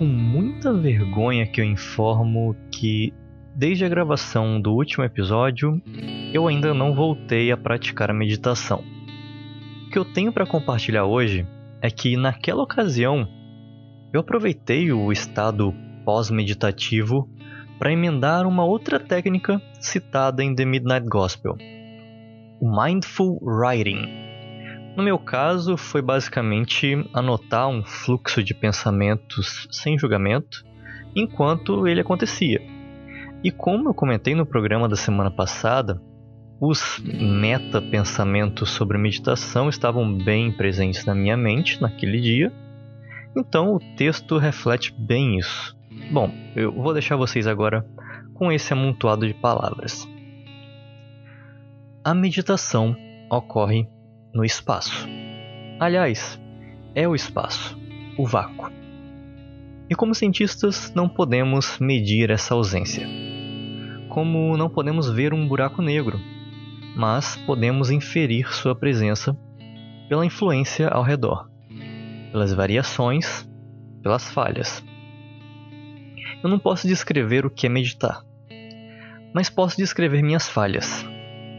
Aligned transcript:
com 0.00 0.06
muita 0.06 0.72
vergonha 0.72 1.46
que 1.46 1.60
eu 1.60 1.64
informo 1.66 2.56
que, 2.72 3.12
desde 3.54 3.84
a 3.84 3.88
gravação 3.88 4.58
do 4.58 4.72
último 4.72 5.04
episódio, 5.04 5.78
eu 6.32 6.48
ainda 6.48 6.72
não 6.72 6.94
voltei 6.94 7.52
a 7.52 7.56
praticar 7.58 8.10
a 8.10 8.14
meditação. 8.14 8.82
O 9.86 9.90
que 9.90 9.98
eu 9.98 10.04
tenho 10.06 10.32
para 10.32 10.46
compartilhar 10.46 11.04
hoje 11.04 11.46
é 11.82 11.90
que, 11.90 12.16
naquela 12.16 12.62
ocasião, 12.62 13.28
eu 14.10 14.20
aproveitei 14.20 14.90
o 14.90 15.12
estado 15.12 15.74
pós-meditativo 16.02 17.28
para 17.78 17.92
emendar 17.92 18.46
uma 18.46 18.64
outra 18.64 18.98
técnica 18.98 19.60
citada 19.82 20.42
em 20.42 20.54
The 20.54 20.64
Midnight 20.64 21.06
Gospel, 21.10 21.58
o 22.58 22.82
Mindful 22.82 23.38
Writing 23.42 24.29
no 24.96 25.02
meu 25.02 25.18
caso, 25.18 25.76
foi 25.76 26.02
basicamente 26.02 27.08
anotar 27.12 27.68
um 27.68 27.84
fluxo 27.84 28.42
de 28.42 28.54
pensamentos 28.54 29.68
sem 29.70 29.98
julgamento 29.98 30.64
enquanto 31.14 31.86
ele 31.86 32.00
acontecia. 32.00 32.60
E 33.42 33.50
como 33.50 33.88
eu 33.88 33.94
comentei 33.94 34.34
no 34.34 34.44
programa 34.44 34.88
da 34.88 34.96
semana 34.96 35.30
passada, 35.30 36.00
os 36.60 37.00
meta-pensamentos 37.02 38.70
sobre 38.70 38.98
meditação 38.98 39.68
estavam 39.68 40.12
bem 40.18 40.52
presentes 40.52 41.06
na 41.06 41.14
minha 41.14 41.36
mente 41.36 41.80
naquele 41.80 42.20
dia, 42.20 42.52
então 43.34 43.74
o 43.74 43.80
texto 43.96 44.36
reflete 44.36 44.94
bem 44.98 45.38
isso. 45.38 45.74
Bom, 46.12 46.30
eu 46.54 46.70
vou 46.72 46.92
deixar 46.92 47.16
vocês 47.16 47.46
agora 47.46 47.86
com 48.34 48.52
esse 48.52 48.72
amontoado 48.72 49.26
de 49.26 49.32
palavras. 49.32 50.06
A 52.04 52.14
meditação 52.14 52.94
ocorre 53.30 53.88
no 54.32 54.44
espaço. 54.44 55.08
Aliás, 55.78 56.40
é 56.94 57.06
o 57.08 57.14
espaço, 57.14 57.78
o 58.16 58.26
vácuo. 58.26 58.70
E 59.88 59.94
como 59.94 60.14
cientistas, 60.14 60.92
não 60.94 61.08
podemos 61.08 61.78
medir 61.78 62.30
essa 62.30 62.54
ausência. 62.54 63.06
Como 64.08 64.56
não 64.56 64.68
podemos 64.68 65.10
ver 65.10 65.32
um 65.34 65.46
buraco 65.48 65.82
negro, 65.82 66.18
mas 66.96 67.36
podemos 67.46 67.90
inferir 67.90 68.52
sua 68.52 68.74
presença 68.74 69.36
pela 70.08 70.26
influência 70.26 70.88
ao 70.88 71.02
redor, 71.02 71.48
pelas 72.32 72.52
variações, 72.52 73.48
pelas 74.02 74.30
falhas. 74.30 74.84
Eu 76.42 76.48
não 76.48 76.58
posso 76.58 76.88
descrever 76.88 77.44
o 77.44 77.50
que 77.50 77.66
é 77.66 77.70
meditar, 77.70 78.22
mas 79.34 79.50
posso 79.50 79.76
descrever 79.76 80.22
minhas 80.22 80.48
falhas, 80.48 81.06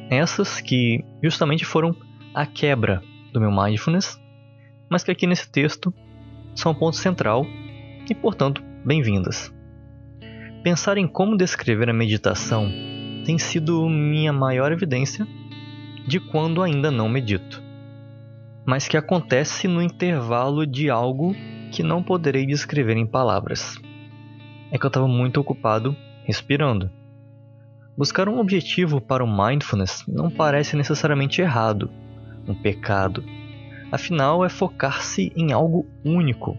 essas 0.10 0.60
que 0.60 1.04
justamente 1.24 1.64
foram 1.64 1.96
a 2.34 2.46
quebra 2.46 3.02
do 3.34 3.40
meu 3.40 3.52
mindfulness, 3.52 4.20
mas 4.90 5.04
que 5.04 5.12
aqui 5.12 5.28
nesse 5.28 5.50
texto 5.50 5.94
são 6.56 6.72
um 6.72 6.76
ponto 6.76 6.96
central 6.96 7.46
e, 8.10 8.16
portanto, 8.16 8.64
bem-vindas. 8.86 9.54
Pensar 10.64 10.98
em 10.98 11.08
como 11.08 11.38
descrever 11.38 11.90
a 11.90 11.94
meditação 11.94 12.72
tem 13.26 13.38
sido 13.38 13.88
minha 13.90 14.32
maior 14.32 14.72
evidência 14.72 15.28
de 16.08 16.20
quando 16.20 16.62
ainda 16.62 16.90
não 16.90 17.10
medito, 17.10 17.62
mas 18.66 18.88
que 18.88 18.98
acontece 18.98 19.68
no 19.68 19.82
intervalo 19.82 20.66
de 20.66 20.90
algo 20.90 21.36
que 21.72 21.84
não 21.84 22.04
poderei 22.04 22.46
descrever 22.46 22.98
em 22.98 23.06
palavras. 23.06 23.78
É 24.72 24.78
que 24.78 24.86
eu 24.86 24.90
estava 24.90 25.08
muito 25.08 25.40
ocupado 25.40 25.96
respirando. 26.24 26.90
Buscar 27.98 28.30
um 28.30 28.40
objetivo 28.40 29.02
para 29.02 29.24
o 29.24 29.28
mindfulness 29.28 30.04
não 30.08 30.30
parece 30.30 30.76
necessariamente 30.76 31.42
errado, 31.42 31.92
um 32.48 32.54
pecado. 32.54 33.24
Afinal, 33.92 34.46
é 34.46 34.50
focar-se 34.50 35.32
em 35.36 35.52
algo 35.52 35.86
único, 36.04 36.58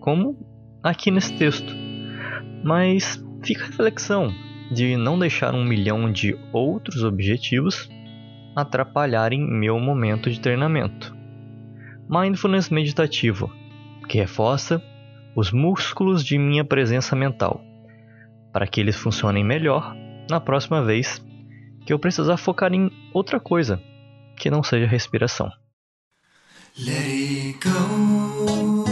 como 0.00 0.36
aqui 0.82 1.10
nesse 1.10 1.36
texto. 1.36 1.74
Mas 2.62 3.22
fica 3.42 3.64
a 3.64 3.66
reflexão 3.66 4.32
de 4.70 4.96
não 4.96 5.18
deixar 5.18 5.54
um 5.54 5.64
milhão 5.64 6.10
de 6.10 6.36
outros 6.52 7.02
objetivos 7.02 7.88
atrapalharem 8.56 9.40
meu 9.40 9.78
momento 9.78 10.30
de 10.30 10.40
treinamento. 10.40 11.14
Mindfulness 12.08 12.70
meditativo, 12.70 13.50
que 14.08 14.18
reforça 14.18 14.82
os 15.34 15.50
músculos 15.50 16.24
de 16.24 16.38
minha 16.38 16.64
presença 16.64 17.16
mental, 17.16 17.60
para 18.52 18.66
que 18.66 18.80
eles 18.80 18.96
funcionem 18.96 19.42
melhor 19.42 19.96
na 20.30 20.38
próxima 20.38 20.82
vez 20.82 21.24
que 21.84 21.92
eu 21.92 21.98
precisar 21.98 22.36
focar 22.36 22.72
em 22.72 22.90
outra 23.12 23.40
coisa 23.40 23.80
que 24.36 24.50
não 24.50 24.62
seja 24.62 24.86
respiração. 24.86 25.50
Let 26.76 27.06
it 27.06 27.58
go. 27.60 28.84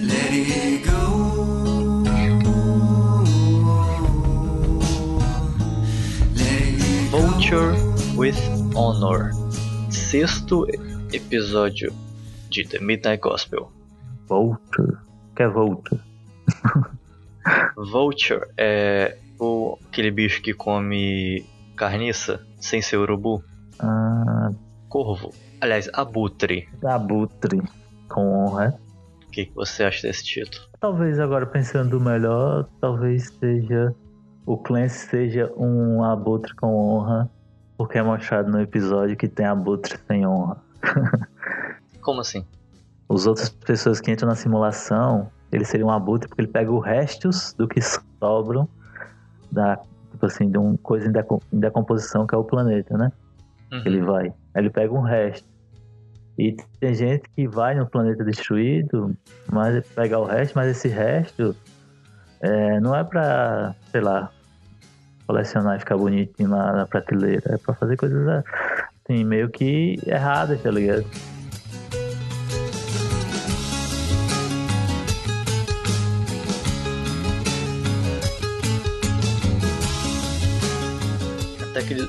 Let 0.00 0.32
it 0.32 0.84
go. 0.84 1.22
Vulture 7.10 7.74
with 8.16 8.36
Honor. 8.74 9.30
Sexto 9.90 10.66
episódio 11.12 11.92
de 12.50 12.64
The 12.64 12.80
Midnight 12.80 13.22
Gospel. 13.22 13.70
Vulture. 14.26 14.98
Que 15.36 15.44
é 15.44 15.48
Vulture? 15.48 16.00
Vulture 17.76 18.48
é 18.56 19.18
o 19.42 19.78
aquele 19.88 20.10
bicho 20.10 20.40
que 20.40 20.54
come 20.54 21.44
carniça 21.76 22.40
sem 22.60 22.80
ser 22.80 22.96
urubu. 22.98 23.42
Ah. 23.80 24.50
Corvo. 24.88 25.32
Aliás, 25.60 25.90
abutre. 25.92 26.68
Abutre. 26.84 27.60
Com 28.08 28.44
honra. 28.44 28.78
O 29.26 29.30
que, 29.30 29.46
que 29.46 29.54
você 29.54 29.84
acha 29.84 30.06
desse 30.06 30.24
título? 30.24 30.68
Talvez 30.78 31.18
agora 31.18 31.46
pensando 31.46 31.98
melhor, 31.98 32.68
talvez 32.80 33.32
seja. 33.40 33.94
O 34.44 34.58
Clancy 34.58 35.06
seja 35.08 35.52
um 35.56 36.04
abutre 36.04 36.54
com 36.54 36.74
honra. 36.74 37.30
Porque 37.76 37.98
é 37.98 38.02
mostrado 38.02 38.50
no 38.50 38.60
episódio 38.60 39.16
que 39.16 39.26
tem 39.26 39.46
abutre 39.46 39.98
sem 40.06 40.26
honra. 40.26 40.62
Como 42.00 42.20
assim? 42.20 42.44
Os 43.08 43.26
outras 43.26 43.48
pessoas 43.48 44.00
que 44.00 44.10
entram 44.10 44.28
na 44.28 44.34
simulação, 44.34 45.30
ele 45.50 45.64
seria 45.64 45.86
um 45.86 45.90
abutre 45.90 46.28
porque 46.28 46.42
ele 46.42 46.52
pega 46.52 46.70
os 46.70 46.84
restos 46.84 47.54
do 47.54 47.66
que 47.66 47.80
sobram 47.80 48.68
da, 49.52 49.78
tipo 50.10 50.26
assim, 50.26 50.50
de 50.50 50.58
uma 50.58 50.76
coisa 50.78 51.08
em, 51.08 51.60
decomposição 51.60 52.26
que 52.26 52.34
é 52.34 52.38
o 52.38 52.44
planeta, 52.44 52.96
né? 52.96 53.12
Uhum. 53.70 53.82
Ele 53.84 54.00
vai. 54.00 54.26
Aí 54.26 54.62
ele 54.62 54.70
pega 54.70 54.92
um 54.92 55.02
resto. 55.02 55.46
E 56.38 56.56
tem 56.80 56.94
gente 56.94 57.24
que 57.36 57.46
vai 57.46 57.74
no 57.74 57.86
planeta 57.86 58.24
destruído, 58.24 59.14
mas 59.50 59.86
pegar 59.90 60.18
o 60.18 60.24
resto, 60.24 60.54
mas 60.54 60.68
esse 60.68 60.88
resto 60.88 61.54
é, 62.40 62.80
não 62.80 62.96
é 62.96 63.04
pra, 63.04 63.74
sei 63.90 64.00
lá, 64.00 64.30
colecionar 65.26 65.76
e 65.76 65.80
ficar 65.80 65.96
bonitinho 65.96 66.48
na, 66.48 66.72
na 66.72 66.86
prateleira. 66.86 67.54
É 67.54 67.58
pra 67.58 67.74
fazer 67.74 67.96
coisas 67.96 68.26
assim, 69.04 69.24
meio 69.24 69.50
que 69.50 69.98
erradas, 70.06 70.60
tá 70.62 70.70
ligado? 70.70 71.04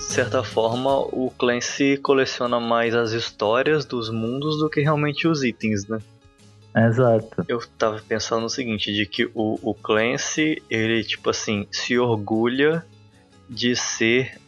De 0.08 0.14
certa 0.14 0.44
forma, 0.44 0.97
o 0.97 1.31
Clancy 1.38 1.97
coleciona 1.97 2.59
mais 2.59 2.94
as 2.94 3.12
histórias 3.12 3.86
dos 3.86 4.09
mundos 4.09 4.59
do 4.59 4.69
que 4.69 4.81
realmente 4.81 5.28
os 5.28 5.44
itens, 5.44 5.88
né? 5.88 6.00
Exato. 6.75 7.46
Eu 7.47 7.62
tava 7.78 8.02
pensando 8.08 8.41
no 8.41 8.50
seguinte, 8.50 8.94
de 8.94 9.06
que 9.06 9.25
o, 9.34 9.59
o 9.62 9.74
Clancy, 9.74 10.62
ele, 10.69 11.03
tipo 11.03 11.30
assim, 11.30 11.68
se 11.72 11.97
orgulha 11.97 12.86
de 13.50 13.75
ser 13.75 14.40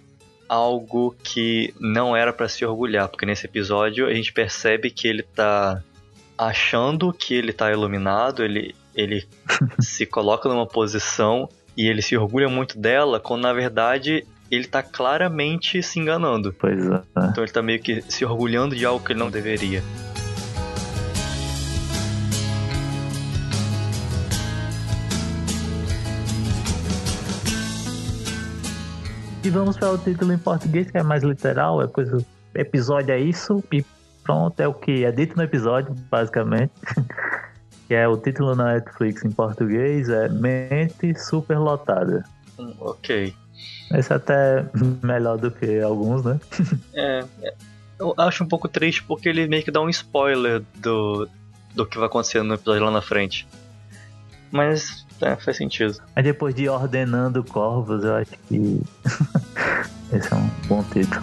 algo 0.48 1.16
que 1.24 1.74
não 1.80 2.16
era 2.16 2.32
para 2.34 2.48
se 2.48 2.66
orgulhar, 2.66 3.08
porque 3.10 3.26
nesse 3.26 3.46
episódio 3.46 4.08
a 4.08 4.14
gente 4.14 4.34
percebe 4.34 4.92
que 4.92 5.08
ele 5.08 5.24
tá 5.24 5.82
achando 6.38 7.14
que 7.14 7.34
ele 7.34 7.54
tá 7.54 7.72
iluminado, 7.72 8.44
ele, 8.44 8.76
ele 8.94 9.28
se 9.80 10.06
coloca 10.06 10.50
numa 10.50 10.68
posição 10.68 11.50
e 11.78 11.88
ele 11.88 12.02
se 12.02 12.16
orgulha 12.16 12.48
muito 12.48 12.78
dela, 12.78 13.20
quando 13.20 13.44
na 13.44 13.54
verdade 13.54 14.26
ele 14.56 14.68
tá 14.68 14.82
claramente 14.82 15.82
se 15.84 16.00
enganando. 16.00 16.54
Pois 16.54 16.80
é. 16.86 17.02
Então 17.30 17.44
ele 17.44 17.52
tá 17.52 17.62
meio 17.62 17.80
que 17.80 18.02
se 18.08 18.26
orgulhando 18.26 18.76
de 18.76 18.86
algo 18.86 19.04
que 19.04 19.12
ele 19.12 19.20
não 19.20 19.30
deveria. 19.30 19.84
E 29.44 29.50
vamos 29.52 29.78
para 29.78 29.92
o 29.92 29.98
título 30.00 30.34
em 30.34 30.40
português, 30.40 30.90
que 30.90 30.98
é 30.98 31.04
mais 31.04 31.22
literal, 31.22 31.80
é 31.80 31.88
coisa. 31.88 32.18
Episódio 32.56 33.12
é 33.12 33.20
isso, 33.20 33.64
e 33.72 33.86
pronto, 34.24 34.60
é 34.60 34.68
o 34.68 34.74
que 34.74 35.06
é 35.06 35.12
dito 35.12 35.38
no 35.38 35.44
episódio, 35.44 35.94
basicamente. 36.10 36.72
que 37.88 37.94
é 37.94 38.08
o 38.08 38.18
título 38.18 38.56
na 38.56 38.74
Netflix 38.74 39.24
em 39.24 39.30
português, 39.30 40.10
é 40.10 40.28
Mente 40.30 41.14
Superlotada. 41.20 42.24
Hum, 42.58 42.74
ok. 42.80 43.36
Esse 43.94 44.14
é 44.14 44.16
até 44.16 44.66
melhor 45.04 45.38
do 45.38 45.52
que 45.52 45.80
alguns, 45.82 46.24
né? 46.24 46.40
é, 46.94 47.26
é, 47.42 47.54
eu 48.00 48.14
acho 48.18 48.44
um 48.44 48.48
pouco 48.48 48.68
triste 48.68 49.04
porque 49.04 49.30
ele 49.30 49.48
meio 49.48 49.64
que 49.64 49.72
dá 49.72 49.82
um 49.82 49.90
spoiler 49.90 50.64
do, 50.76 51.28
do 51.74 51.86
que 51.86 51.98
vai 51.98 52.08
acontecer 52.08 52.44
no 52.44 52.54
episódio 52.56 52.84
lá 52.84 52.92
na 52.92 53.02
frente. 53.02 53.48
Mas 54.52 55.06
é, 55.22 55.36
faz 55.36 55.58
sentido. 55.58 55.98
Aí 56.16 56.24
depois 56.24 56.54
de 56.54 56.68
Ordenando 56.68 57.44
Corvos, 57.44 58.04
eu 58.04 58.16
acho 58.16 58.32
que 58.48 58.82
esse 60.14 60.34
é 60.34 60.36
um 60.36 60.50
bom 60.68 60.84
título. 60.84 61.22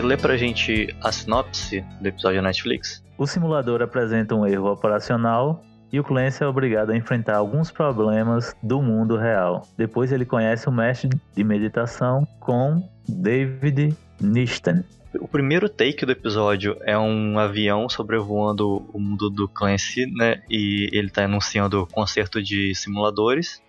Você 0.00 0.06
lê 0.06 0.16
pra 0.16 0.34
gente 0.34 0.96
a 1.02 1.12
sinopse 1.12 1.84
do 2.00 2.08
episódio 2.08 2.40
da 2.40 2.48
Netflix? 2.48 3.04
O 3.18 3.26
simulador 3.26 3.82
apresenta 3.82 4.34
um 4.34 4.46
erro 4.46 4.72
operacional 4.72 5.62
e 5.92 6.00
o 6.00 6.04
Clancy 6.04 6.42
é 6.42 6.46
obrigado 6.46 6.88
a 6.88 6.96
enfrentar 6.96 7.36
alguns 7.36 7.70
problemas 7.70 8.56
do 8.62 8.80
mundo 8.80 9.18
real. 9.18 9.68
Depois 9.76 10.10
ele 10.10 10.24
conhece 10.24 10.66
o 10.70 10.72
mestre 10.72 11.10
de 11.36 11.44
meditação 11.44 12.26
com 12.40 12.82
David 13.06 13.94
Nisten. 14.18 14.82
O 15.20 15.28
primeiro 15.28 15.68
take 15.68 16.06
do 16.06 16.12
episódio 16.12 16.78
é 16.80 16.96
um 16.96 17.38
avião 17.38 17.86
sobrevoando 17.86 18.88
o 18.94 18.98
mundo 18.98 19.28
do 19.28 19.46
Clancy, 19.46 20.06
né? 20.06 20.40
E 20.48 20.88
ele 20.94 21.10
tá 21.10 21.26
anunciando 21.26 21.82
o 21.82 21.86
concerto 21.86 22.42
de 22.42 22.74
simuladores. 22.74 23.62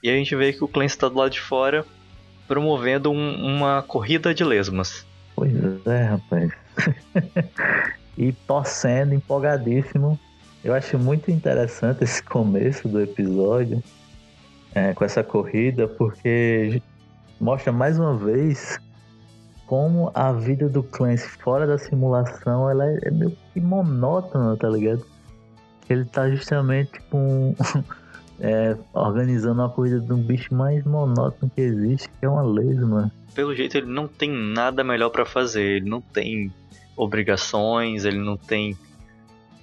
E 0.00 0.08
a 0.08 0.12
gente 0.12 0.36
vê 0.36 0.52
que 0.52 0.62
o 0.62 0.68
Clancy 0.68 0.94
está 0.94 1.08
do 1.08 1.18
lado 1.18 1.32
de 1.32 1.40
fora 1.40 1.84
promovendo 2.46 3.10
um, 3.10 3.56
uma 3.56 3.82
corrida 3.82 4.32
de 4.32 4.44
lesmas. 4.44 5.04
Pois 5.36 5.52
é, 5.86 6.02
rapaz. 6.02 6.50
e 8.16 8.32
torcendo, 8.32 9.14
empolgadíssimo. 9.14 10.18
Eu 10.64 10.74
acho 10.74 10.98
muito 10.98 11.30
interessante 11.30 12.02
esse 12.02 12.22
começo 12.22 12.88
do 12.88 13.00
episódio 13.00 13.82
é, 14.74 14.94
com 14.94 15.04
essa 15.04 15.22
corrida, 15.22 15.86
porque 15.86 16.82
mostra 17.38 17.70
mais 17.70 17.98
uma 17.98 18.16
vez 18.16 18.80
como 19.66 20.10
a 20.14 20.32
vida 20.32 20.68
do 20.68 20.82
Clancy 20.82 21.28
fora 21.28 21.66
da 21.66 21.76
simulação 21.76 22.70
ela 22.70 22.84
é, 22.86 23.10
meio 23.10 23.36
que 23.52 23.60
monótona, 23.60 24.56
tá 24.56 24.68
ligado? 24.68 25.04
Ele 25.88 26.04
tá 26.06 26.28
justamente 26.30 26.98
com. 27.10 27.54
É, 28.40 28.76
organizando 28.92 29.62
a 29.62 29.68
corrida 29.68 30.00
de 30.00 30.12
um 30.12 30.22
bicho 30.22 30.54
mais 30.54 30.84
monótono 30.84 31.50
que 31.54 31.60
existe, 31.60 32.08
que 32.08 32.26
é 32.26 32.28
uma 32.28 32.42
lesma 32.42 33.12
pelo 33.36 33.54
jeito 33.54 33.76
ele 33.76 33.86
não 33.86 34.08
tem 34.08 34.30
nada 34.30 34.82
melhor 34.82 35.10
para 35.10 35.26
fazer. 35.26 35.76
Ele 35.76 35.90
não 35.90 36.00
tem 36.00 36.50
obrigações, 36.96 38.06
ele 38.06 38.18
não 38.18 38.38
tem 38.38 38.76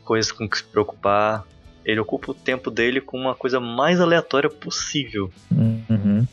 coisas 0.05 0.31
com 0.31 0.47
que 0.47 0.59
se 0.59 0.63
preocupar. 0.63 1.43
Ele 1.83 1.99
ocupa 1.99 2.31
o 2.31 2.35
tempo 2.35 2.69
dele 2.69 3.01
com 3.01 3.19
uma 3.19 3.33
coisa 3.33 3.59
mais 3.59 3.99
aleatória 3.99 4.49
possível. 4.49 5.33
Uhum. 5.51 6.25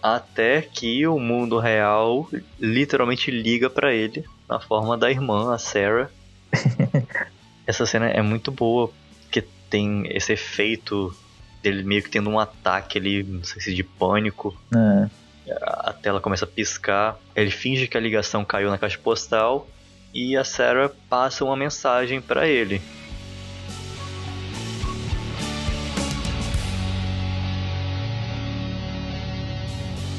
Até 0.00 0.62
que 0.62 1.04
o 1.06 1.18
mundo 1.18 1.58
real 1.58 2.28
literalmente 2.60 3.30
liga 3.30 3.68
para 3.68 3.92
ele 3.92 4.24
na 4.48 4.60
forma 4.60 4.96
da 4.96 5.10
irmã, 5.10 5.52
a 5.52 5.58
Sarah. 5.58 6.08
Essa 7.66 7.86
cena 7.86 8.06
é 8.06 8.22
muito 8.22 8.50
boa, 8.52 8.90
porque 9.22 9.44
tem 9.68 10.04
esse 10.08 10.32
efeito 10.32 11.14
dele 11.62 11.82
meio 11.82 12.02
que 12.02 12.10
tendo 12.10 12.28
um 12.28 12.38
ataque 12.38 12.98
ali, 12.98 13.22
não 13.22 13.44
sei 13.44 13.60
se 13.62 13.74
de 13.74 13.82
pânico. 13.82 14.56
É 14.74 15.08
a 15.50 15.92
tela 15.92 16.20
começa 16.20 16.44
a 16.44 16.48
piscar, 16.48 17.16
ele 17.34 17.50
finge 17.50 17.88
que 17.88 17.96
a 17.96 18.00
ligação 18.00 18.44
caiu 18.44 18.70
na 18.70 18.78
caixa 18.78 18.98
postal 18.98 19.66
e 20.14 20.36
a 20.36 20.44
Sarah 20.44 20.90
passa 21.08 21.44
uma 21.44 21.56
mensagem 21.56 22.20
para 22.20 22.46
ele. 22.46 22.80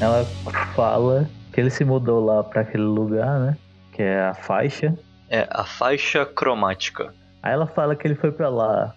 Ela 0.00 0.24
fala 0.74 1.30
que 1.52 1.60
ele 1.60 1.70
se 1.70 1.84
mudou 1.84 2.22
lá 2.22 2.42
para 2.42 2.62
aquele 2.62 2.82
lugar, 2.82 3.38
né? 3.40 3.56
Que 3.92 4.02
é 4.02 4.24
a 4.24 4.34
faixa. 4.34 4.98
É 5.30 5.46
a 5.48 5.64
faixa 5.64 6.26
cromática. 6.26 7.14
Aí 7.42 7.52
ela 7.52 7.66
fala 7.66 7.96
que 7.96 8.06
ele 8.06 8.14
foi 8.14 8.32
para 8.32 8.48
lá 8.48 8.94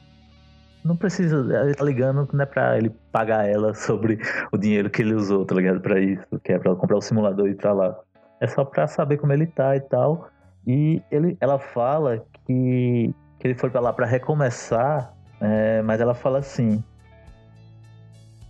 não 0.84 0.96
precisa, 0.96 1.38
ele 1.64 1.76
tá 1.76 1.84
ligando 1.84 2.28
não 2.32 2.44
é 2.44 2.46
pra 2.46 2.78
ele 2.78 2.90
pagar 3.12 3.48
ela 3.48 3.74
sobre 3.74 4.20
o 4.52 4.58
dinheiro 4.58 4.90
que 4.90 5.02
ele 5.02 5.14
usou, 5.14 5.46
tá 5.46 5.56
ligado? 5.56 5.82
Pra 5.82 6.00
isso, 6.00 6.26
que 6.44 6.54
é 6.54 6.60
pra 6.60 6.76
comprar 6.76 6.98
o 6.98 7.02
simulador 7.02 7.48
e 7.48 7.52
ir 7.52 7.56
pra 7.56 7.74
lá. 7.74 7.98
É 8.40 8.48
só 8.48 8.64
pra 8.64 8.88
saber 8.88 9.18
como 9.18 9.34
ele 9.34 9.48
tá 9.48 9.76
e 9.76 9.82
tal. 9.82 10.30
E 10.66 11.02
ele, 11.12 11.38
ela 11.40 11.60
fala 11.60 12.24
que, 12.46 13.14
que 13.40 13.48
ele 13.48 13.56
foi 13.56 13.70
pra 13.70 13.82
lá 13.82 13.92
pra 13.92 14.06
recomeçar, 14.06 15.14
é, 15.42 15.82
mas 15.82 16.00
ela 16.00 16.14
fala 16.14 16.40
assim: 16.40 16.84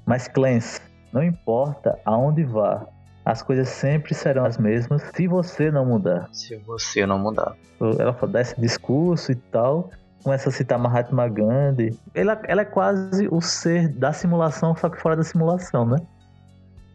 Mas 0.06 0.28
Clance, 0.28 0.82
não 1.14 1.24
importa 1.24 1.98
aonde 2.06 2.44
vá, 2.44 2.86
as 3.24 3.42
coisas 3.42 3.70
sempre 3.70 4.14
serão 4.14 4.46
as 4.46 4.58
mesmas 4.58 5.02
se 5.14 5.28
você 5.28 5.72
não 5.72 5.86
mudar. 5.86 6.30
Se 6.32 6.56
você 6.58 7.06
não 7.06 7.20
mudar. 7.20 7.56
Ela 8.00 8.14
dá 8.28 8.42
esse 8.42 8.60
discurso 8.60 9.32
e 9.32 9.36
tal 9.36 9.90
começa 10.24 10.50
a 10.50 10.52
citar 10.52 10.78
Mahatma 10.78 11.28
Gandhi. 11.28 11.98
Ela, 12.14 12.42
ela 12.48 12.62
é 12.62 12.66
quase 12.66 13.28
o 13.30 13.42
ser 13.42 13.88
da 13.88 14.12
simulação, 14.14 14.76
só 14.76 14.90
que 14.90 15.00
fora 15.00 15.16
da 15.16 15.24
simulação, 15.24 15.86
né? 15.86 15.98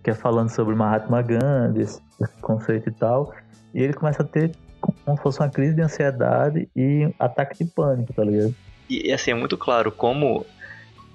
Que 0.02 0.10
é 0.10 0.14
falando 0.14 0.50
sobre 0.50 0.74
Mahatma 0.74 1.22
Gandhi, 1.22 1.82
esse 1.82 2.00
conceito 2.40 2.88
e 2.88 2.92
tal. 2.92 3.32
E 3.74 3.82
ele 3.82 3.92
começa 3.92 4.22
a 4.22 4.26
ter 4.26 4.52
como 4.80 5.16
se 5.16 5.22
fosse 5.22 5.40
uma 5.40 5.48
crise 5.48 5.74
de 5.74 5.82
ansiedade 5.82 6.68
e 6.74 7.12
ataque 7.18 7.64
de 7.64 7.70
pânico, 7.70 8.12
tá 8.12 8.24
ligado? 8.24 8.54
E 8.90 9.12
assim, 9.12 9.30
é 9.30 9.34
muito 9.34 9.56
claro 9.56 9.92
como 9.92 10.44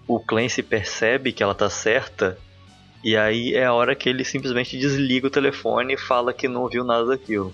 o 0.07 0.19
Clancy 0.19 0.63
percebe 0.63 1.33
que 1.33 1.44
ela 1.44 1.54
tá 1.54 1.69
certa 1.69 2.38
e 3.04 3.15
aí 3.15 3.54
é 3.54 3.65
a 3.65 3.74
hora 3.74 3.95
que 3.95 4.09
ele 4.09 4.24
simplesmente 4.24 4.77
desliga 4.77 5.27
o 5.27 5.30
telefone 5.30 5.94
e 5.94 5.98
fala 5.98 6.33
que 6.33 6.48
não 6.48 6.68
viu 6.68 6.83
nada 6.83 7.06
daquilo. 7.06 7.54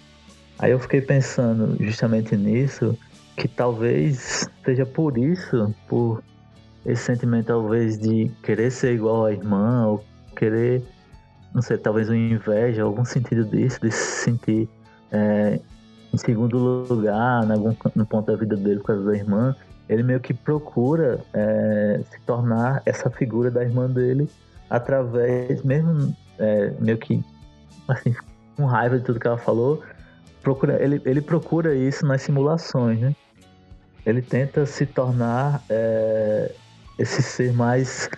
Aí 0.57 0.71
eu 0.71 0.79
fiquei 0.79 1.01
pensando 1.01 1.75
justamente 1.83 2.35
nisso, 2.35 2.97
que 3.35 3.47
talvez 3.47 4.49
seja 4.63 4.85
por 4.85 5.17
isso, 5.17 5.73
por 5.87 6.23
esse 6.85 7.03
sentimento 7.03 7.47
talvez 7.47 7.97
de 7.97 8.29
querer 8.43 8.71
ser 8.71 8.95
igual 8.95 9.25
à 9.25 9.31
irmã, 9.31 9.87
ou 9.87 10.03
querer, 10.35 10.83
não 11.53 11.61
sei, 11.61 11.77
talvez 11.77 12.09
uma 12.09 12.17
inveja, 12.17 12.83
algum 12.83 13.05
sentido 13.05 13.45
disso, 13.45 13.79
de 13.81 13.91
se 13.91 14.23
sentir 14.23 14.69
é, 15.11 15.59
em 16.13 16.17
segundo 16.17 16.57
lugar, 16.57 17.45
em 17.45 17.51
algum, 17.51 17.73
no 17.95 18.05
ponto 18.05 18.31
da 18.31 18.37
vida 18.37 18.55
dele 18.55 18.79
por 18.79 18.87
causa 18.87 19.03
da 19.03 19.15
irmã, 19.15 19.55
ele 19.89 20.03
meio 20.03 20.19
que 20.19 20.33
procura 20.33 21.19
é, 21.33 22.01
se 22.11 22.19
tornar 22.21 22.81
essa 22.85 23.09
figura 23.09 23.49
da 23.49 23.63
irmã 23.63 23.89
dele 23.89 24.29
através, 24.69 25.61
mesmo 25.63 26.15
é, 26.39 26.73
meio 26.79 26.97
que 26.97 27.23
assim, 27.87 28.15
com 28.55 28.65
raiva 28.65 28.97
de 28.97 29.05
tudo 29.05 29.19
que 29.19 29.27
ela 29.27 29.37
falou, 29.37 29.81
procura, 30.41 30.81
ele, 30.81 31.01
ele 31.05 31.21
procura 31.21 31.75
isso 31.75 32.05
nas 32.05 32.21
simulações, 32.21 32.99
né? 32.99 33.15
Ele 34.05 34.21
tenta 34.21 34.65
se 34.65 34.85
tornar 34.85 35.63
é, 35.69 36.51
esse 36.97 37.21
ser 37.21 37.53
mais 37.53 38.09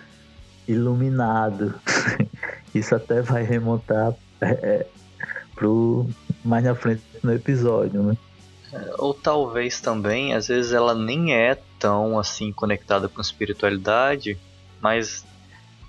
iluminado. 0.66 1.74
Isso 2.74 2.94
até 2.94 3.22
vai 3.22 3.42
remontar 3.42 4.14
é, 4.40 4.46
é, 4.46 4.86
pro 5.54 6.08
mais 6.44 6.64
na 6.64 6.74
frente 6.74 7.02
no 7.22 7.32
episódio, 7.32 8.02
né? 8.02 8.16
Ou 8.98 9.14
talvez 9.14 9.80
também, 9.80 10.34
às 10.34 10.48
vezes 10.48 10.72
ela 10.72 10.94
nem 10.94 11.34
é 11.34 11.56
tão 11.78 12.18
assim 12.18 12.52
conectada 12.52 13.08
com 13.08 13.20
espiritualidade, 13.20 14.38
mas 14.80 15.24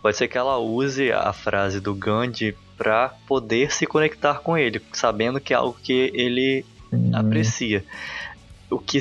pode 0.01 0.15
ser 0.15 0.27
que 0.27 0.37
ela 0.37 0.57
use 0.57 1.11
a 1.11 1.33
frase 1.33 1.79
do 1.81 1.93
Gandhi 1.93 2.55
para 2.77 3.09
poder 3.27 3.73
se 3.73 3.85
conectar 3.85 4.39
com 4.39 4.57
ele, 4.57 4.81
sabendo 4.93 5.39
que 5.41 5.53
é 5.53 5.57
algo 5.57 5.77
que 5.81 6.11
ele 6.13 6.63
aprecia. 7.13 7.83
O 8.69 8.77
que 8.77 8.99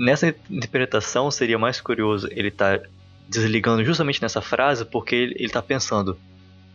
Nessa 0.00 0.34
interpretação 0.50 1.30
seria 1.30 1.58
mais 1.58 1.78
curioso 1.78 2.26
ele 2.30 2.48
estar 2.48 2.78
tá 2.78 2.88
desligando 3.28 3.84
justamente 3.84 4.22
nessa 4.22 4.40
frase 4.40 4.84
porque 4.84 5.14
ele, 5.14 5.44
está 5.44 5.60
pensando 5.60 6.18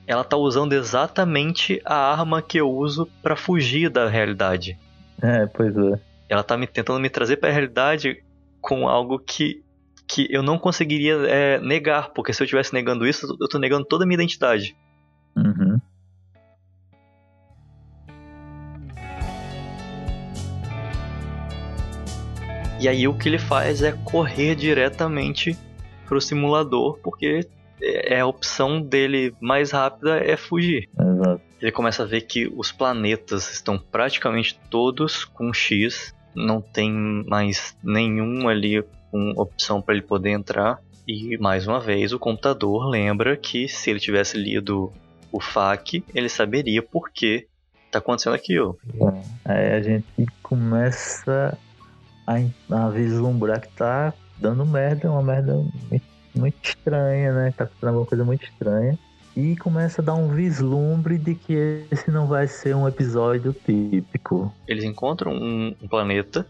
ela 0.08 0.22
está 0.22 0.38
usando 0.38 0.74
exatamente 0.74 1.82
a 1.84 1.96
arma 1.96 2.41
que 2.41 2.60
eu 2.60 2.70
uso 2.72 3.10
para 3.24 3.36
fugir 3.36 3.89
da 3.89 4.08
realidade. 4.08 4.77
É, 5.20 5.48
pois 5.48 5.75
é. 5.75 6.00
Ela 6.29 6.41
está 6.41 6.55
me 6.55 6.67
tentando 6.67 7.00
me 7.00 7.10
trazer 7.10 7.38
para 7.38 7.50
a 7.50 7.51
realidade 7.51 8.24
com 8.62 8.88
algo 8.88 9.17
que 9.20 9.63
que 10.08 10.27
eu 10.29 10.44
não 10.44 10.60
conseguiria 10.60 11.15
é, 11.27 11.60
negar, 11.60 12.12
porque 12.12 12.32
se 12.32 12.39
eu 12.39 12.46
estivesse 12.46 12.72
negando 12.72 13.08
isso, 13.08 13.25
eu 13.39 13.46
estou 13.46 13.60
negando 13.60 13.86
toda 13.86 14.03
a 14.03 14.08
minha 14.08 14.13
identidade. 14.13 14.75
Uhum. 15.36 15.75
E 22.86 22.88
aí 22.88 23.08
o 23.08 23.15
que 23.15 23.27
ele 23.27 23.39
faz 23.39 23.82
é 23.82 23.94
correr 23.94 24.54
diretamente 24.54 25.58
pro 26.06 26.22
simulador, 26.22 27.00
porque 27.00 27.39
é, 27.82 28.13
é 28.13 28.20
a 28.20 28.27
opção 28.27 28.80
dele 28.80 29.34
mais 29.42 29.72
rápida 29.72 30.20
é 30.20 30.38
fugir. 30.38 30.88
Exato. 30.94 31.42
Ele 31.60 31.72
começa 31.72 32.04
a 32.04 32.06
ver 32.06 32.22
que 32.22 32.46
os 32.56 32.72
planetas 32.72 33.51
estão 33.51 33.80
praticamente 33.80 34.60
todos 34.70 35.25
com 35.25 35.51
X, 35.51 36.13
não 36.36 36.62
tem 36.62 36.92
mais 37.27 37.75
nenhum 37.84 38.48
ali 38.48 38.84
com 39.10 39.32
opção 39.36 39.82
para 39.82 39.96
ele 39.96 40.04
poder 40.04 40.30
entrar. 40.30 40.80
E 41.08 41.39
mais 41.39 41.65
uma 41.65 41.80
vez 41.80 42.13
o 42.13 42.20
computador 42.20 42.88
lembra 42.88 43.36
que 43.36 43.68
se 43.68 43.89
ele 43.89 44.00
tivesse 44.00 44.38
lido 44.38 44.94
o 45.32 45.42
FAQ, 45.42 46.04
ele 46.13 46.30
saberia 46.30 46.84
por 46.84 47.10
que 47.10 47.48
tá 47.89 47.98
acontecendo 47.98 48.36
aquilo. 48.36 48.77
É, 49.44 49.51
aí 49.51 49.74
a 49.74 49.82
gente 49.82 50.06
começa 50.44 51.58
a, 52.27 52.36
a 52.72 52.89
vislumbrar 52.89 53.62
que 53.62 53.70
tá 53.70 54.13
dando 54.39 54.65
merda, 54.65 55.10
uma 55.12 55.24
merda 55.24 55.53
muito, 55.89 56.05
muito 56.36 56.58
estranha, 56.63 57.34
né? 57.34 57.53
Tá 57.55 57.63
acontecendo 57.65 57.98
uma 57.98 58.05
coisa 58.05 58.24
muito 58.25 58.44
estranha. 58.44 58.98
E 59.36 59.55
começa 59.58 60.01
a 60.01 60.05
dar 60.05 60.13
um 60.13 60.29
vislumbre 60.29 61.17
de 61.17 61.36
que 61.36 61.86
esse 61.91 62.10
não 62.10 62.25
vai 62.25 62.48
ser 62.48 62.74
um 62.75 62.88
episódio 62.88 63.53
típico. 63.53 64.53
Eles 64.65 64.84
encontram 64.86 65.34
um, 65.34 65.75
um 65.82 65.88
planeta 65.89 66.48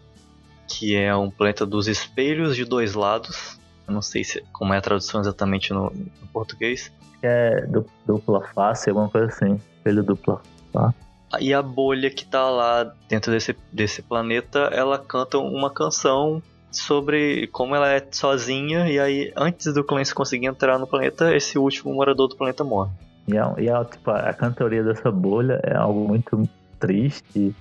que 0.68 0.94
é 0.94 1.14
um 1.14 1.30
planeta 1.30 1.66
dos 1.66 1.88
espelhos 1.88 2.54
de 2.54 2.64
dois 2.64 2.94
lados. 2.94 3.58
Eu 3.88 3.94
não 3.94 4.02
sei 4.02 4.22
se, 4.24 4.42
como 4.52 4.72
é 4.72 4.78
a 4.78 4.80
tradução 4.80 5.20
exatamente 5.20 5.72
no, 5.72 5.90
no 5.90 6.26
português. 6.32 6.92
É 7.22 7.62
du- 7.66 7.86
dupla 8.06 8.42
face, 8.54 8.88
alguma 8.88 9.08
coisa 9.08 9.26
assim. 9.28 9.60
Espelho 9.78 10.02
dupla 10.04 10.40
face. 10.72 11.05
E 11.40 11.52
a 11.52 11.60
bolha 11.60 12.10
que 12.10 12.24
tá 12.24 12.48
lá 12.48 12.92
dentro 13.08 13.32
desse, 13.32 13.54
desse 13.72 14.02
planeta, 14.02 14.70
ela 14.72 14.98
canta 14.98 15.38
uma 15.38 15.70
canção 15.70 16.42
sobre 16.70 17.48
como 17.48 17.74
ela 17.74 17.90
é 17.90 18.06
sozinha. 18.10 18.88
E 18.88 18.98
aí, 18.98 19.32
antes 19.36 19.72
do 19.74 19.82
Clancy 19.82 20.14
conseguir 20.14 20.46
entrar 20.46 20.78
no 20.78 20.86
planeta, 20.86 21.34
esse 21.34 21.58
último 21.58 21.92
morador 21.94 22.28
do 22.28 22.36
planeta 22.36 22.62
morre. 22.62 22.90
E, 23.26 23.36
a, 23.36 23.54
e 23.58 23.68
a, 23.68 23.84
tipo, 23.84 24.10
a 24.10 24.32
cantoria 24.32 24.84
dessa 24.84 25.10
bolha 25.10 25.60
é 25.64 25.76
algo 25.76 26.06
muito 26.06 26.48
triste 26.78 27.54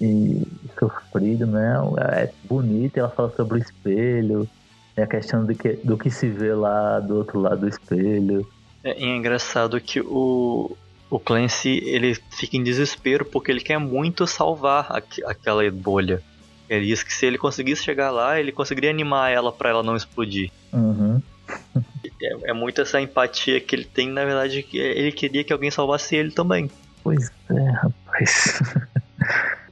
e 0.00 0.46
sofrido, 0.78 1.46
né? 1.46 1.76
É 2.12 2.30
bonita, 2.44 3.00
ela 3.00 3.08
fala 3.08 3.32
sobre 3.36 3.58
o 3.58 3.62
espelho, 3.62 4.48
é 4.96 5.02
a 5.02 5.06
questão 5.06 5.44
do 5.44 5.54
que, 5.54 5.72
do 5.84 5.96
que 5.96 6.10
se 6.10 6.28
vê 6.28 6.54
lá 6.54 7.00
do 7.00 7.16
outro 7.16 7.40
lado 7.40 7.60
do 7.60 7.68
espelho. 7.68 8.46
É, 8.84 8.90
é 8.90 9.16
engraçado 9.16 9.80
que 9.80 10.00
o, 10.00 10.76
o 11.14 11.20
Clancy 11.20 11.80
ele 11.84 12.14
fica 12.30 12.56
em 12.56 12.62
desespero 12.64 13.24
porque 13.24 13.50
ele 13.52 13.60
quer 13.60 13.78
muito 13.78 14.26
salvar 14.26 14.86
aqu- 14.90 15.24
aquela 15.26 15.70
bolha. 15.70 16.20
Ele 16.68 16.86
diz 16.86 17.02
que 17.04 17.12
se 17.14 17.24
ele 17.24 17.38
conseguisse 17.38 17.84
chegar 17.84 18.10
lá, 18.10 18.40
ele 18.40 18.50
conseguiria 18.50 18.90
animar 18.90 19.30
ela 19.30 19.52
para 19.52 19.70
ela 19.70 19.82
não 19.82 19.94
explodir. 19.94 20.50
Uhum. 20.72 21.22
É, 22.22 22.50
é 22.50 22.52
muito 22.54 22.80
essa 22.80 23.00
empatia 23.00 23.60
que 23.60 23.74
ele 23.76 23.84
tem, 23.84 24.08
na 24.08 24.24
verdade, 24.24 24.64
ele 24.72 25.12
queria 25.12 25.44
que 25.44 25.52
alguém 25.52 25.70
salvasse 25.70 26.14
ele 26.16 26.30
também. 26.30 26.70
Pois 27.02 27.30
é, 27.50 27.70
rapaz. 27.70 28.62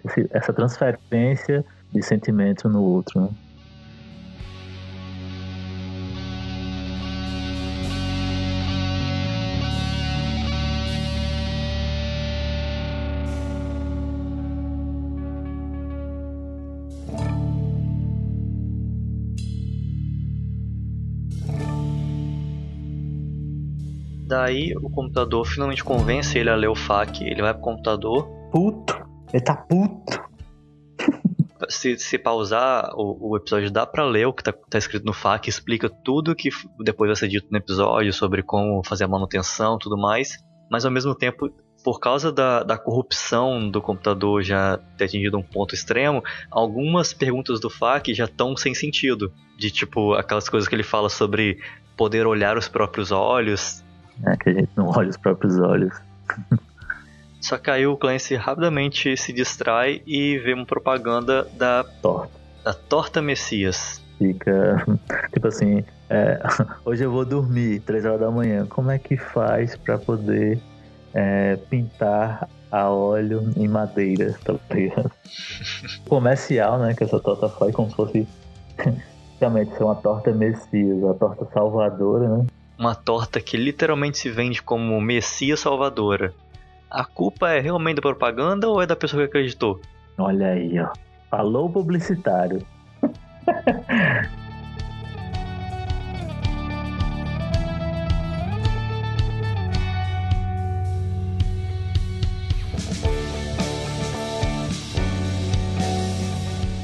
Essa 0.33 0.53
transferência 0.53 1.65
de 1.93 2.03
sentimento 2.03 2.69
no 2.69 2.83
outro, 2.83 3.21
né? 3.23 3.29
Daí 24.33 24.75
o 24.77 24.89
computador 24.89 25.47
finalmente 25.47 25.85
convence 25.85 26.39
ele 26.39 26.49
a 26.49 26.57
ler 26.57 26.69
o 26.69 26.75
FAQ, 26.75 27.23
ele 27.23 27.43
vai 27.43 27.53
pro 27.53 27.63
computador. 27.63 28.27
Puto! 28.51 28.95
Ele 29.31 29.45
tá 29.45 29.55
puto! 29.55 30.23
Se, 31.69 31.97
se 31.99 32.19
pausar 32.19 32.91
o, 32.95 33.31
o 33.31 33.37
episódio, 33.37 33.71
dá 33.71 33.87
pra 33.87 34.05
ler 34.05 34.27
o 34.27 34.33
que 34.33 34.43
tá, 34.43 34.53
tá 34.53 34.79
escrito 34.79 35.05
no 35.05 35.13
FAQ, 35.13 35.49
explica 35.49 35.89
tudo 35.89 36.35
que 36.35 36.49
depois 36.81 37.09
vai 37.09 37.15
ser 37.15 37.29
dito 37.29 37.47
no 37.51 37.57
episódio 37.57 38.13
sobre 38.13 38.43
como 38.43 38.83
fazer 38.85 39.05
a 39.05 39.09
manutenção 39.09 39.79
tudo 39.79 39.97
mais. 39.97 40.39
Mas 40.69 40.85
ao 40.85 40.91
mesmo 40.91 41.15
tempo, 41.15 41.49
por 41.85 42.01
causa 42.01 42.33
da, 42.33 42.65
da 42.65 42.77
corrupção 42.77 43.71
do 43.71 43.81
computador 43.81 44.43
já 44.43 44.79
ter 44.97 45.05
atingido 45.05 45.39
um 45.39 45.43
ponto 45.43 45.75
extremo, 45.75 46.23
algumas 46.51 47.13
perguntas 47.13 47.61
do 47.61 47.71
FAQ 47.71 48.13
já 48.13 48.25
estão 48.25 48.57
sem 48.57 48.75
sentido. 48.75 49.33
De 49.57 49.71
tipo, 49.71 50.15
aquelas 50.15 50.49
coisas 50.49 50.69
que 50.69 50.75
ele 50.75 50.83
fala 50.83 51.09
sobre 51.09 51.59
poder 51.97 52.27
olhar 52.27 52.59
os 52.59 52.67
próprios 52.67 53.13
olhos, 53.13 53.85
É 54.25 54.37
que 54.37 54.51
a 54.51 54.53
gente 54.53 54.71
não 54.77 54.89
olha 54.89 55.09
os 55.09 55.17
próprios 55.17 55.59
olhos. 55.59 55.95
Só 57.41 57.59
que 57.59 57.71
aí 57.71 57.87
o 57.87 57.97
Clancy 57.97 58.37
rapidamente 58.37 59.17
se 59.17 59.33
distrai 59.33 60.01
e 60.07 60.39
vê 60.39 60.55
uma 60.55 60.65
propaganda 60.65 61.45
da, 61.55 61.85
Torta. 62.01 62.33
da 62.65 62.73
Torta 62.73 63.21
Messias. 63.21 64.01
Fica 64.17 64.85
tipo 65.35 65.49
assim, 65.49 65.85
é, 66.09 66.41
hoje 66.85 67.03
eu 67.03 67.11
vou 67.11 67.25
dormir, 67.25 67.81
3 67.81 68.05
horas 68.05 68.21
da 68.21 68.31
manhã. 68.31 68.65
Como 68.67 68.91
é 68.91 68.99
que 68.99 69.17
faz 69.17 69.75
pra 69.75 69.99
poder 69.99 70.61
é, 71.13 71.57
pintar 71.69 72.49
a 72.71 72.89
óleo 72.89 73.51
em 73.57 73.67
madeira, 73.67 74.35
tá 74.45 74.55
ligado? 74.73 75.11
Comercial, 76.09 76.79
né? 76.79 76.95
Que 76.95 77.03
essa 77.03 77.19
torta 77.19 77.49
faz 77.49 77.75
como 77.75 77.91
se 77.91 77.97
fosse 77.97 78.29
realmente 79.41 79.77
ser 79.77 79.83
uma 79.83 79.97
torta 79.97 80.31
Messias, 80.31 81.03
uma 81.03 81.15
torta 81.15 81.45
salvadora, 81.53 82.29
né? 82.29 82.47
Uma 82.79 82.95
torta 82.95 83.41
que 83.41 83.57
literalmente 83.57 84.19
se 84.19 84.31
vende 84.31 84.63
como 84.63 85.01
Messias 85.01 85.61
Salvadora. 85.61 86.35
A 86.91 87.05
culpa 87.05 87.51
é 87.51 87.61
realmente 87.61 87.97
da 87.97 88.03
propaganda 88.03 88.69
ou 88.69 88.83
é 88.83 88.87
da 88.87 88.97
pessoa 88.97 89.23
que 89.23 89.29
acreditou? 89.29 89.81
Olha 90.19 90.49
aí, 90.49 90.79
ó. 90.79 90.91
Falou 91.31 91.71
publicitário. 91.71 92.67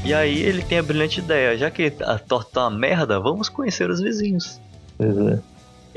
E 0.09 0.14
aí 0.14 0.40
ele 0.40 0.62
tem 0.62 0.78
a 0.78 0.83
brilhante 0.83 1.21
ideia, 1.21 1.54
já 1.59 1.71
que 1.71 1.92
a 2.00 2.18
torta 2.18 2.52
tá 2.52 2.61
uma 2.66 2.78
merda, 2.78 3.21
vamos 3.21 3.50
conhecer 3.50 3.90
os 3.90 4.00
vizinhos. 4.00 4.59
Pois 4.97 5.14
é. 5.18 5.38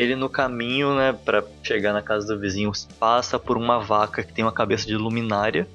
Ele 0.01 0.15
no 0.15 0.27
caminho, 0.27 0.95
né, 0.95 1.13
para 1.13 1.43
chegar 1.61 1.93
na 1.93 2.01
casa 2.01 2.33
do 2.33 2.39
vizinho, 2.39 2.71
passa 2.99 3.37
por 3.37 3.55
uma 3.55 3.77
vaca 3.77 4.23
que 4.23 4.33
tem 4.33 4.43
uma 4.43 4.51
cabeça 4.51 4.87
de 4.87 4.95
luminária. 4.95 5.67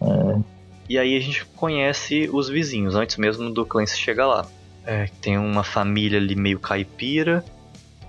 É. 0.00 0.40
E 0.88 0.98
aí 0.98 1.14
a 1.14 1.20
gente 1.20 1.44
conhece 1.44 2.30
os 2.32 2.48
vizinhos, 2.48 2.94
antes 2.94 3.18
mesmo 3.18 3.50
do 3.50 3.66
Clancy 3.66 3.98
chegar 3.98 4.26
lá. 4.26 4.46
É, 4.86 5.10
tem 5.20 5.36
uma 5.36 5.62
família 5.62 6.18
ali 6.18 6.34
meio 6.34 6.58
caipira. 6.58 7.44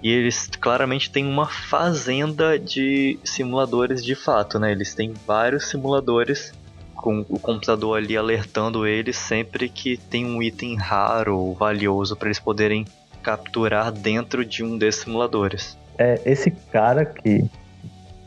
E 0.01 0.09
eles 0.09 0.47
claramente 0.61 1.11
têm 1.11 1.25
uma 1.25 1.45
fazenda 1.45 2.57
de 2.57 3.19
simuladores 3.21 4.01
de 4.01 4.15
fato, 4.15 4.57
né? 4.57 4.71
Eles 4.71 4.93
têm 4.93 5.13
vários 5.27 5.67
simuladores 5.67 6.53
com 6.95 7.25
o 7.27 7.37
computador 7.37 7.97
ali 7.97 8.15
alertando 8.15 8.87
eles 8.87 9.17
sempre 9.17 9.67
que 9.67 9.97
tem 9.97 10.25
um 10.25 10.41
item 10.41 10.77
raro 10.77 11.37
ou 11.37 11.53
valioso 11.53 12.15
para 12.15 12.29
eles 12.29 12.39
poderem 12.39 12.85
capturar 13.25 13.91
dentro 13.91 14.45
de 14.45 14.63
um 14.63 14.77
desses 14.77 15.01
simuladores. 15.01 15.75
É, 15.97 16.21
esse 16.23 16.51
cara 16.51 17.03
que, 17.03 17.49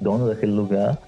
dono 0.01 0.27
daquele 0.27 0.51
lugar, 0.51 0.99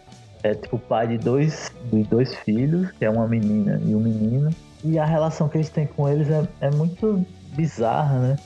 é 0.45 0.55
tipo 0.55 0.79
pai 0.79 1.09
de 1.09 1.19
dois, 1.19 1.73
de 1.93 2.05
dois 2.05 2.33
filhos, 2.37 2.93
que 2.93 3.05
é 3.05 3.11
uma 3.11 3.27
menina 3.27 3.81
e 3.85 3.93
um 3.93 3.99
menino. 3.99 4.51
E 4.85 4.97
a 4.97 5.05
relação 5.05 5.49
que 5.49 5.59
eles 5.59 5.71
têm 5.71 5.89
com 5.89 6.09
eles 6.09 6.31
é, 6.31 6.47
é 6.61 6.71
muito 6.71 7.27
bizarra, 7.53 8.21
né? 8.21 8.37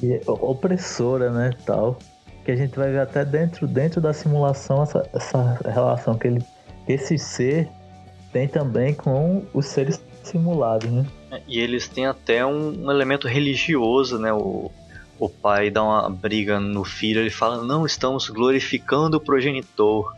E 0.00 0.12
é 0.12 0.20
opressora, 0.26 1.30
né? 1.30 1.50
Tal. 1.66 1.98
Que 2.44 2.52
a 2.52 2.56
gente 2.56 2.78
vai 2.78 2.92
ver 2.92 3.00
até 3.00 3.24
dentro, 3.24 3.66
dentro 3.66 4.00
da 4.00 4.12
simulação 4.12 4.84
essa, 4.84 5.04
essa 5.12 5.58
relação 5.64 6.16
que, 6.16 6.28
ele, 6.28 6.42
esse 6.86 7.18
ser 7.18 7.68
tem 8.32 8.46
também 8.46 8.94
com 8.94 9.44
os 9.52 9.66
seres 9.66 10.00
simulados, 10.22 10.88
né? 10.88 11.04
E 11.46 11.58
eles 11.58 11.88
têm 11.88 12.06
até 12.06 12.44
um, 12.44 12.86
um 12.86 12.90
elemento 12.90 13.28
religioso, 13.28 14.18
né? 14.18 14.32
O, 14.32 14.70
o 15.18 15.28
pai 15.28 15.70
dá 15.70 15.82
uma 15.82 16.08
briga 16.08 16.58
no 16.58 16.84
filho, 16.84 17.20
ele 17.20 17.30
fala: 17.30 17.62
Não, 17.64 17.84
estamos 17.84 18.28
glorificando 18.28 19.16
o 19.16 19.20
progenitor. 19.20 20.14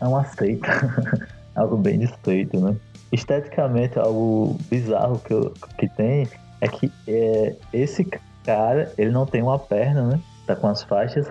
É 0.00 0.06
uma 0.06 0.24
seita. 0.24 0.68
algo 1.54 1.76
bem 1.76 1.98
desfeito, 1.98 2.58
né? 2.60 2.76
Esteticamente, 3.12 3.98
algo 3.98 4.56
bizarro 4.70 5.18
que, 5.18 5.32
eu- 5.32 5.52
que 5.78 5.88
tem 5.88 6.28
é 6.60 6.68
que 6.68 6.92
é, 7.08 7.56
esse 7.72 8.06
cara, 8.44 8.92
ele 8.96 9.10
não 9.10 9.26
tem 9.26 9.42
uma 9.42 9.58
perna, 9.58 10.02
né? 10.02 10.20
Tá 10.46 10.54
com 10.54 10.68
as 10.68 10.82
faixas. 10.82 11.30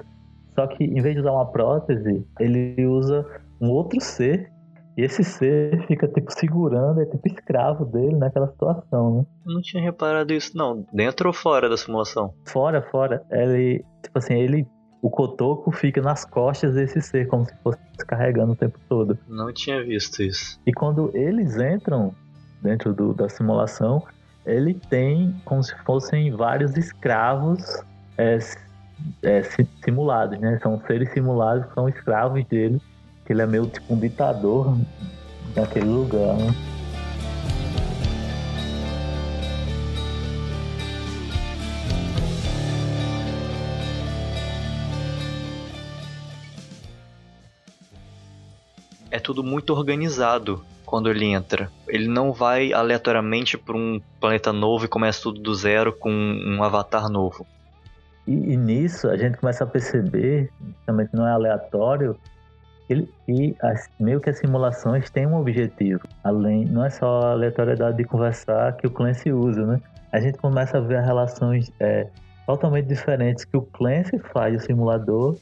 Só 0.55 0.67
que 0.67 0.83
em 0.83 1.01
vez 1.01 1.15
de 1.15 1.21
usar 1.21 1.31
uma 1.31 1.45
prótese, 1.45 2.25
ele 2.39 2.85
usa 2.85 3.25
um 3.61 3.69
outro 3.69 4.01
ser. 4.01 4.51
E 4.99 5.01
esse 5.01 5.23
ser 5.23 5.81
fica, 5.87 6.09
tipo, 6.09 6.29
segurando, 6.29 6.99
é 6.99 7.05
tipo 7.05 7.25
escravo 7.25 7.85
dele 7.85 8.17
naquela 8.17 8.49
situação, 8.49 9.15
né? 9.15 9.25
Eu 9.47 9.53
não 9.53 9.61
tinha 9.61 9.81
reparado 9.81 10.33
isso, 10.33 10.57
não. 10.57 10.85
Dentro 10.91 11.29
ou 11.29 11.33
fora 11.33 11.69
da 11.69 11.77
simulação? 11.77 12.33
Fora, 12.43 12.81
fora, 12.81 13.23
ele, 13.31 13.85
tipo 14.03 14.17
assim, 14.17 14.33
ele 14.33 14.67
o 15.01 15.09
cotoco 15.09 15.71
fica 15.71 16.01
nas 16.01 16.25
costas 16.25 16.73
desse 16.75 17.01
ser, 17.01 17.29
como 17.29 17.45
se 17.45 17.55
fosse 17.63 17.79
carregando 18.05 18.51
o 18.51 18.55
tempo 18.57 18.77
todo. 18.89 19.17
Não 19.25 19.53
tinha 19.53 19.81
visto 19.81 20.21
isso. 20.21 20.59
E 20.67 20.73
quando 20.73 21.09
eles 21.15 21.55
entram 21.55 22.13
dentro 22.61 22.93
do, 22.93 23.13
da 23.13 23.29
simulação, 23.29 24.03
ele 24.45 24.73
tem 24.73 25.33
como 25.45 25.63
se 25.63 25.73
fossem 25.85 26.35
vários 26.35 26.75
escravos 26.75 27.63
é, 28.17 28.37
é, 29.23 29.43
simulados, 29.81 30.37
né? 30.39 30.59
São 30.61 30.77
seres 30.85 31.09
simulados 31.13 31.67
que 31.67 31.73
são 31.73 31.87
escravos 31.87 32.43
dele, 32.47 32.81
que 33.29 33.33
ele 33.33 33.43
é 33.43 33.45
meio 33.45 33.67
tipo 33.67 33.93
um 33.93 33.99
ditador 33.99 34.75
naquele 35.55 35.85
lugar, 35.85 36.35
né? 36.35 36.51
É 49.11 49.19
tudo 49.19 49.43
muito 49.43 49.75
organizado 49.75 50.65
quando 50.83 51.07
ele 51.07 51.25
entra. 51.25 51.71
Ele 51.87 52.07
não 52.07 52.33
vai 52.33 52.73
aleatoriamente 52.73 53.59
para 53.59 53.77
um 53.77 54.01
planeta 54.19 54.51
novo 54.51 54.85
e 54.85 54.87
começa 54.87 55.21
tudo 55.21 55.39
do 55.39 55.53
zero 55.53 55.93
com 55.93 56.11
um 56.11 56.63
avatar 56.63 57.07
novo. 57.09 57.45
E, 58.25 58.53
e 58.53 58.57
nisso 58.57 59.07
a 59.07 59.15
gente 59.15 59.37
começa 59.37 59.63
a 59.63 59.67
perceber, 59.67 60.51
também 60.83 61.05
que 61.05 61.15
não 61.15 61.27
é 61.27 61.31
aleatório, 61.31 62.19
e 63.27 63.55
as, 63.61 63.89
meio 63.99 64.19
que 64.19 64.29
as 64.29 64.39
simulações 64.39 65.09
têm 65.09 65.27
um 65.27 65.35
objetivo. 65.35 66.01
Além, 66.23 66.65
não 66.65 66.83
é 66.83 66.89
só 66.89 67.21
a 67.21 67.31
aleatoriedade 67.31 67.97
de 67.97 68.03
conversar 68.03 68.75
que 68.77 68.87
o 68.87 68.91
Clancy 68.91 69.31
usa, 69.31 69.65
né? 69.65 69.81
A 70.11 70.19
gente 70.19 70.37
começa 70.37 70.77
a 70.77 70.81
ver 70.81 71.01
relações 71.01 71.71
é, 71.79 72.07
totalmente 72.47 72.87
diferentes 72.87 73.45
que 73.45 73.55
o 73.55 73.61
Clancy 73.61 74.17
faz 74.33 74.63
o 74.63 74.65
simulador 74.65 75.37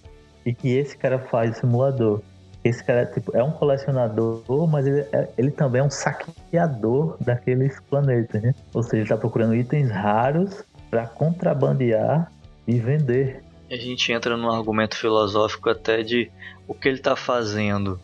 e 0.46 0.54
que 0.54 0.76
esse 0.76 0.98
cara 0.98 1.20
faz 1.20 1.56
o 1.56 1.60
simulador. 1.62 2.22
Esse 2.64 2.84
cara 2.84 3.06
tipo, 3.06 3.36
é 3.36 3.42
um 3.42 3.52
colecionador, 3.52 4.68
mas 4.68 4.86
ele, 4.86 5.06
é, 5.14 5.30
ele 5.38 5.52
também 5.52 5.80
é 5.80 5.84
um 5.84 5.90
saqueador 5.90 7.16
daqueles 7.22 7.80
planetas, 7.90 8.42
né? 8.42 8.54
Ou 8.74 8.84
seja, 8.84 8.98
ele 8.98 9.04
está 9.04 9.18
procurando 9.18 9.56
itens 9.56 9.90
raros 9.90 10.64
para 10.90 11.08
contrabandear 11.08 12.30
e 12.68 12.78
vender. 12.78 13.42
A 13.70 13.76
gente 13.76 14.12
entra 14.12 14.38
num 14.38 14.50
argumento 14.50 14.96
filosófico 14.96 15.70
até 15.70 16.02
de 16.02 16.32
o 16.68 16.74
que 16.74 16.88
ele 16.88 16.98
está 16.98 17.16
fazendo 17.16 18.00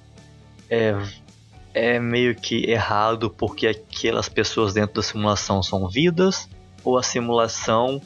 é, 0.69 0.93
é 1.73 1.99
meio 1.99 2.35
que 2.35 2.69
errado 2.69 3.29
porque 3.29 3.67
aquelas 3.67 4.27
pessoas 4.27 4.73
dentro 4.73 4.95
da 4.95 5.01
simulação 5.01 5.63
são 5.63 5.87
vidas 5.87 6.49
ou 6.83 6.97
a 6.97 7.03
simulação 7.03 8.01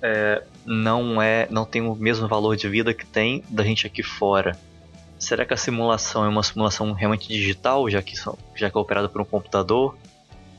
é, 0.00 0.44
não 0.64 1.20
é 1.20 1.48
não 1.50 1.64
tem 1.64 1.82
o 1.82 1.94
mesmo 1.94 2.28
valor 2.28 2.56
de 2.56 2.68
vida 2.68 2.94
que 2.94 3.04
tem 3.04 3.42
da 3.48 3.64
gente 3.64 3.86
aqui 3.86 4.02
fora. 4.02 4.56
Será 5.18 5.44
que 5.44 5.52
a 5.52 5.56
simulação 5.56 6.24
é 6.24 6.28
uma 6.28 6.44
simulação 6.44 6.92
realmente 6.92 7.26
digital, 7.26 7.90
já 7.90 8.00
que, 8.00 8.14
já 8.54 8.70
que 8.70 8.78
é 8.78 8.80
operada 8.80 9.08
por 9.08 9.20
um 9.20 9.24
computador? 9.24 9.96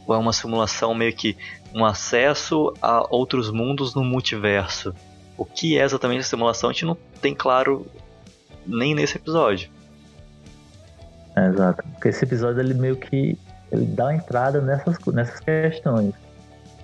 Ou 0.06 0.14
é 0.14 0.18
uma 0.18 0.34
simulação 0.34 0.94
meio 0.94 1.14
que 1.14 1.38
um 1.74 1.86
acesso 1.86 2.74
a 2.82 3.08
outros 3.10 3.50
mundos 3.50 3.96
no 3.96 4.04
multiverso? 4.04 4.94
O 5.39 5.46
que 5.46 5.79
é 5.79 5.84
exatamente 5.86 6.19
a 6.19 6.24
simulação 6.24 6.69
a 6.69 6.74
gente 6.74 6.84
não 6.84 6.98
tem 7.22 7.34
claro 7.34 7.88
nem 8.67 8.93
nesse 8.93 9.15
episódio. 9.15 9.69
É, 11.34 11.48
exato. 11.48 11.81
Porque 11.93 12.10
esse 12.10 12.25
episódio 12.25 12.60
ele 12.60 12.74
meio 12.74 12.98
que 12.98 13.38
ele 13.72 13.86
dá 13.86 14.13
entrada 14.13 14.60
nessas, 14.60 14.98
nessas 15.13 15.39
questões. 15.39 16.13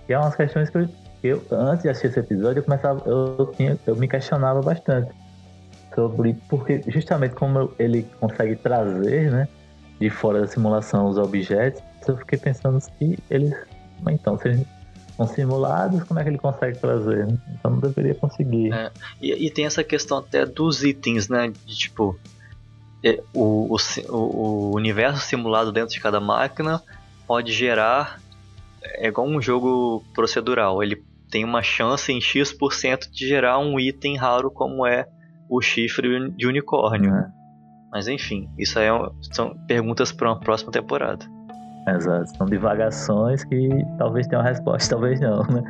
E 0.07 0.13
é 0.13 0.17
umas 0.17 0.35
questões 0.35 0.69
que 0.69 0.77
eu, 0.77 0.89
eu 1.23 1.45
antes 1.51 1.83
de 1.83 1.89
assistir 1.89 2.07
esse 2.07 2.19
episódio, 2.21 2.59
eu 2.59 2.63
começava, 2.63 3.03
eu, 3.05 3.51
tinha, 3.57 3.77
eu 3.85 3.95
me 3.97 4.07
questionava 4.07 4.61
bastante 4.61 5.11
sobre 5.93 6.37
porque 6.47 6.81
justamente 6.87 7.35
como 7.35 7.73
ele 7.77 8.03
consegue 8.21 8.55
trazer, 8.55 9.31
né, 9.31 9.49
de 9.99 10.09
fora 10.09 10.39
da 10.39 10.47
simulação 10.47 11.07
os 11.07 11.17
objetos, 11.17 11.81
eu 12.07 12.15
fiquei 12.17 12.39
pensando 12.39 12.79
se 12.79 13.19
eles, 13.29 13.53
então, 14.09 14.37
se 14.37 14.47
eles 14.47 14.65
são 15.15 15.27
simulados, 15.27 16.03
como 16.03 16.19
é 16.19 16.23
que 16.23 16.29
ele 16.29 16.37
consegue 16.37 16.77
trazer? 16.77 17.25
Né? 17.27 17.37
Então 17.57 17.71
não 17.71 17.79
deveria 17.79 18.15
conseguir. 18.15 18.73
É, 18.73 18.91
e, 19.21 19.47
e, 19.47 19.49
tem 19.49 19.65
essa 19.65 19.83
questão 19.83 20.17
até 20.17 20.45
dos 20.45 20.83
itens, 20.83 21.29
né? 21.29 21.51
De 21.65 21.75
tipo, 21.75 22.19
é, 23.03 23.21
o, 23.33 23.75
o, 23.75 24.13
o, 24.13 24.75
universo 24.75 25.21
simulado 25.21 25.71
dentro 25.71 25.93
de 25.93 25.99
cada 25.99 26.19
máquina 26.19 26.81
pode 27.25 27.51
gerar. 27.53 28.19
É 28.83 29.07
igual 29.07 29.27
um 29.27 29.41
jogo 29.41 30.03
procedural. 30.13 30.83
Ele 30.83 31.03
tem 31.31 31.43
uma 31.43 31.63
chance 31.63 32.11
em 32.11 32.21
X% 32.21 33.09
de 33.11 33.27
gerar 33.27 33.57
um 33.57 33.79
item 33.79 34.15
raro 34.15 34.51
como 34.51 34.85
é 34.85 35.07
o 35.49 35.61
chifre 35.61 36.29
de 36.31 36.45
unicórnio. 36.45 37.13
É. 37.13 37.27
Mas 37.91 38.07
enfim, 38.07 38.49
isso 38.57 38.77
aí 38.77 38.87
é, 38.87 39.09
são 39.31 39.55
perguntas 39.65 40.11
para 40.11 40.29
uma 40.29 40.39
próxima 40.39 40.71
temporada. 40.71 41.25
Exato, 41.87 42.35
são 42.35 42.47
divagações 42.47 43.43
que 43.43 43.69
talvez 43.97 44.25
tenham 44.27 44.43
resposta, 44.43 44.89
talvez 44.95 45.19
não, 45.19 45.43
né? 45.43 45.63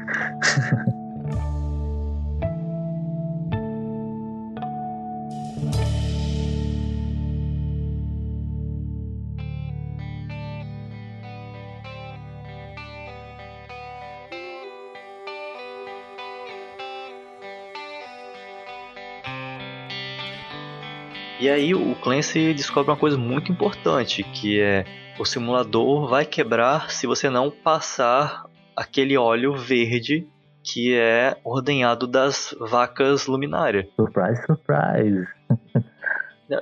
E 21.37 21.49
aí 21.49 21.75
o 21.75 21.93
Clancy 21.95 22.53
descobre 22.53 22.89
uma 22.89 22.97
coisa 22.97 23.17
muito 23.17 23.51
importante, 23.51 24.23
que 24.23 24.59
é 24.59 24.83
o 25.17 25.25
simulador 25.25 26.07
vai 26.07 26.25
quebrar 26.25 26.91
se 26.91 27.07
você 27.07 27.29
não 27.29 27.49
passar 27.49 28.45
aquele 28.75 29.17
óleo 29.17 29.55
verde 29.55 30.27
que 30.63 30.93
é 30.95 31.37
ordenhado 31.43 32.07
das 32.07 32.55
vacas 32.59 33.27
luminárias. 33.27 33.87
Surprise, 33.95 34.41
surprise. 34.45 35.27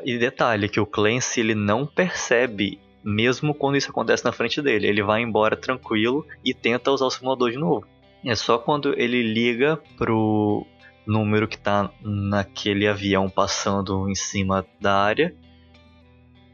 e 0.05 0.17
detalhe 0.17 0.69
que 0.69 0.79
o 0.79 0.85
Clancy 0.85 1.39
ele 1.39 1.55
não 1.55 1.85
percebe 1.85 2.79
mesmo 3.03 3.53
quando 3.53 3.77
isso 3.77 3.89
acontece 3.89 4.23
na 4.23 4.31
frente 4.31 4.61
dele. 4.61 4.87
Ele 4.87 5.01
vai 5.01 5.21
embora 5.21 5.57
tranquilo 5.57 6.25
e 6.43 6.53
tenta 6.53 6.91
usar 6.91 7.05
o 7.05 7.11
simulador 7.11 7.51
de 7.51 7.57
novo. 7.57 7.85
É 8.23 8.35
só 8.35 8.57
quando 8.57 8.93
ele 8.97 9.21
liga 9.21 9.79
pro 9.97 10.65
número 11.05 11.47
que 11.47 11.57
tá 11.57 11.91
naquele 12.01 12.87
avião 12.87 13.29
passando 13.29 14.09
em 14.09 14.15
cima 14.15 14.65
da 14.79 14.95
área. 14.95 15.35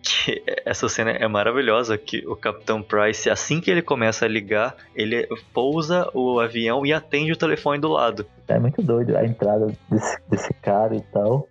Que 0.10 0.42
essa 0.66 0.90
cena 0.90 1.12
é 1.12 1.28
maravilhosa, 1.28 1.98
que 1.98 2.26
o 2.28 2.36
Capitão 2.36 2.82
Price, 2.82 3.30
assim 3.30 3.62
que 3.62 3.70
ele 3.70 3.82
começa 3.82 4.26
a 4.26 4.28
ligar, 4.28 4.76
ele 4.96 5.28
pousa 5.54 6.10
o 6.14 6.40
avião 6.40 6.86
e 6.86 6.92
atende 6.92 7.32
o 7.32 7.38
telefone 7.38 7.80
do 7.80 7.90
lado. 7.90 8.26
É 8.48 8.58
muito 8.58 8.82
doido 8.82 9.16
a 9.16 9.24
entrada 9.24 9.68
desse, 9.90 10.18
desse 10.28 10.54
cara 10.56 10.96
e 10.96 11.02
tal. 11.02 11.48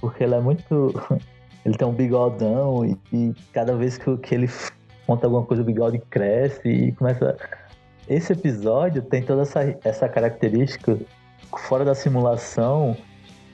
Porque 0.00 0.22
ele 0.22 0.34
é 0.34 0.40
muito. 0.40 0.92
Ele 1.64 1.78
tem 1.78 1.88
um 1.88 1.94
bigodão 1.94 2.84
e, 2.84 2.94
e 3.10 3.34
cada 3.50 3.74
vez 3.74 3.96
que, 3.96 4.14
que 4.18 4.34
ele 4.34 4.50
conta 5.06 5.26
alguma 5.26 5.46
coisa, 5.46 5.62
o 5.62 5.64
bigode 5.64 5.98
cresce 5.98 6.68
e 6.68 6.92
começa. 6.92 7.38
Esse 8.06 8.34
episódio 8.34 9.00
tem 9.00 9.22
toda 9.22 9.40
essa, 9.40 9.74
essa 9.82 10.06
característica 10.06 10.98
fora 11.66 11.82
da 11.82 11.94
simulação 11.94 12.94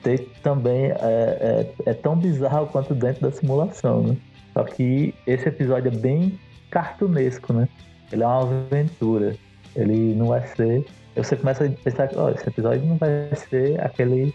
ter 0.03 0.27
também 0.43 0.85
é, 0.85 0.95
é, 0.99 1.73
é, 1.85 1.93
tão 1.93 2.15
bizarro 2.15 2.67
quanto 2.67 2.93
dentro 2.93 3.21
da 3.21 3.31
simulação, 3.31 4.03
né? 4.03 4.17
Só 4.53 4.63
que 4.63 5.13
esse 5.25 5.47
episódio 5.47 5.89
é 5.89 5.95
bem 5.95 6.39
cartunesco, 6.69 7.53
né? 7.53 7.67
Ele 8.11 8.23
é 8.23 8.27
uma 8.27 8.41
aventura. 8.41 9.35
Ele 9.75 10.13
não 10.15 10.27
vai 10.27 10.45
ser. 10.47 10.85
Você 11.15 11.35
começa 11.35 11.65
a 11.65 11.69
pensar 11.69 12.07
que 12.07 12.17
oh, 12.17 12.29
esse 12.29 12.47
episódio 12.47 12.85
não 12.85 12.97
vai 12.97 13.29
ser 13.35 13.79
aquele, 13.81 14.33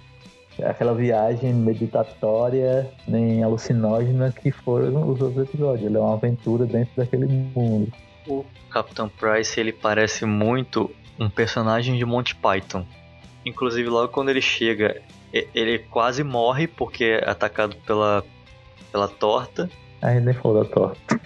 aquela 0.62 0.94
viagem 0.94 1.52
meditatória 1.52 2.88
nem 3.07 3.42
alucinógena 3.42 4.33
que 4.33 4.50
foram 4.50 5.09
os 5.09 5.20
outros 5.20 5.48
episódios. 5.48 5.87
Ele 5.87 5.96
é 5.96 6.00
uma 6.00 6.14
aventura 6.14 6.64
dentro 6.64 6.92
daquele 6.96 7.26
mundo. 7.26 7.92
O 8.26 8.44
Capitão 8.70 9.09
Price 9.09 9.59
ele 9.59 9.72
parece 9.72 10.24
muito 10.24 10.90
um 11.18 11.29
personagem 11.29 11.96
de 11.96 12.05
Monty 12.05 12.35
Python. 12.35 12.85
Inclusive, 13.44 13.88
logo 13.88 14.09
quando 14.09 14.29
ele 14.29 14.42
chega, 14.42 15.00
ele 15.55 15.79
quase 15.79 16.22
morre 16.22 16.66
porque 16.66 17.05
é 17.05 17.31
atacado 17.31 17.77
pela, 17.87 18.25
pela 18.92 19.09
torta. 19.09 19.68
A 20.01 20.12
gente 20.12 20.25
nem 20.25 20.35
falou 20.35 20.62
da 20.62 20.68
torta. 20.68 21.20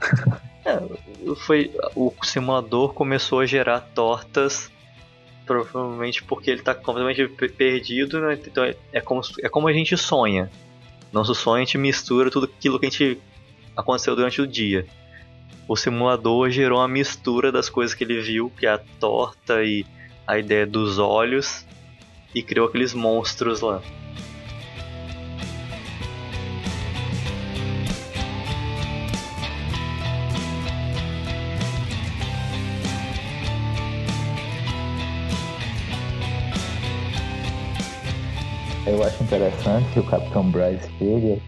é, 0.64 1.34
foi, 1.36 1.70
o 1.94 2.12
simulador 2.22 2.92
começou 2.92 3.40
a 3.40 3.46
gerar 3.46 3.80
tortas, 3.80 4.70
provavelmente 5.46 6.22
porque 6.22 6.50
ele 6.50 6.60
está 6.60 6.74
completamente 6.74 7.26
perdido. 7.48 8.20
Né? 8.20 8.38
Então 8.46 8.64
é 8.92 9.00
como, 9.00 9.20
é 9.42 9.48
como 9.48 9.68
a 9.68 9.72
gente 9.72 9.96
sonha. 9.96 10.50
Nosso 11.12 11.34
sonho 11.34 11.62
a 11.62 11.64
gente 11.64 11.78
mistura 11.78 12.30
tudo 12.30 12.46
aquilo 12.46 12.78
que 12.78 12.86
a 12.86 12.90
gente 12.90 13.20
aconteceu 13.76 14.16
durante 14.16 14.40
o 14.40 14.46
dia. 14.46 14.86
O 15.68 15.76
simulador 15.76 16.50
gerou 16.50 16.78
uma 16.78 16.88
mistura 16.88 17.52
das 17.52 17.68
coisas 17.68 17.94
que 17.94 18.04
ele 18.04 18.20
viu, 18.20 18.50
que 18.58 18.66
é 18.66 18.70
a 18.70 18.78
torta 18.78 19.62
e 19.62 19.86
a 20.26 20.38
ideia 20.38 20.66
dos 20.66 20.98
olhos 20.98 21.66
e 22.34 22.42
criou 22.42 22.68
aqueles 22.68 22.94
monstros 22.94 23.60
lá. 23.60 23.82
Eu 38.86 39.02
acho 39.04 39.22
interessante 39.22 39.92
que 39.92 40.00
o 40.00 40.06
Capitão 40.06 40.50
Bryce 40.50 40.90
chega 40.98 41.40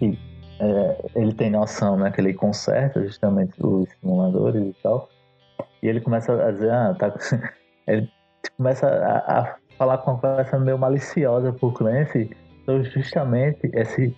e 0.00 0.18
é, 0.60 1.10
ele 1.16 1.34
tem 1.34 1.50
noção, 1.50 1.96
né? 1.96 2.10
Que 2.10 2.20
ele 2.20 2.32
conserta 2.32 3.02
justamente 3.02 3.52
os 3.58 3.88
simuladores 4.00 4.62
e 4.62 4.82
tal. 4.82 5.08
E 5.82 5.88
ele 5.88 6.00
começa 6.00 6.32
a 6.32 6.50
dizer, 6.50 6.70
ah, 6.70 6.94
tá. 6.98 7.12
Ele 7.86 8.10
começa 8.56 8.86
a, 8.88 9.40
a 9.40 9.56
falar 9.76 9.98
com 9.98 10.12
uma 10.12 10.20
conversa 10.20 10.58
meio 10.58 10.78
maliciosa 10.78 11.52
pro 11.52 11.72
Clancy 11.72 12.30
sobre 12.64 12.84
justamente 12.90 13.70
esse, 13.72 14.16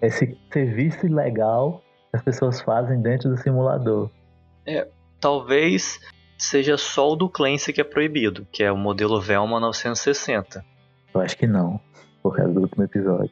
esse 0.00 0.36
serviço 0.52 1.06
ilegal 1.06 1.82
que 2.10 2.16
as 2.16 2.22
pessoas 2.22 2.60
fazem 2.60 3.00
dentro 3.00 3.30
do 3.30 3.36
simulador. 3.36 4.10
É, 4.66 4.86
talvez 5.20 6.00
seja 6.36 6.76
só 6.76 7.12
o 7.12 7.16
do 7.16 7.28
Clancy 7.28 7.72
que 7.72 7.80
é 7.80 7.84
proibido, 7.84 8.46
que 8.52 8.62
é 8.62 8.70
o 8.70 8.76
modelo 8.76 9.20
Velma 9.20 9.58
960. 9.60 10.64
Eu 11.14 11.20
acho 11.20 11.36
que 11.36 11.46
não, 11.46 11.80
por 12.22 12.36
causa 12.36 12.52
do 12.52 12.60
último 12.60 12.84
episódio. 12.84 13.30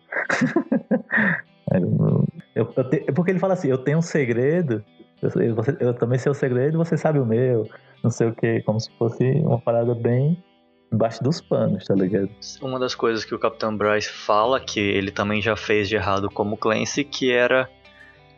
eu, 1.73 2.25
eu, 2.55 2.73
eu 2.77 2.91
te, 2.91 3.13
porque 3.13 3.31
ele 3.31 3.39
fala 3.39 3.55
assim, 3.55 3.69
eu 3.69 3.79
tenho 3.79 3.99
um 3.99 4.03
segredo, 4.03 4.85
eu, 5.23 5.55
você, 5.55 5.77
eu 5.81 5.95
também 5.95 6.19
sei 6.19 6.31
o 6.31 6.35
segredo, 6.35 6.79
você 6.79 6.97
sabe 6.97 7.19
o 7.19 7.27
meu, 7.27 7.69
não 8.03 8.11
sei 8.11 8.29
o 8.29 8.35
que, 8.35 8.61
como 8.63 8.81
se 8.81 8.91
fosse 8.99 9.25
uma 9.41 9.61
parada 9.61 9.95
bem 9.95 10.43
embaixo 10.93 11.23
dos 11.23 11.41
panos, 11.41 11.85
tá 11.85 11.95
ligado? 11.95 12.31
Uma 12.63 12.79
das 12.79 12.95
coisas 12.95 13.25
que 13.25 13.35
o 13.35 13.39
Capitão 13.39 13.77
Bryce 13.77 14.09
fala, 14.09 14.61
que 14.61 14.81
ele 14.81 15.11
também 15.11 15.43
já 15.43 15.57
fez 15.57 15.89
de 15.89 15.97
errado 15.97 16.31
como 16.31 16.57
Clancy, 16.57 17.05
que 17.05 17.31
era 17.31 17.69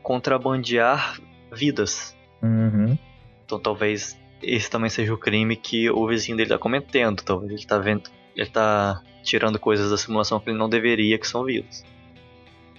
contrabandear 0.03 1.21
vidas. 1.53 2.17
Uhum. 2.43 2.97
Então 3.45 3.59
talvez 3.59 4.19
esse 4.43 4.71
também 4.71 4.91
seja 4.91 5.13
o 5.13 5.19
crime 5.19 5.57
que 5.57 5.91
o 5.91 6.07
vizinho 6.07 6.37
dele 6.37 6.51
tá 6.51 6.59
cometendo. 6.59 7.23
Talvez 7.23 7.53
ele 7.53 7.67
tá 7.67 7.79
vendo. 7.79 8.11
Ele 8.37 8.49
tá 8.49 9.03
tirando 9.23 9.59
coisas 9.59 9.91
da 9.91 9.97
simulação 9.97 10.39
que 10.39 10.49
ele 10.49 10.59
não 10.59 10.69
deveria, 10.69 11.19
que 11.19 11.27
são 11.27 11.45
vidas. 11.45 11.85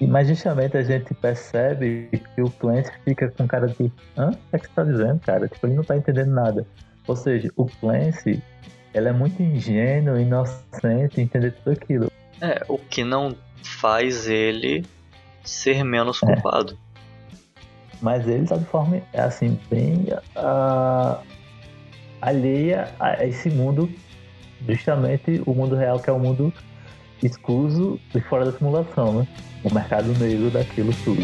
Mas 0.01 0.29
justamente 0.29 0.77
a 0.77 0.81
gente 0.83 1.13
percebe 1.13 2.09
que 2.33 2.41
o 2.41 2.49
Clancy 2.49 2.91
fica 3.03 3.29
com 3.29 3.45
cara 3.45 3.67
de 3.67 3.91
hã? 4.17 4.29
O 4.29 4.31
que, 4.31 4.55
é 4.55 4.59
que 4.59 4.67
você 4.67 4.73
tá 4.73 4.83
dizendo, 4.83 5.19
cara? 5.19 5.47
Tipo, 5.49 5.67
ele 5.67 5.75
não 5.75 5.83
tá 5.83 5.97
entendendo 5.97 6.31
nada. 6.31 6.65
Ou 7.05 7.15
seja, 7.15 7.51
o 7.57 7.65
Clancy, 7.65 8.41
ele 8.93 9.09
é 9.09 9.11
muito 9.11 9.41
ingênuo, 9.41 10.19
inocente 10.19 11.21
entender 11.21 11.51
tudo 11.51 11.71
aquilo. 11.71 12.11
É, 12.41 12.63
o 12.67 12.77
que 12.77 13.03
não 13.03 13.35
faz 13.63 14.27
ele 14.27 14.85
ser 15.43 15.83
menos 15.83 16.21
é. 16.23 16.25
culpado. 16.25 16.73
É. 16.73 16.89
Mas 18.01 18.27
ele 18.27 18.47
tá 18.47 18.55
de 18.55 18.65
forma, 18.65 19.01
assim, 19.13 19.59
bem 19.69 20.07
uh, 20.37 21.21
alheia 22.21 22.93
a 22.99 23.25
esse 23.25 23.49
mundo 23.49 23.89
justamente 24.67 25.41
o 25.45 25.53
mundo 25.53 25.75
real, 25.75 25.99
que 25.99 26.09
é 26.09 26.13
o 26.13 26.19
mundo 26.19 26.53
excluso 27.23 27.99
de 28.13 28.21
fora 28.21 28.45
da 28.45 28.57
simulação, 28.57 29.19
né? 29.19 29.27
O 29.63 29.73
mercado 29.73 30.07
negro 30.17 30.49
daquilo 30.49 30.93
tudo. 31.03 31.21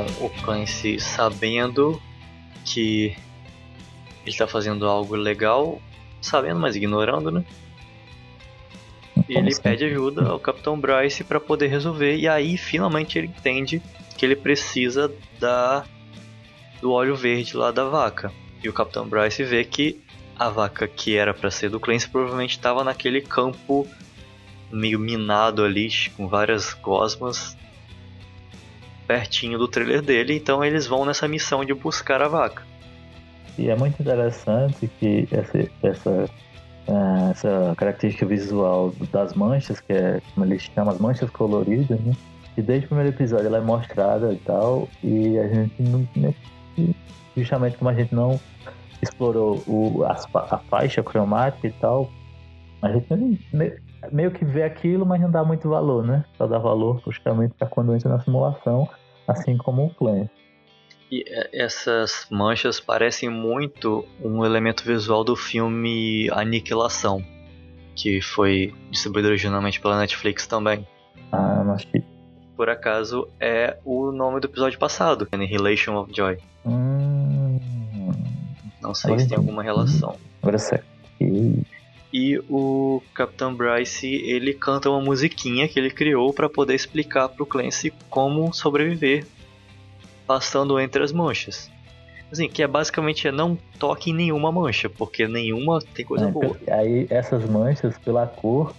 Então, 0.00 0.26
o 0.26 0.30
Clancy, 0.42 0.98
sabendo 0.98 2.00
que 2.64 3.16
ele 4.22 4.30
está 4.30 4.46
fazendo 4.46 4.86
algo 4.86 5.14
legal, 5.14 5.80
sabendo, 6.20 6.58
mas 6.58 6.76
ignorando, 6.76 7.30
né? 7.30 7.44
Ele 9.28 9.48
assim? 9.48 9.62
pede 9.62 9.84
ajuda 9.84 10.28
ao 10.28 10.38
Capitão 10.38 10.78
Bryce 10.78 11.22
para 11.22 11.38
poder 11.38 11.68
resolver. 11.68 12.16
E 12.16 12.26
aí, 12.26 12.56
finalmente, 12.56 13.18
ele 13.18 13.28
entende 13.28 13.82
que 14.16 14.24
ele 14.24 14.36
precisa 14.36 15.12
da 15.38 15.84
do 16.80 16.92
óleo 16.92 17.14
verde 17.14 17.56
lá 17.56 17.70
da 17.70 17.84
vaca. 17.84 18.32
E 18.62 18.68
o 18.68 18.72
Capitão 18.72 19.06
Bryce 19.06 19.44
vê 19.44 19.64
que 19.64 20.00
a 20.38 20.48
vaca 20.48 20.88
que 20.88 21.14
era 21.14 21.34
para 21.34 21.50
ser 21.50 21.68
do 21.68 21.78
Clancy 21.78 22.08
provavelmente 22.08 22.52
estava 22.52 22.82
naquele 22.82 23.20
campo 23.20 23.86
meio 24.72 24.98
minado 24.98 25.62
ali, 25.62 25.90
com 26.16 26.26
várias 26.26 26.72
gosmas 26.72 27.56
pertinho 29.10 29.58
do 29.58 29.66
trailer 29.66 30.02
dele. 30.02 30.36
Então 30.36 30.64
eles 30.64 30.86
vão 30.86 31.04
nessa 31.04 31.26
missão 31.26 31.64
de 31.64 31.74
buscar 31.74 32.22
a 32.22 32.28
vaca. 32.28 32.62
E 33.58 33.68
é 33.68 33.74
muito 33.76 34.00
interessante 34.00 34.88
que 35.00 35.26
essa, 35.32 35.68
essa 35.82 36.30
é, 36.86 37.30
essa 37.32 37.74
característica 37.76 38.24
visual 38.24 38.94
das 39.10 39.34
manchas, 39.34 39.80
que 39.80 39.92
é 39.92 40.20
como 40.32 40.46
eles 40.46 40.62
chamam 40.62 40.94
as 40.94 41.00
manchas 41.00 41.28
coloridas, 41.30 42.00
né? 42.00 42.12
E 42.56 42.62
desde 42.62 42.86
o 42.86 42.88
primeiro 42.88 43.10
episódio 43.10 43.46
ela 43.46 43.58
é 43.58 43.60
mostrada 43.60 44.32
e 44.32 44.36
tal, 44.36 44.88
e 45.02 45.38
a 45.38 45.48
gente 45.48 45.82
não. 45.82 46.06
Justamente 47.36 47.78
como 47.78 47.90
a 47.90 47.94
gente 47.94 48.14
não 48.14 48.40
explorou 49.02 49.62
o, 49.66 50.04
a, 50.04 50.16
a 50.50 50.58
faixa 50.58 51.02
cromática 51.02 51.66
e 51.66 51.72
tal, 51.72 52.10
a 52.82 52.92
gente 52.92 53.06
meio, 53.52 53.80
meio 54.10 54.30
que 54.30 54.44
vê 54.44 54.62
aquilo, 54.62 55.04
mas 55.04 55.20
não 55.20 55.30
dá 55.30 55.44
muito 55.44 55.68
valor, 55.68 56.04
né? 56.04 56.24
Só 56.36 56.46
dá 56.46 56.58
valor 56.58 57.00
justamente 57.04 57.54
para 57.54 57.68
quando 57.68 57.94
entra 57.94 58.08
na 58.08 58.20
simulação, 58.20 58.88
assim 59.26 59.56
como 59.56 59.86
o 59.86 59.90
Clan. 59.94 60.28
E 61.10 61.24
é, 61.26 61.64
essas 61.64 62.26
manchas 62.30 62.78
parecem 62.78 63.28
muito 63.28 64.06
um 64.22 64.44
elemento 64.44 64.84
visual 64.84 65.24
do 65.24 65.34
filme 65.34 66.28
Aniquilação, 66.30 67.24
que 67.96 68.20
foi 68.20 68.74
distribuído 68.90 69.28
originalmente 69.28 69.80
pela 69.80 69.98
Netflix 69.98 70.46
também. 70.46 70.86
Ah, 71.32 71.64
mas 71.64 71.84
que. 71.84 72.02
Por 72.56 72.68
acaso 72.68 73.26
é 73.40 73.78
o 73.86 74.12
nome 74.12 74.38
do 74.38 74.46
episódio 74.46 74.78
passado, 74.78 75.26
Annihilation 75.32 75.96
of 75.96 76.12
Joy. 76.14 76.36
Hum... 76.66 77.58
Não 78.82 78.94
sei 78.94 79.18
se 79.18 79.28
tem 79.28 79.38
alguma 79.38 79.62
relação. 79.62 80.16
Agora 80.42 80.58
certo. 80.58 80.84
E 81.20 81.62
o 82.48 83.02
Capitão 83.14 83.54
Bryce, 83.54 84.06
ele 84.06 84.52
canta 84.52 84.90
uma 84.90 85.00
musiquinha 85.00 85.68
que 85.68 85.78
ele 85.78 85.90
criou 85.90 86.32
para 86.32 86.48
poder 86.48 86.74
explicar 86.74 87.28
para 87.28 87.42
o 87.42 87.46
Clancy 87.46 87.92
como 88.08 88.52
sobreviver 88.52 89.24
passando 90.26 90.78
entre 90.78 91.02
as 91.02 91.12
manchas. 91.12 91.70
Assim, 92.30 92.48
que 92.48 92.62
é 92.62 92.66
basicamente 92.66 93.26
é 93.26 93.32
não 93.32 93.58
toque 93.78 94.10
em 94.10 94.14
nenhuma 94.14 94.52
mancha, 94.52 94.88
porque 94.88 95.26
nenhuma 95.26 95.80
tem 95.80 96.04
coisa 96.04 96.28
é, 96.28 96.30
boa. 96.30 96.56
Aí 96.68 97.06
essas 97.10 97.44
manchas, 97.44 97.98
pela 97.98 98.26
cor, 98.26 98.72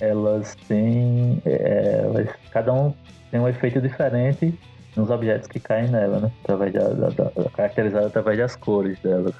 elas 0.00 0.56
têm. 0.66 1.40
É, 1.44 2.00
elas, 2.02 2.28
cada 2.50 2.72
um 2.72 2.92
tem 3.30 3.38
um 3.38 3.48
efeito 3.48 3.80
diferente 3.80 4.52
nos 4.96 5.10
objetos 5.10 5.46
que 5.46 5.60
caem 5.60 5.88
nela, 5.88 6.18
né? 6.18 6.32
Através 6.42 6.72
da, 6.72 6.88
da, 6.88 7.08
da, 7.10 7.50
caracterizado 7.50 8.06
através 8.06 8.36
das 8.36 8.56
cores 8.56 8.98
delas. 8.98 9.34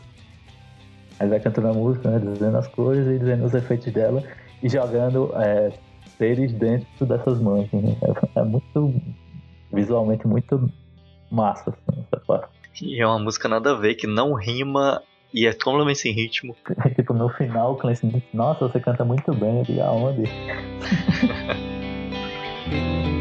Aí 1.18 1.28
vai 1.28 1.40
cantando 1.40 1.68
a 1.68 1.72
música, 1.72 2.10
né? 2.10 2.18
Dizendo 2.18 2.56
as 2.56 2.68
cores 2.68 3.06
e 3.06 3.18
dizendo 3.18 3.44
os 3.44 3.54
efeitos 3.54 3.92
dela 3.92 4.22
e 4.62 4.68
jogando 4.68 5.32
é, 5.36 5.72
seres 6.16 6.52
dentro 6.52 7.06
dessas 7.06 7.40
manchas. 7.40 7.82
Né? 7.82 7.96
É, 8.02 8.40
é 8.40 8.44
muito 8.44 8.94
visualmente 9.72 10.26
muito 10.26 10.70
massa, 11.30 11.70
assim, 11.70 12.04
essa 12.10 12.22
parte. 12.24 12.48
E 12.82 13.00
é 13.00 13.06
uma 13.06 13.18
música 13.18 13.48
nada 13.48 13.72
a 13.72 13.74
ver, 13.74 13.94
que 13.94 14.06
não 14.06 14.34
rima 14.34 15.02
e 15.32 15.46
é 15.46 15.52
totalmente 15.52 15.98
sem 15.98 16.12
ritmo. 16.12 16.54
tipo, 16.94 17.12
no 17.12 17.28
final 17.28 17.72
o 17.72 17.76
Clancy 17.76 18.06
diz, 18.06 18.22
nossa, 18.32 18.68
você 18.68 18.80
canta 18.80 19.04
muito 19.04 19.34
bem, 19.34 19.58
eu 19.58 19.64
digo, 19.64 19.82
aonde? 19.82 20.24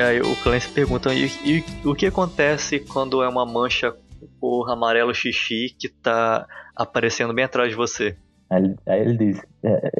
E 0.00 0.02
aí 0.02 0.20
o 0.22 0.34
Clancy 0.42 0.70
pergunta, 0.70 1.12
e, 1.12 1.26
e, 1.44 1.62
o 1.86 1.94
que 1.94 2.06
acontece 2.06 2.80
quando 2.80 3.22
é 3.22 3.28
uma 3.28 3.44
mancha 3.44 3.94
por 4.40 4.70
amarelo 4.70 5.14
xixi 5.14 5.76
que 5.78 5.90
tá 5.90 6.46
aparecendo 6.74 7.34
bem 7.34 7.44
atrás 7.44 7.68
de 7.68 7.76
você? 7.76 8.16
Aí 8.48 8.62
ele, 8.62 8.76
aí 8.86 9.00
ele 9.02 9.16
diz, 9.18 9.42
é, 9.62 9.90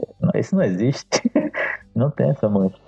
isso 0.41 0.57
não 0.57 0.63
existe, 0.65 1.21
não 1.95 2.11
tem 2.11 2.31
essa 2.31 2.49
mancha. 2.49 2.79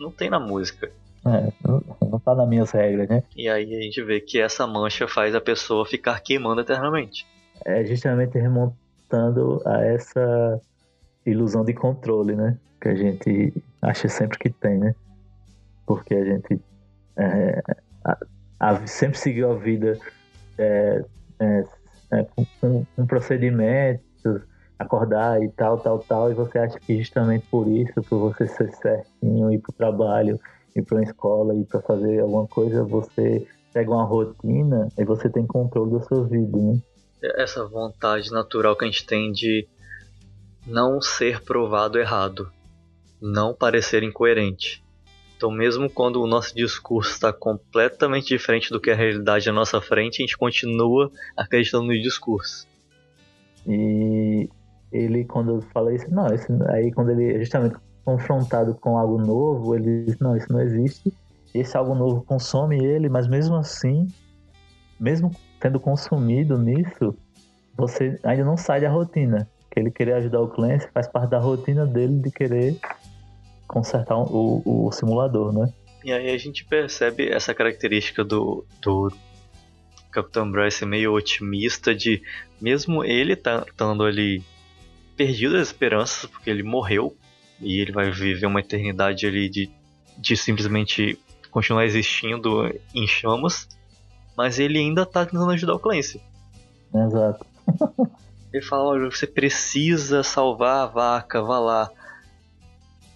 Não 0.00 0.10
tem 0.10 0.30
na 0.30 0.40
música. 0.40 0.90
É, 1.26 1.52
não, 1.62 1.82
não 2.00 2.18
tá 2.18 2.34
nas 2.34 2.48
minhas 2.48 2.70
regras, 2.70 3.10
né? 3.10 3.22
E 3.36 3.46
aí 3.46 3.76
a 3.76 3.82
gente 3.82 4.02
vê 4.02 4.18
que 4.18 4.40
essa 4.40 4.66
mancha 4.66 5.06
faz 5.06 5.34
a 5.34 5.42
pessoa 5.42 5.84
ficar 5.84 6.18
queimando 6.20 6.62
eternamente. 6.62 7.26
É 7.62 7.84
justamente 7.84 8.38
remontando 8.38 9.60
a 9.66 9.84
essa 9.84 10.58
ilusão 11.26 11.62
de 11.62 11.74
controle, 11.74 12.34
né? 12.34 12.56
Que 12.80 12.88
a 12.88 12.94
gente 12.94 13.52
acha 13.82 14.08
sempre 14.08 14.38
que 14.38 14.48
tem, 14.48 14.78
né? 14.78 14.94
Porque 15.86 16.14
a 16.14 16.24
gente 16.24 16.60
é, 17.16 17.62
a, 18.04 18.18
a, 18.60 18.86
sempre 18.86 19.18
seguiu 19.18 19.52
a 19.52 19.56
vida 19.56 19.98
é, 20.58 21.04
é, 21.38 21.64
é 22.12 22.24
com, 22.24 22.84
com, 22.96 23.06
procedimentos, 23.06 24.42
acordar 24.78 25.42
e 25.42 25.48
tal, 25.50 25.78
tal, 25.78 25.98
tal, 26.00 26.30
e 26.30 26.34
você 26.34 26.58
acha 26.58 26.78
que 26.78 26.98
justamente 26.98 27.46
por 27.50 27.68
isso, 27.68 28.02
por 28.02 28.18
você 28.18 28.46
ser 28.46 28.72
certinho, 28.74 29.52
ir 29.52 29.58
pro 29.58 29.72
trabalho, 29.72 30.38
ir 30.74 30.82
para 30.82 30.96
uma 30.96 31.04
escola, 31.04 31.54
ir 31.54 31.64
para 31.64 31.80
fazer 31.80 32.20
alguma 32.20 32.46
coisa, 32.46 32.84
você 32.84 33.46
pega 33.72 33.90
uma 33.90 34.04
rotina 34.04 34.88
e 34.98 35.04
você 35.04 35.28
tem 35.28 35.46
controle 35.46 35.92
da 35.92 36.00
sua 36.02 36.24
vida, 36.24 36.56
né? 36.56 36.78
Essa 37.36 37.66
vontade 37.66 38.30
natural 38.30 38.76
que 38.76 38.84
a 38.84 38.88
gente 38.88 39.06
tem 39.06 39.32
de 39.32 39.66
não 40.66 41.00
ser 41.00 41.42
provado 41.42 41.98
errado, 41.98 42.50
não 43.20 43.54
parecer 43.54 44.02
incoerente. 44.02 44.83
Então, 45.44 45.52
mesmo 45.52 45.90
quando 45.90 46.22
o 46.22 46.26
nosso 46.26 46.54
discurso 46.54 47.10
está 47.10 47.30
completamente 47.30 48.28
diferente 48.28 48.70
do 48.70 48.80
que 48.80 48.90
a 48.90 48.94
realidade 48.94 49.46
à 49.46 49.52
nossa 49.52 49.78
frente, 49.78 50.22
a 50.22 50.24
gente 50.24 50.38
continua 50.38 51.10
acreditando 51.36 51.84
no 51.84 51.92
discurso. 51.92 52.66
E 53.66 54.48
ele, 54.90 55.26
quando 55.26 55.60
fala 55.70 55.94
isso, 55.94 56.10
não, 56.10 56.32
isso, 56.34 56.46
aí 56.70 56.90
quando 56.90 57.10
ele 57.10 57.34
é 57.34 57.40
justamente 57.40 57.76
confrontado 58.06 58.74
com 58.74 58.96
algo 58.96 59.18
novo, 59.18 59.74
ele 59.74 60.06
diz, 60.06 60.18
não, 60.18 60.34
isso 60.34 60.50
não 60.50 60.62
existe. 60.62 61.12
Esse 61.52 61.76
algo 61.76 61.94
novo 61.94 62.22
consome 62.22 62.82
ele, 62.82 63.10
mas 63.10 63.28
mesmo 63.28 63.56
assim, 63.56 64.08
mesmo 64.98 65.30
tendo 65.60 65.78
consumido 65.78 66.56
nisso, 66.56 67.14
você 67.76 68.18
ainda 68.22 68.46
não 68.46 68.56
sai 68.56 68.80
da 68.80 68.88
rotina. 68.88 69.46
Que 69.70 69.78
ele 69.78 69.90
querer 69.90 70.14
ajudar 70.14 70.40
o 70.40 70.48
Clancy 70.48 70.88
faz 70.94 71.06
parte 71.06 71.28
da 71.28 71.38
rotina 71.38 71.84
dele 71.84 72.18
de 72.18 72.30
querer 72.30 72.78
consertar 73.66 74.16
o, 74.16 74.62
o, 74.64 74.92
simulador, 74.92 75.52
né? 75.52 75.72
E 76.04 76.12
aí 76.12 76.30
a 76.30 76.38
gente 76.38 76.64
percebe 76.64 77.28
essa 77.28 77.54
característica 77.54 78.22
do, 78.22 78.64
do 78.80 79.12
Capitão 80.10 80.50
Bryce 80.50 80.84
meio 80.84 81.14
otimista 81.14 81.94
de 81.94 82.22
mesmo 82.60 83.04
ele 83.04 83.32
estando 83.32 84.04
ali 84.04 84.42
perdido 85.16 85.56
as 85.56 85.68
esperanças 85.68 86.28
porque 86.28 86.50
ele 86.50 86.62
morreu 86.62 87.16
e 87.60 87.80
ele 87.80 87.92
vai 87.92 88.10
viver 88.10 88.46
uma 88.46 88.60
eternidade 88.60 89.26
ali 89.26 89.48
de, 89.48 89.70
de 90.18 90.36
simplesmente 90.36 91.18
continuar 91.50 91.84
existindo 91.84 92.68
em 92.92 93.06
chamas, 93.06 93.68
mas 94.36 94.58
ele 94.58 94.78
ainda 94.78 95.06
tá 95.06 95.24
tentando 95.24 95.50
ajudar 95.52 95.74
o 95.74 95.78
Clancy. 95.78 96.20
Exato. 96.92 97.46
ele 98.52 98.62
fala, 98.62 98.84
olha, 98.84 99.10
você 99.10 99.26
precisa 99.26 100.22
salvar 100.22 100.82
a 100.82 100.86
vaca, 100.86 101.40
vá 101.42 101.58
lá. 101.58 101.90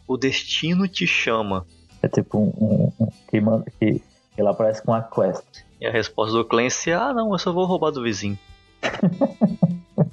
O 0.08 0.16
destino 0.16 0.88
te 0.88 1.06
chama. 1.06 1.66
É 2.02 2.08
tipo 2.08 2.38
um, 2.38 2.50
um, 2.58 2.90
um 2.98 3.08
que, 3.30 3.38
manda, 3.40 3.70
que 3.78 4.02
ela 4.36 4.52
aparece 4.52 4.82
com 4.82 4.94
a 4.94 5.02
quest. 5.02 5.44
E 5.78 5.86
a 5.86 5.90
resposta 5.92 6.32
do 6.32 6.44
Clancy 6.44 6.90
é, 6.90 6.94
ah 6.94 7.12
não, 7.12 7.30
eu 7.32 7.38
só 7.38 7.52
vou 7.52 7.66
roubar 7.66 7.90
do 7.90 8.02
vizinho. 8.02 8.38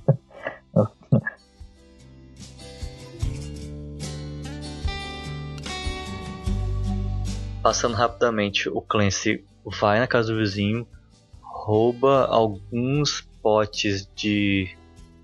Passando 7.64 7.96
rapidamente, 7.96 8.68
o 8.70 8.82
Clancy 8.82 9.46
vai 9.66 10.00
na 10.00 10.08
casa 10.08 10.32
do 10.32 10.38
vizinho, 10.38 10.86
rouba 11.42 12.26
alguns 12.26 13.22
potes 13.42 14.08
de 14.14 14.76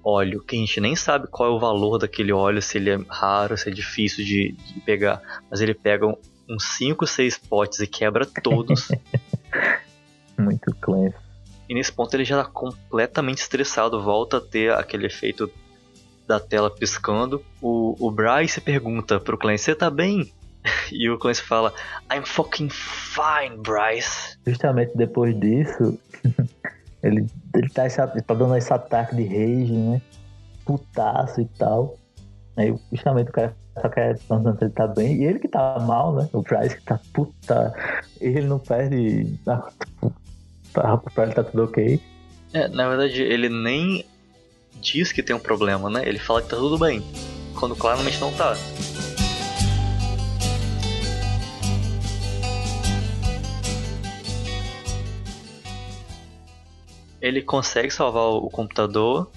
óleo 0.03 0.41
que 0.41 0.55
a 0.55 0.59
gente 0.59 0.79
nem 0.79 0.95
sabe 0.95 1.27
qual 1.27 1.49
é 1.49 1.51
o 1.51 1.59
valor 1.59 1.97
daquele 1.97 2.31
óleo, 2.31 2.61
se 2.61 2.77
ele 2.77 2.89
é 2.89 2.99
raro, 3.09 3.57
se 3.57 3.69
é 3.69 3.71
difícil 3.71 4.25
de, 4.25 4.51
de 4.51 4.79
pegar, 4.81 5.21
mas 5.49 5.61
ele 5.61 5.73
pega 5.73 6.07
uns 6.49 6.63
5, 6.77 7.05
6 7.07 7.37
potes 7.37 7.79
e 7.79 7.87
quebra 7.87 8.25
todos. 8.25 8.89
Muito 10.37 10.75
Clancy. 10.75 11.15
E 11.69 11.73
nesse 11.73 11.91
ponto 11.91 12.13
ele 12.13 12.25
já 12.25 12.41
está 12.41 12.51
completamente 12.51 13.37
estressado, 13.37 14.01
volta 14.01 14.37
a 14.37 14.41
ter 14.41 14.73
aquele 14.73 15.05
efeito 15.05 15.49
da 16.27 16.39
tela 16.39 16.69
piscando. 16.69 17.43
O, 17.61 17.95
o 17.99 18.11
Bryce 18.11 18.59
pergunta 18.59 19.19
pro 19.19 19.37
Clancy: 19.37 19.65
Você 19.65 19.75
tá 19.75 19.89
bem? 19.89 20.31
E 20.91 21.09
o 21.09 21.17
Clancy 21.17 21.41
fala, 21.41 21.73
I'm 22.13 22.23
fucking 22.23 22.69
fine, 22.69 23.57
Bryce. 23.57 24.37
Justamente 24.45 24.95
depois 24.95 25.39
disso, 25.39 25.97
ele, 27.03 27.25
ele, 27.55 27.69
tá 27.69 27.85
esse, 27.85 28.01
ele 28.01 28.21
tá 28.21 28.33
dando 28.33 28.55
esse 28.55 28.71
ataque 28.71 29.15
de 29.15 29.23
rage, 29.23 29.73
né? 29.73 30.01
Putaço 30.65 31.41
e 31.41 31.45
tal. 31.45 31.97
Aí 32.55 32.73
justamente 32.91 33.29
o 33.29 33.33
cara 33.33 33.55
só 33.79 33.89
quer 33.89 34.19
perguntando 34.19 34.57
se 34.57 34.65
ele 34.65 34.73
tá 34.73 34.87
bem. 34.87 35.15
E 35.15 35.25
ele 35.25 35.39
que 35.39 35.47
tá 35.47 35.79
mal, 35.79 36.13
né? 36.15 36.29
O 36.33 36.41
Bryce 36.41 36.75
que 36.75 36.83
tá 36.83 36.99
puta. 37.13 37.73
Ele 38.19 38.41
não 38.41 38.59
perde. 38.59 39.37
Tá, 39.45 39.71
pra 40.73 41.23
ele 41.23 41.33
tá 41.33 41.43
tudo 41.43 41.63
ok. 41.63 41.99
É, 42.53 42.67
na 42.67 42.87
verdade, 42.89 43.21
ele 43.21 43.49
nem 43.49 44.05
diz 44.79 45.11
que 45.11 45.23
tem 45.23 45.35
um 45.35 45.39
problema, 45.39 45.89
né? 45.89 46.03
Ele 46.05 46.19
fala 46.19 46.41
que 46.41 46.49
tá 46.49 46.57
tudo 46.57 46.77
bem. 46.77 47.03
Quando 47.55 47.75
claramente 47.75 48.19
não 48.19 48.31
tá. 48.33 48.55
Ele 57.21 57.41
consegue 57.41 57.91
salvar 57.91 58.23
o 58.23 58.49
computador. 58.49 59.29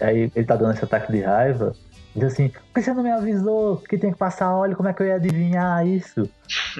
Aí 0.00 0.30
ele 0.34 0.44
tá 0.44 0.56
dando 0.56 0.74
esse 0.74 0.84
ataque 0.84 1.10
de 1.10 1.22
raiva. 1.22 1.74
Diz 2.14 2.24
assim, 2.24 2.48
por 2.48 2.60
que 2.74 2.82
você 2.82 2.92
não 2.92 3.02
me 3.02 3.10
avisou 3.10 3.76
que 3.78 3.96
tem 3.96 4.12
que 4.12 4.18
passar 4.18 4.54
óleo? 4.54 4.76
Como 4.76 4.88
é 4.88 4.92
que 4.92 5.02
eu 5.02 5.06
ia 5.06 5.14
adivinhar 5.14 5.86
isso? 5.86 6.28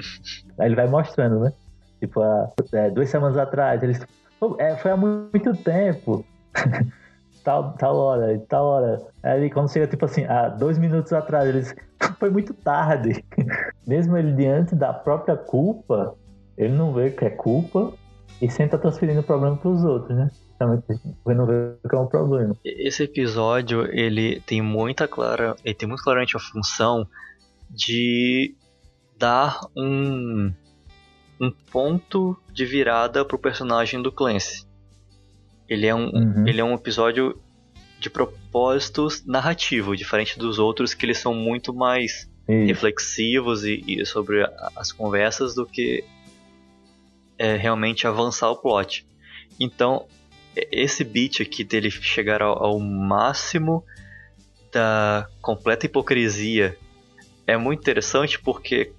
Aí 0.58 0.66
ele 0.66 0.74
vai 0.74 0.88
mostrando, 0.88 1.40
né? 1.40 1.52
Tipo, 2.00 2.20
há, 2.20 2.50
é, 2.72 2.90
duas 2.90 3.08
semanas 3.08 3.36
atrás, 3.36 3.82
eles. 3.82 4.00
É, 4.58 4.76
foi 4.76 4.90
há 4.90 4.96
muito 4.96 5.54
tempo. 5.56 6.24
tal, 7.44 7.72
tal 7.74 7.96
hora, 7.96 8.38
tal 8.48 8.66
hora. 8.66 9.02
Aí 9.22 9.50
quando 9.50 9.72
chega, 9.72 9.86
tipo 9.86 10.04
assim, 10.04 10.24
há 10.24 10.48
dois 10.48 10.78
minutos 10.78 11.12
atrás, 11.12 11.48
eles. 11.48 11.74
Foi 12.18 12.30
muito 12.30 12.54
tarde. 12.54 13.24
Mesmo 13.86 14.16
ele 14.16 14.32
diante 14.32 14.74
da 14.74 14.92
própria 14.92 15.36
culpa, 15.36 16.14
ele 16.56 16.72
não 16.72 16.92
vê 16.92 17.10
que 17.10 17.26
é 17.26 17.30
culpa 17.30 17.92
e 18.40 18.48
sempre 18.48 18.72
tá 18.72 18.78
transferindo 18.78 19.20
o 19.20 19.24
problema 19.24 19.56
para 19.56 19.70
os 19.70 19.84
outros, 19.84 20.16
né? 20.16 20.30
Também 20.58 20.82
não 21.26 21.46
vê 21.46 21.74
que 21.88 21.94
é 21.94 21.98
um 21.98 22.06
problema. 22.06 22.54
Esse 22.64 23.04
episódio, 23.04 23.86
ele 23.94 24.40
tem 24.40 24.60
muita 24.60 25.08
clara, 25.08 25.56
ele 25.64 25.74
tem 25.74 25.88
muito 25.88 26.02
claramente 26.02 26.36
a 26.36 26.40
função 26.40 27.06
de 27.70 28.54
dar 29.18 29.60
um 29.76 30.52
um 31.40 31.50
ponto 31.50 32.36
de 32.52 32.66
virada 32.66 33.24
pro 33.24 33.38
personagem 33.38 34.02
do 34.02 34.12
Clancy. 34.12 34.66
Ele 35.66 35.86
é 35.86 35.94
um, 35.94 36.10
uhum. 36.10 36.46
ele 36.46 36.60
é 36.60 36.64
um 36.64 36.74
episódio 36.74 37.40
de 37.98 38.10
propósitos 38.10 39.24
narrativo, 39.24 39.96
diferente 39.96 40.38
dos 40.38 40.58
outros 40.58 40.92
que 40.92 41.06
eles 41.06 41.16
são 41.16 41.32
muito 41.32 41.72
mais 41.72 42.28
reflexivos 42.46 43.64
e, 43.64 43.82
e 43.86 44.04
sobre 44.04 44.44
as 44.74 44.90
conversas 44.90 45.54
do 45.54 45.64
que 45.64 46.04
é, 47.40 47.56
realmente 47.56 48.06
avançar 48.06 48.50
o 48.50 48.56
plot. 48.56 49.06
Então, 49.58 50.06
esse 50.70 51.02
beat 51.02 51.40
aqui 51.40 51.64
dele 51.64 51.90
chegar 51.90 52.42
ao, 52.42 52.62
ao 52.62 52.78
máximo 52.78 53.82
da 54.70 55.26
completa 55.40 55.86
hipocrisia 55.86 56.76
é 57.46 57.56
muito 57.56 57.80
interessante 57.80 58.38
porque 58.38 58.92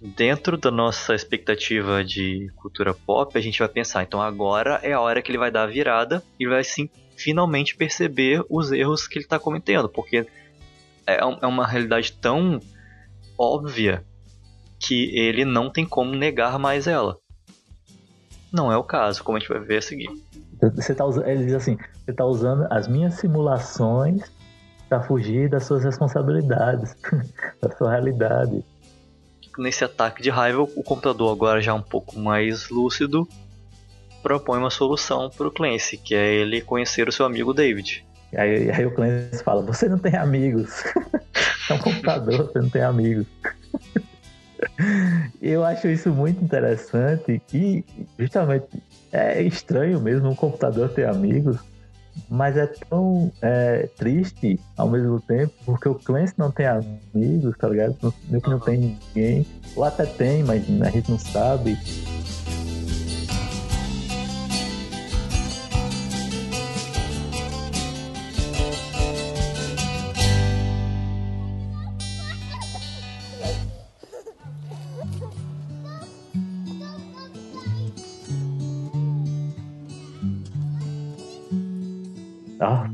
dentro 0.00 0.56
da 0.56 0.70
nossa 0.70 1.12
expectativa 1.12 2.04
de 2.04 2.50
cultura 2.54 2.94
pop, 2.94 3.36
a 3.36 3.40
gente 3.40 3.58
vai 3.58 3.68
pensar, 3.68 4.04
então 4.04 4.22
agora 4.22 4.78
é 4.82 4.92
a 4.92 5.00
hora 5.00 5.20
que 5.20 5.32
ele 5.32 5.38
vai 5.38 5.50
dar 5.50 5.64
a 5.64 5.66
virada 5.66 6.22
e 6.38 6.46
vai 6.46 6.62
sim 6.62 6.88
finalmente 7.16 7.74
perceber 7.74 8.44
os 8.48 8.70
erros 8.70 9.08
que 9.08 9.18
ele 9.18 9.24
está 9.24 9.40
cometendo, 9.40 9.88
porque 9.88 10.24
é, 11.04 11.18
é 11.20 11.46
uma 11.46 11.66
realidade 11.66 12.12
tão 12.12 12.60
óbvia 13.36 14.04
que 14.78 15.16
ele 15.16 15.44
não 15.44 15.68
tem 15.68 15.84
como 15.84 16.14
negar 16.14 16.58
mais 16.60 16.86
ela. 16.86 17.18
Não 18.52 18.70
é 18.70 18.76
o 18.76 18.84
caso, 18.84 19.24
como 19.24 19.36
a 19.36 19.40
gente 19.40 19.48
vai 19.48 19.60
ver 19.60 19.78
a 19.78 19.82
seguir. 19.82 20.10
Você 20.74 20.94
tá 20.94 21.04
ele 21.24 21.46
diz 21.46 21.54
assim: 21.54 21.76
você 21.76 22.10
está 22.10 22.24
usando 22.24 22.66
as 22.70 22.86
minhas 22.86 23.14
simulações 23.14 24.30
para 24.88 25.00
fugir 25.02 25.48
das 25.48 25.64
suas 25.64 25.82
responsabilidades, 25.82 26.94
da 27.60 27.74
sua 27.76 27.90
realidade. 27.90 28.62
Nesse 29.58 29.84
ataque 29.84 30.22
de 30.22 30.30
raiva, 30.30 30.62
o 30.62 30.82
computador, 30.82 31.32
agora 31.32 31.60
já 31.60 31.74
um 31.74 31.82
pouco 31.82 32.18
mais 32.18 32.68
lúcido, 32.68 33.26
propõe 34.22 34.58
uma 34.58 34.70
solução 34.70 35.30
para 35.30 35.48
o 35.48 35.50
Clancy, 35.50 35.96
que 35.96 36.14
é 36.14 36.34
ele 36.34 36.60
conhecer 36.60 37.08
o 37.08 37.12
seu 37.12 37.24
amigo 37.26 37.52
David. 37.52 38.06
Aí, 38.34 38.70
aí 38.70 38.86
o 38.86 38.94
Clancy 38.94 39.42
fala: 39.42 39.62
Você 39.62 39.88
não 39.88 39.98
tem 39.98 40.14
amigos. 40.14 40.84
é 41.68 41.74
um 41.74 41.78
computador, 41.78 42.46
você 42.46 42.60
não 42.60 42.70
tem 42.70 42.82
amigos. 42.82 43.26
eu 45.40 45.64
acho 45.64 45.88
isso 45.88 46.10
muito 46.10 46.42
interessante 46.42 47.42
e 47.52 47.84
justamente 48.18 48.66
é 49.12 49.42
estranho 49.42 50.00
mesmo 50.00 50.30
um 50.30 50.34
computador 50.34 50.88
ter 50.90 51.06
amigos, 51.06 51.58
mas 52.28 52.56
é 52.56 52.66
tão 52.66 53.30
é, 53.40 53.88
triste 53.96 54.58
ao 54.76 54.88
mesmo 54.88 55.20
tempo, 55.20 55.52
porque 55.64 55.88
o 55.88 55.94
Clancy 55.94 56.34
não 56.36 56.50
tem 56.50 56.66
amigos, 56.66 57.56
tá 57.58 57.68
ligado? 57.68 58.14
Meio 58.28 58.42
que 58.42 58.50
não 58.50 58.60
tem 58.60 58.78
ninguém, 59.14 59.46
ou 59.76 59.84
até 59.84 60.06
tem, 60.06 60.42
mas 60.42 60.64
a 60.82 60.90
gente 60.90 61.10
não 61.10 61.18
sabe. 61.18 61.76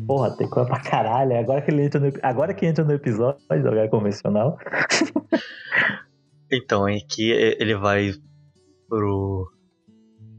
Porra, 0.09 0.35
tem 0.35 0.49
coisa 0.49 0.67
pra 0.67 0.81
caralho. 0.81 1.39
Agora 1.39 1.61
que 1.61 1.71
ele 1.71 1.83
entra 1.83 2.01
no, 2.01 2.11
agora 2.23 2.55
que 2.55 2.65
entra 2.65 2.83
no 2.83 2.95
episódio, 2.95 3.41
jogar 3.63 3.89
convencional. 3.91 4.59
então, 6.51 6.89
é 6.89 6.99
que 6.99 7.31
ele 7.31 7.75
vai 7.75 8.15
pro, 8.89 9.53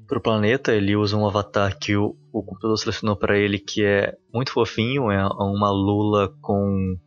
pro 0.08 0.20
planeta, 0.20 0.74
ele 0.74 0.96
usa 0.96 1.16
um 1.16 1.28
avatar 1.28 1.78
que 1.78 1.96
o, 1.96 2.16
o 2.34 2.42
computador 2.42 2.78
selecionou 2.80 3.16
para 3.16 3.38
ele 3.38 3.60
que 3.60 3.86
é 3.86 4.18
muito 4.34 4.52
fofinho, 4.52 5.12
é 5.12 5.24
uma 5.24 5.70
lula 5.70 6.34
com 6.42 6.98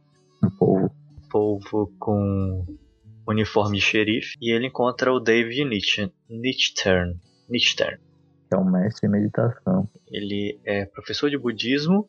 um 0.43 0.51
polvo, 0.57 0.95
polvo 1.29 1.93
com 1.99 2.65
uniforme 3.27 3.79
de 3.79 3.85
xerife, 3.85 4.37
e 4.41 4.53
ele 4.53 4.69
encontra 4.69 5.13
o 5.13 5.19
David 5.19 5.65
Nietzsche, 5.65 6.13
Nietzsche, 6.29 6.75
Nietzsche 7.49 7.77
é 8.53 8.57
um 8.57 8.71
mestre 8.71 9.09
em 9.09 9.11
meditação. 9.11 9.89
Ele 10.09 10.61
é 10.65 10.85
professor 10.85 11.31
de 11.31 11.39
budismo, 11.39 12.09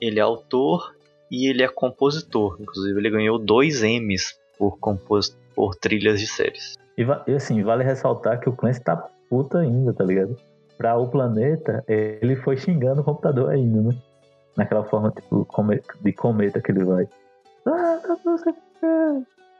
ele 0.00 0.18
é 0.18 0.22
autor 0.22 0.94
e 1.30 1.48
ele 1.48 1.62
é 1.62 1.68
compositor. 1.68 2.56
Inclusive, 2.60 2.98
ele 2.98 3.10
ganhou 3.10 3.38
dois 3.38 3.82
M's 3.82 4.38
por, 4.58 4.78
compos 4.78 5.36
por 5.54 5.74
trilhas 5.74 6.20
de 6.20 6.26
séries. 6.26 6.74
E, 6.96 7.02
e 7.26 7.34
assim, 7.34 7.62
vale 7.62 7.84
ressaltar 7.84 8.40
que 8.40 8.48
o 8.48 8.52
Clancy 8.52 8.82
tá 8.82 8.96
puta 9.28 9.58
ainda, 9.58 9.92
tá 9.92 10.04
ligado? 10.04 10.36
Pra 10.76 10.96
o 10.96 11.08
planeta, 11.08 11.84
ele 11.86 12.36
foi 12.36 12.56
xingando 12.56 13.02
o 13.02 13.04
computador 13.04 13.50
ainda, 13.50 13.80
né? 13.80 13.98
Naquela 14.56 14.84
forma, 14.84 15.10
tipo, 15.10 15.46
de 16.00 16.12
cometa 16.12 16.60
que 16.60 16.72
ele 16.72 16.84
vai. 16.84 17.08
Ah, 17.66 18.00
tá 18.02 18.16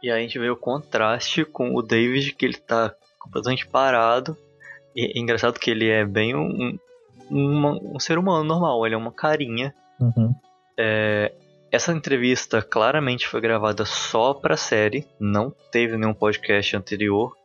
e 0.03 0.11
aí 0.11 0.19
a 0.19 0.23
gente 0.23 0.39
vê 0.39 0.49
o 0.49 0.57
contraste 0.57 1.45
com 1.45 1.75
o 1.75 1.83
David, 1.83 2.35
que 2.35 2.47
ele 2.47 2.57
tá 2.57 2.95
completamente 3.19 3.67
parado, 3.67 4.37
e, 4.97 5.19
é 5.19 5.21
engraçado 5.21 5.59
que 5.59 5.71
ele 5.71 5.89
é 5.89 6.05
bem 6.05 6.35
um, 6.35 6.79
um, 7.31 7.95
um, 7.95 8.01
ser 8.01 8.19
humano 8.19 8.45
normal, 8.45 8.85
ele 8.87 8.95
é 8.95 8.99
uma 8.99 9.13
carinha. 9.13 9.75
Uhum. 10.01 10.35
É, 10.79 11.33
essa 11.71 11.93
entrevista 11.93 12.61
claramente 12.63 13.29
foi 13.29 13.41
gravada 13.41 13.85
só 13.85 14.35
pra 14.35 14.57
série, 14.57 15.07
não 15.21 15.55
teve 15.71 15.97
nenhum 15.97 16.15
podcast 16.15 16.77
anterior. 16.77 17.37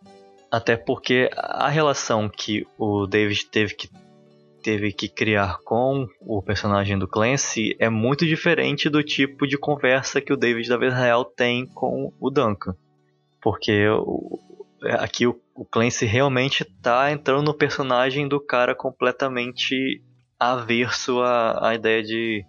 Até 0.52 0.78
porque 0.78 1.30
a 1.36 1.68
relação 1.68 2.30
que 2.30 2.66
o 2.78 3.06
David 3.06 3.48
teve 3.48 3.76
que, 3.76 3.90
teve 4.64 4.94
que 4.94 5.10
criar 5.10 5.60
com 5.64 6.08
o 6.22 6.42
personagem 6.42 6.98
do 6.98 7.08
Clancy 7.08 7.76
é 7.78 7.90
muito 7.90 8.26
diferente 8.26 8.90
do 8.90 9.04
tipo 9.04 9.46
de 9.46 9.58
conversa 9.58 10.22
que 10.22 10.32
o 10.32 10.38
David 10.38 10.70
da 10.70 10.78
vida 10.78 10.96
real 10.96 11.26
tem 11.26 11.66
com 11.68 12.14
o 12.20 12.30
Duncan. 12.30 12.76
Porque 13.42 13.86
aqui 14.92 15.28
o, 15.28 15.40
o 15.54 15.66
Clancy 15.66 16.06
realmente 16.06 16.64
tá 16.82 17.12
entrando 17.12 17.44
no 17.44 17.54
personagem 17.54 18.28
do 18.28 18.40
cara 18.40 18.74
completamente 18.74 20.02
averso 20.40 21.22
à, 21.22 21.70
à 21.70 21.76
ideia 21.76 22.04
de, 22.04 22.46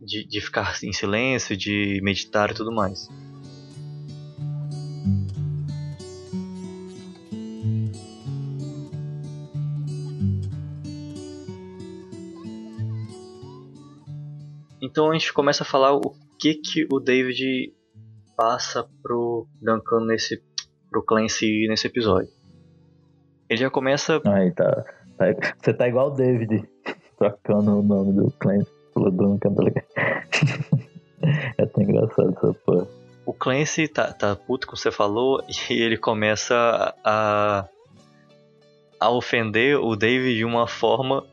de, 0.00 0.26
de 0.26 0.40
ficar 0.40 0.76
em 0.82 0.92
silêncio, 0.92 1.56
de 1.56 2.00
meditar 2.02 2.50
e 2.50 2.54
tudo 2.54 2.72
mais. 2.72 3.08
Então 14.80 15.10
a 15.10 15.12
gente 15.12 15.32
começa 15.32 15.62
a 15.62 15.66
falar 15.66 15.94
o 15.94 16.14
que 16.38 16.54
que 16.54 16.86
o 16.92 16.98
David 16.98 17.72
passa 18.36 18.88
pro 19.02 19.46
Duncan 19.60 20.04
nesse 20.06 20.42
pro 20.90 21.04
Clancy 21.04 21.66
nesse 21.68 21.86
episódio. 21.86 22.30
Ele 23.48 23.60
já 23.60 23.70
começa. 23.70 24.20
Aí 24.26 24.52
tá. 24.52 24.84
tá 25.16 25.26
você 25.58 25.74
tá 25.74 25.88
igual 25.88 26.08
o 26.08 26.14
David, 26.14 26.68
trocando 27.18 27.78
o 27.78 27.82
nome 27.82 28.12
do 28.12 28.30
Clancy 28.38 28.70
pelo 28.94 29.10
Duncan, 29.10 29.54
tá 29.54 29.62
ligado? 29.62 29.86
é 31.58 31.66
tão 31.66 31.82
engraçado 31.82 32.34
essa 32.36 32.54
porra. 32.54 32.86
O 33.26 33.32
Clancy 33.32 33.88
tá, 33.88 34.12
tá 34.12 34.34
puto 34.34 34.66
com 34.66 34.72
o 34.72 34.76
que 34.76 34.82
você 34.82 34.90
falou 34.90 35.42
e 35.68 35.74
ele 35.74 35.96
começa 35.96 36.94
a, 37.04 37.68
a 38.98 39.10
ofender 39.10 39.78
o 39.78 39.94
David 39.96 40.36
de 40.36 40.44
uma 40.44 40.66
forma 40.66 41.26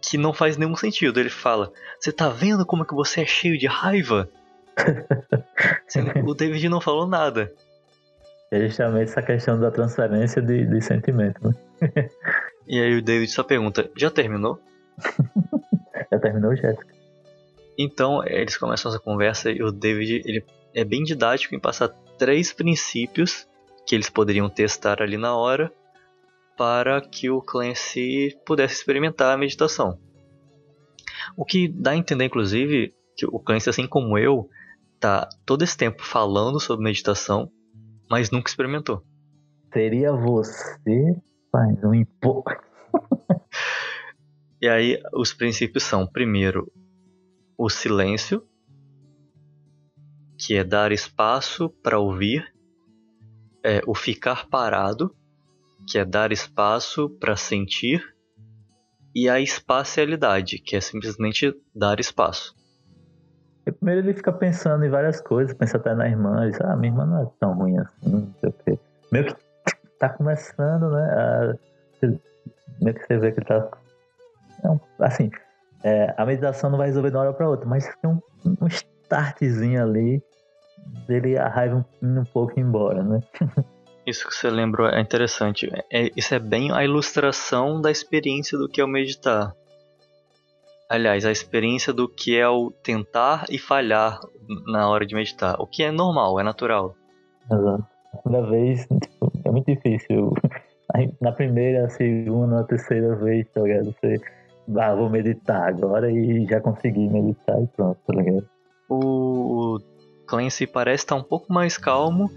que 0.00 0.16
não 0.16 0.32
faz 0.32 0.56
nenhum 0.56 0.76
sentido. 0.76 1.20
Ele 1.20 1.30
fala: 1.30 1.70
Você 2.00 2.12
tá 2.12 2.28
vendo 2.28 2.64
como 2.64 2.82
é 2.82 2.86
que 2.86 2.94
você 2.94 3.22
é 3.22 3.26
cheio 3.26 3.58
de 3.58 3.66
raiva? 3.66 4.28
o 6.24 6.34
David 6.34 6.68
não 6.68 6.80
falou 6.80 7.06
nada. 7.06 7.52
É 8.50 8.66
justamente 8.66 9.10
essa 9.10 9.20
questão 9.20 9.60
da 9.60 9.70
transferência 9.70 10.40
de, 10.40 10.64
de 10.64 10.80
sentimento, 10.80 11.46
né? 11.46 11.54
e 12.66 12.80
aí 12.80 12.96
o 12.96 13.02
David 13.02 13.30
só 13.30 13.42
pergunta, 13.42 13.90
já 13.94 14.10
terminou? 14.10 14.58
já 16.10 16.18
terminou, 16.18 16.54
Jéssica? 16.56 16.94
Então, 17.78 18.24
eles 18.26 18.56
começam 18.56 18.90
essa 18.90 19.00
conversa 19.00 19.50
e 19.50 19.62
o 19.62 19.70
David 19.70 20.22
ele 20.24 20.44
é 20.74 20.84
bem 20.84 21.02
didático 21.02 21.54
em 21.54 21.60
passar 21.60 21.88
três 22.18 22.52
princípios 22.52 23.46
que 23.86 23.94
eles 23.94 24.10
poderiam 24.10 24.48
testar 24.48 25.00
ali 25.00 25.16
na 25.16 25.36
hora 25.36 25.72
para 26.56 27.00
que 27.00 27.30
o 27.30 27.40
Clancy 27.40 28.36
pudesse 28.44 28.74
experimentar 28.74 29.32
a 29.32 29.38
meditação. 29.38 29.98
O 31.36 31.44
que 31.44 31.68
dá 31.68 31.92
a 31.92 31.96
entender, 31.96 32.24
inclusive, 32.24 32.92
que 33.16 33.24
o 33.26 33.38
Clancy, 33.38 33.70
assim 33.70 33.86
como 33.86 34.18
eu, 34.18 34.48
tá 34.98 35.28
todo 35.46 35.62
esse 35.62 35.76
tempo 35.76 36.04
falando 36.04 36.58
sobre 36.58 36.84
meditação, 36.84 37.48
mas 38.10 38.30
nunca 38.30 38.50
experimentou. 38.50 39.02
Seria 39.72 40.12
você, 40.12 41.16
mas 41.52 41.80
não 41.80 41.94
importa. 41.94 42.60
e 44.60 44.68
aí 44.68 45.00
os 45.12 45.32
princípios 45.32 45.84
são, 45.84 46.06
primeiro, 46.06 46.70
o 47.56 47.68
silêncio, 47.68 48.42
que 50.38 50.54
é 50.54 50.64
dar 50.64 50.92
espaço 50.92 51.68
para 51.82 51.98
ouvir, 51.98 52.44
é, 53.62 53.80
o 53.86 53.94
ficar 53.94 54.46
parado, 54.48 55.14
que 55.88 55.98
é 55.98 56.04
dar 56.04 56.32
espaço 56.32 57.08
para 57.18 57.36
sentir, 57.36 58.02
e 59.14 59.28
a 59.28 59.40
espacialidade, 59.40 60.58
que 60.58 60.76
é 60.76 60.80
simplesmente 60.80 61.52
dar 61.74 61.98
espaço. 61.98 62.54
E 63.66 63.72
primeiro 63.72 64.06
ele 64.06 64.14
fica 64.14 64.32
pensando 64.32 64.84
em 64.84 64.88
várias 64.88 65.20
coisas, 65.20 65.54
pensa 65.54 65.76
até 65.76 65.94
na 65.94 66.08
irmã, 66.08 66.42
ele 66.42 66.52
diz, 66.52 66.60
ah, 66.60 66.76
minha 66.76 66.92
irmã 66.92 67.04
não 67.04 67.22
é 67.22 67.30
tão 67.38 67.54
ruim 67.54 67.76
assim, 67.78 68.08
não 68.08 68.34
sei 68.40 68.48
o 68.48 68.52
quê. 68.52 68.78
Meio 69.12 69.26
que 69.26 69.36
tá 69.98 70.08
começando, 70.08 70.90
né? 70.90 71.02
A, 71.02 71.54
meio 72.80 72.94
que 72.94 73.06
você 73.06 73.18
vê 73.18 73.32
que 73.32 73.40
ele 73.40 73.46
tá. 73.46 73.70
Assim, 75.00 75.30
é, 75.84 76.14
a 76.16 76.26
meditação 76.26 76.70
não 76.70 76.78
vai 76.78 76.88
resolver 76.88 77.10
de 77.10 77.16
uma 77.16 77.22
hora 77.22 77.32
pra 77.32 77.48
outra, 77.48 77.66
mas 77.66 77.84
tem 78.00 78.10
um, 78.10 78.20
um 78.60 78.66
startzinho 78.66 79.82
ali 79.82 80.22
dele 81.06 81.38
a 81.38 81.48
raiva 81.48 81.84
indo 82.02 82.20
um 82.20 82.24
pouco 82.24 82.58
embora, 82.58 83.02
né? 83.02 83.20
Isso 84.06 84.26
que 84.26 84.34
você 84.34 84.48
lembrou 84.48 84.88
é 84.88 84.98
interessante. 85.02 85.70
É, 85.92 86.10
isso 86.16 86.34
é 86.34 86.38
bem 86.38 86.72
a 86.72 86.82
ilustração 86.82 87.78
da 87.78 87.90
experiência 87.90 88.56
do 88.56 88.66
que 88.66 88.80
é 88.80 88.84
o 88.84 88.88
meditar. 88.88 89.52
Aliás, 90.88 91.26
a 91.26 91.30
experiência 91.30 91.92
do 91.92 92.08
que 92.08 92.34
é 92.34 92.48
o 92.48 92.70
tentar 92.70 93.44
e 93.50 93.58
falhar 93.58 94.18
na 94.66 94.88
hora 94.88 95.04
de 95.04 95.14
meditar. 95.14 95.60
O 95.60 95.66
que 95.66 95.82
é 95.82 95.92
normal, 95.92 96.40
é 96.40 96.42
natural. 96.42 96.94
Exato. 97.52 97.86
A 98.14 98.16
primeira 98.16 98.46
vez 98.46 98.86
tipo, 98.86 99.30
é 99.44 99.50
muito 99.50 99.66
difícil. 99.66 100.32
Na 101.20 101.32
primeira, 101.32 101.86
segunda, 101.90 102.56
na 102.56 102.64
terceira 102.64 103.14
vez, 103.16 103.46
tá 103.50 103.60
ligado? 103.60 103.94
Você, 104.00 104.18
ah, 104.76 104.94
vou 104.94 105.08
meditar 105.08 105.68
agora 105.68 106.10
e 106.10 106.46
já 106.46 106.60
consegui 106.60 107.08
meditar 107.08 107.60
e 107.62 107.66
pronto, 107.68 107.98
tá 108.06 108.14
ligado? 108.14 108.46
O 108.88 109.78
Clancy 110.26 110.66
parece 110.66 111.04
estar 111.04 111.14
um 111.14 111.22
pouco 111.22 111.52
mais 111.52 111.78
calmo, 111.78 112.30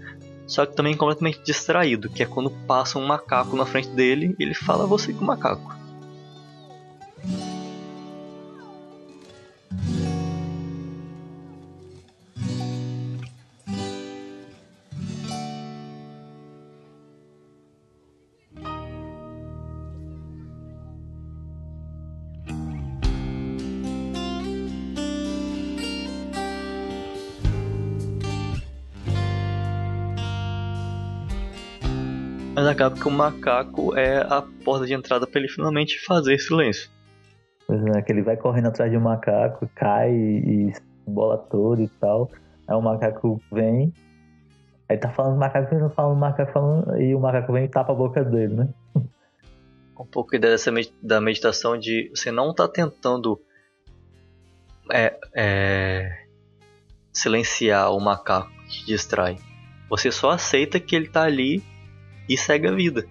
só 0.46 0.66
que 0.66 0.74
também 0.74 0.96
completamente 0.96 1.42
distraído, 1.42 2.08
que 2.08 2.22
é 2.22 2.26
quando 2.26 2.50
passa 2.66 2.98
um 2.98 3.06
macaco 3.06 3.56
na 3.56 3.66
frente 3.66 3.88
dele 3.90 4.34
ele 4.38 4.54
fala 4.54 4.86
você 4.86 5.12
com 5.12 5.24
o 5.24 5.26
macaco. 5.26 5.81
Acaba 32.82 33.00
que 33.00 33.06
o 33.06 33.12
macaco 33.12 33.96
é 33.96 34.18
a 34.22 34.42
porta 34.64 34.84
de 34.84 34.92
entrada 34.92 35.24
para 35.24 35.38
ele 35.38 35.48
finalmente 35.48 36.04
fazer 36.04 36.36
silêncio. 36.38 36.90
Pois 37.64 37.80
é, 37.86 38.02
que 38.02 38.10
ele 38.10 38.22
vai 38.22 38.36
correndo 38.36 38.66
atrás 38.66 38.90
de 38.90 38.96
um 38.96 39.00
macaco, 39.00 39.70
cai 39.72 40.10
e 40.12 40.72
bola 41.06 41.38
todo 41.38 41.80
e 41.80 41.86
tal. 41.86 42.28
Aí 42.66 42.74
o 42.74 42.80
macaco 42.80 43.40
vem, 43.52 43.94
aí 44.88 44.98
tá 44.98 45.10
falando 45.10 45.38
macaco, 45.38 45.72
não 45.76 45.90
falando 45.90 46.18
macaco, 46.18 46.52
falando, 46.52 47.00
e 47.00 47.14
o 47.14 47.20
macaco 47.20 47.52
vem 47.52 47.66
e 47.66 47.68
tapa 47.68 47.92
a 47.92 47.94
boca 47.94 48.24
dele, 48.24 48.54
né? 48.54 48.68
Um 49.96 50.06
pouco 50.06 50.34
ideia 50.34 50.54
dessa, 50.54 50.72
da 51.00 51.20
meditação 51.20 51.78
de 51.78 52.10
você 52.12 52.32
não 52.32 52.52
tá 52.52 52.66
tentando 52.66 53.40
é, 54.90 55.16
é, 55.32 56.24
silenciar 57.12 57.92
o 57.92 58.00
macaco 58.00 58.50
que 58.66 58.80
te 58.80 58.86
distrai. 58.86 59.38
Você 59.88 60.10
só 60.10 60.30
aceita 60.30 60.80
que 60.80 60.96
ele 60.96 61.06
tá 61.06 61.22
ali 61.22 61.62
e 62.28 62.36
segue 62.36 62.68
a 62.68 62.72
vida. 62.72 63.06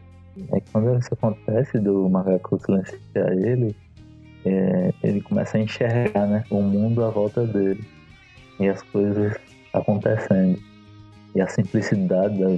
É 0.54 0.62
quando 0.72 0.98
isso 0.98 1.14
acontece 1.14 1.80
do 1.80 2.10
macaco 2.10 2.60
silenciar 2.60 3.32
ele, 3.34 3.76
é, 4.46 4.94
ele 5.04 5.22
começa 5.22 5.58
a 5.58 5.62
enxergar 5.62 6.26
né, 6.26 6.44
o 6.50 6.62
mundo 6.62 7.04
à 7.04 7.10
volta 7.10 7.46
dele 7.46 7.84
e 8.60 8.68
as 8.68 8.82
coisas 8.82 9.36
acontecendo. 9.74 10.60
E 11.36 11.42
a 11.42 11.48
simplicidade 11.48 12.40
da, 12.40 12.58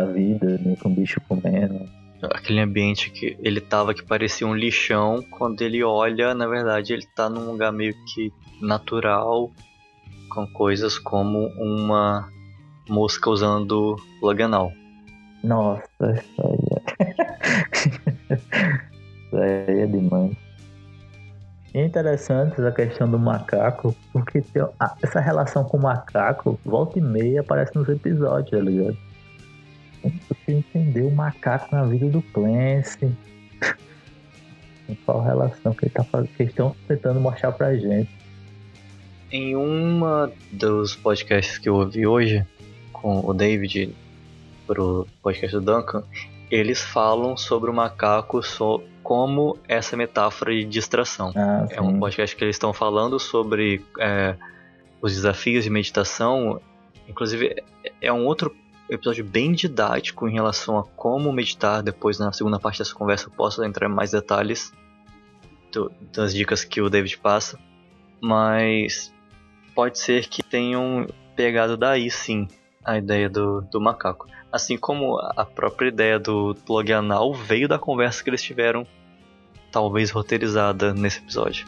da 0.00 0.12
vida, 0.12 0.58
né, 0.58 0.76
com 0.80 0.90
o 0.90 0.94
bicho 0.94 1.20
comendo. 1.28 1.88
Aquele 2.22 2.60
ambiente 2.60 3.10
que 3.10 3.36
ele 3.40 3.62
tava 3.62 3.94
que 3.94 4.04
parecia 4.04 4.46
um 4.46 4.54
lixão, 4.54 5.24
quando 5.30 5.62
ele 5.62 5.82
olha, 5.82 6.34
na 6.34 6.46
verdade, 6.46 6.92
ele 6.92 7.06
tá 7.16 7.30
num 7.30 7.50
lugar 7.50 7.72
meio 7.72 7.94
que 8.12 8.30
natural, 8.60 9.50
com 10.28 10.46
coisas 10.48 10.98
como 10.98 11.48
uma 11.56 12.28
mosca 12.88 13.30
usando 13.30 13.96
plug. 14.20 14.42
Nossa, 15.42 15.84
isso 16.00 16.42
aí 16.42 16.58
é. 16.76 18.34
isso 18.34 19.36
aí 19.36 19.80
é 19.80 19.86
demais. 19.86 20.36
É 21.72 21.84
interessante 21.84 22.52
essa 22.60 22.72
questão 22.72 23.08
do 23.08 23.18
macaco, 23.18 23.94
porque 24.12 24.40
tem, 24.40 24.62
essa 25.02 25.20
relação 25.20 25.62
com 25.64 25.76
o 25.76 25.82
macaco, 25.82 26.58
volta 26.64 26.98
e 26.98 27.02
meia, 27.02 27.42
aparece 27.42 27.76
nos 27.76 27.88
episódios, 27.88 28.50
tá 28.50 28.58
ligado? 28.58 28.98
Você 30.02 30.52
entender 30.52 31.02
o 31.02 31.10
macaco 31.10 31.68
na 31.74 31.84
vida 31.84 32.08
do 32.08 32.22
Clancy. 32.22 33.16
Qual 35.06 35.22
relação 35.22 35.72
que, 35.72 35.84
ele 35.84 35.92
tá, 35.92 36.04
que 36.04 36.42
eles 36.42 36.50
estão 36.50 36.74
tentando 36.88 37.20
mostrar 37.20 37.52
pra 37.52 37.76
gente. 37.76 38.10
Em 39.30 39.54
uma 39.54 40.32
dos 40.50 40.96
podcasts 40.96 41.56
que 41.56 41.68
eu 41.68 41.76
ouvi 41.76 42.04
hoje, 42.04 42.44
com 42.92 43.20
o 43.20 43.32
David, 43.32 43.94
pro 44.70 45.04
podcast 45.20 45.56
do 45.56 45.60
Duncan, 45.60 46.04
eles 46.48 46.80
falam 46.80 47.36
sobre 47.36 47.68
o 47.68 47.74
macaco 47.74 48.40
so, 48.40 48.80
como 49.02 49.58
essa 49.66 49.96
metáfora 49.96 50.52
de 50.52 50.64
distração. 50.64 51.32
Ah, 51.34 51.66
é 51.70 51.80
um 51.80 51.98
podcast 51.98 52.36
que 52.36 52.44
eles 52.44 52.54
estão 52.54 52.72
falando 52.72 53.18
sobre 53.18 53.84
é, 53.98 54.36
os 55.02 55.12
desafios 55.12 55.64
de 55.64 55.70
meditação. 55.70 56.60
Inclusive, 57.08 57.64
é 58.00 58.12
um 58.12 58.24
outro 58.24 58.54
episódio 58.88 59.24
bem 59.24 59.50
didático 59.50 60.28
em 60.28 60.34
relação 60.34 60.78
a 60.78 60.84
como 60.84 61.32
meditar. 61.32 61.82
Depois, 61.82 62.20
na 62.20 62.32
segunda 62.32 62.60
parte 62.60 62.78
dessa 62.78 62.94
conversa, 62.94 63.26
eu 63.26 63.32
posso 63.32 63.64
entrar 63.64 63.88
em 63.88 63.92
mais 63.92 64.12
detalhes 64.12 64.72
do, 65.72 65.90
das 66.12 66.32
dicas 66.32 66.62
que 66.62 66.80
o 66.80 66.88
David 66.88 67.18
passa. 67.18 67.58
Mas 68.20 69.12
pode 69.74 69.98
ser 69.98 70.28
que 70.28 70.44
tenham 70.44 71.08
pegado 71.34 71.76
daí 71.76 72.08
sim 72.08 72.46
a 72.84 72.96
ideia 72.96 73.28
do, 73.28 73.60
do 73.62 73.80
macaco. 73.80 74.26
Assim 74.50 74.76
como 74.76 75.18
a 75.18 75.44
própria 75.44 75.88
ideia 75.88 76.18
do 76.18 76.54
plug 76.66 76.92
anal 76.92 77.32
veio 77.34 77.68
da 77.68 77.78
conversa 77.78 78.22
que 78.22 78.30
eles 78.30 78.42
tiveram, 78.42 78.86
talvez 79.70 80.10
roteirizada 80.10 80.92
nesse 80.92 81.18
episódio. 81.18 81.66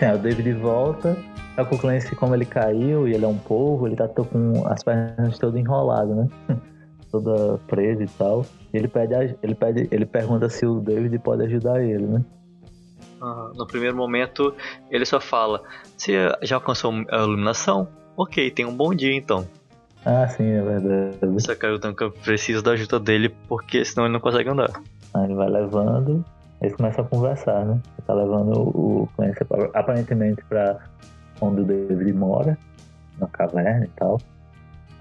É, 0.00 0.12
o 0.12 0.18
David 0.18 0.52
volta, 0.54 1.16
tá 1.56 1.64
com 1.64 1.74
o 1.74 1.78
Clancy 1.78 2.14
como 2.16 2.34
ele 2.34 2.44
caiu 2.44 3.06
e 3.06 3.14
ele 3.14 3.24
é 3.24 3.28
um 3.28 3.38
povo, 3.38 3.86
ele 3.86 3.96
tá 3.96 4.08
com 4.08 4.66
as 4.66 4.82
pernas 4.82 5.38
todas 5.38 5.60
enroladas, 5.60 6.16
né? 6.16 6.28
toda 7.10 7.58
presa 7.66 8.02
e 8.02 8.08
tal. 8.08 8.44
E 8.72 8.76
ele 8.76 8.88
pede, 8.88 9.36
ele 9.42 9.54
pede, 9.54 9.88
ele 9.90 10.06
pergunta 10.06 10.48
se 10.48 10.64
o 10.64 10.80
David 10.80 11.18
pode 11.18 11.44
ajudar 11.44 11.82
ele, 11.82 12.06
né? 12.06 12.24
No 13.54 13.66
primeiro 13.66 13.96
momento, 13.96 14.52
ele 14.90 15.04
só 15.04 15.20
fala: 15.20 15.62
Você 15.96 16.12
já 16.42 16.56
alcançou 16.56 16.92
a 17.08 17.18
iluminação? 17.18 17.86
Ok, 18.16 18.50
tem 18.50 18.64
um 18.64 18.74
bom 18.74 18.92
dia 18.92 19.14
então. 19.14 19.46
Ah, 20.04 20.26
sim, 20.26 20.44
é 20.44 20.60
verdade. 20.60 21.16
Só 21.38 21.54
que 21.54 21.64
o 21.64 21.78
Duncan 21.78 22.10
precisa 22.10 22.60
da 22.60 22.72
ajuda 22.72 22.98
dele 22.98 23.32
porque 23.46 23.84
senão 23.84 24.06
ele 24.06 24.12
não 24.12 24.20
consegue 24.20 24.48
andar. 24.48 24.70
Aí 25.14 25.24
ele 25.24 25.34
vai 25.34 25.48
levando, 25.48 26.24
eles 26.60 26.74
começam 26.74 27.04
a 27.04 27.08
conversar, 27.08 27.64
né? 27.64 27.80
Ele 27.96 28.06
tá 28.06 28.14
levando 28.14 28.58
o 28.60 29.08
Clancy 29.14 29.46
aparentemente 29.72 30.42
pra 30.48 30.80
onde 31.42 31.62
o 31.62 31.64
David 31.64 32.12
mora, 32.12 32.56
na 33.18 33.26
caverna 33.26 33.84
e 33.84 33.90
tal. 33.96 34.20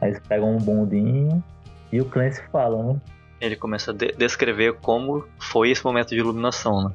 Aí 0.02 0.10
eles 0.10 0.20
pegam 0.28 0.56
um 0.56 0.58
bondinho 0.58 1.44
e 1.92 2.02
o 2.02 2.06
Clancy 2.06 2.42
fala, 2.52 2.84
né? 2.84 3.02
Ele 3.40 3.56
começa 3.56 3.92
a 3.92 3.94
de 3.94 4.12
descrever 4.14 4.74
como 4.82 5.26
foi 5.40 5.72
esse 5.72 5.84
momento 5.84 6.10
de 6.10 6.18
iluminação, 6.18 6.86
né? 6.86 6.92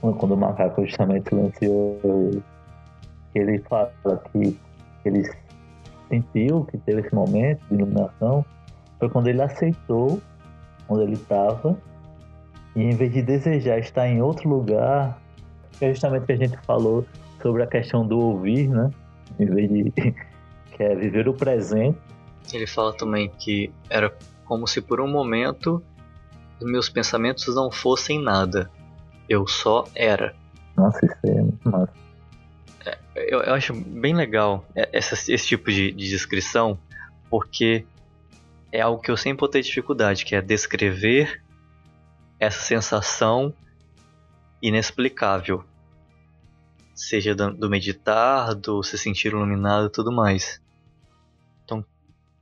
Quando 0.00 0.32
o 0.32 0.36
macaco 0.36 0.84
justamente 0.84 1.28
silenciou 1.28 2.00
ele, 3.34 3.52
ele 3.52 3.58
fala 3.68 3.92
que 4.32 4.58
ele 5.04 5.30
sentiu 6.08 6.64
que 6.64 6.78
teve 6.78 7.00
esse 7.00 7.14
momento 7.14 7.60
de 7.68 7.74
iluminação 7.74 8.44
foi 8.98 9.08
quando 9.10 9.28
ele 9.28 9.42
aceitou 9.42 10.20
onde 10.88 11.02
ele 11.02 11.14
estava 11.14 11.76
e 12.74 12.82
em 12.82 12.90
vez 12.90 13.12
de 13.12 13.22
desejar 13.22 13.78
estar 13.78 14.06
em 14.06 14.20
outro 14.20 14.48
lugar, 14.48 15.18
que 15.72 15.84
é 15.84 15.90
justamente 15.90 16.22
o 16.22 16.26
que 16.26 16.32
a 16.32 16.36
gente 16.36 16.56
falou 16.58 17.04
sobre 17.40 17.62
a 17.62 17.66
questão 17.66 18.06
do 18.06 18.18
ouvir, 18.18 18.68
né? 18.68 18.90
Em 19.38 19.46
vez 19.46 19.68
de 19.68 19.92
que 20.76 20.82
é 20.82 20.94
viver 20.94 21.28
o 21.28 21.34
presente. 21.34 21.98
Ele 22.52 22.66
fala 22.66 22.92
também 22.92 23.28
que 23.28 23.72
era 23.90 24.14
como 24.44 24.66
se 24.66 24.80
por 24.80 25.00
um 25.00 25.08
momento 25.08 25.82
os 26.60 26.70
meus 26.70 26.88
pensamentos 26.88 27.54
não 27.54 27.70
fossem 27.70 28.22
nada. 28.22 28.70
Eu 29.28 29.46
só 29.46 29.84
era. 29.94 30.34
Nossa, 30.76 31.04
isso 31.04 31.16
é 31.24 31.42
muito 31.42 31.68
massa. 31.68 31.92
É, 32.84 32.98
eu, 33.16 33.40
eu, 33.40 33.54
acho 33.54 33.74
bem 33.74 34.14
legal 34.14 34.64
essa, 34.74 35.14
esse 35.14 35.46
tipo 35.46 35.70
de, 35.70 35.90
de 35.90 36.08
descrição, 36.08 36.78
porque 37.28 37.84
é 38.70 38.80
algo 38.80 39.02
que 39.02 39.10
eu 39.10 39.16
sempre 39.16 39.40
vou 39.40 39.48
ter 39.48 39.62
dificuldade, 39.62 40.24
que 40.24 40.36
é 40.36 40.40
descrever 40.40 41.42
essa 42.38 42.60
sensação 42.60 43.52
inexplicável. 44.62 45.64
Seja 46.96 47.34
do 47.34 47.70
meditar, 47.70 48.56
do 48.56 48.82
se 48.82 48.98
sentir 48.98 49.28
iluminado 49.28 49.86
e 49.86 49.92
tudo 49.92 50.10
mais 50.10 50.60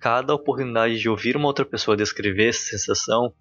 cada 0.05 0.35
oportunidade 0.35 0.99
de 0.99 1.09
ouvir 1.09 1.35
uma 1.35 1.47
outra 1.47 1.65
pessoa 1.65 1.97
descrever 1.97 2.51
essa 2.51 2.77
sensação 2.77 3.33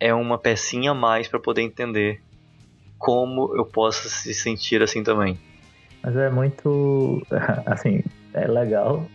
é 0.00 0.12
uma 0.12 0.36
pecinha 0.36 0.90
a 0.90 0.94
mais 0.94 1.28
para 1.28 1.38
poder 1.38 1.62
entender 1.62 2.20
como 2.98 3.56
eu 3.56 3.64
posso 3.64 4.08
se 4.10 4.34
sentir 4.34 4.82
assim 4.82 5.04
também. 5.04 5.38
Mas 6.02 6.16
é 6.16 6.28
muito, 6.28 7.24
assim, 7.66 8.02
é 8.34 8.48
legal 8.48 9.06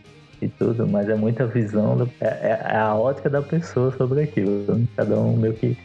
e 0.41 0.47
tudo, 0.47 0.87
mas 0.87 1.09
é 1.09 1.15
muita 1.15 1.45
visão, 1.45 1.97
do, 1.97 2.09
é, 2.21 2.25
é, 2.25 2.61
é, 2.69 2.77
a 2.77 2.95
ótica 2.95 3.29
da 3.29 3.41
pessoa 3.41 3.91
sobre 3.97 4.21
aquilo. 4.21 4.87
Cada 4.95 5.19
um 5.19 5.35
meio 5.35 5.55
que, 5.55 5.77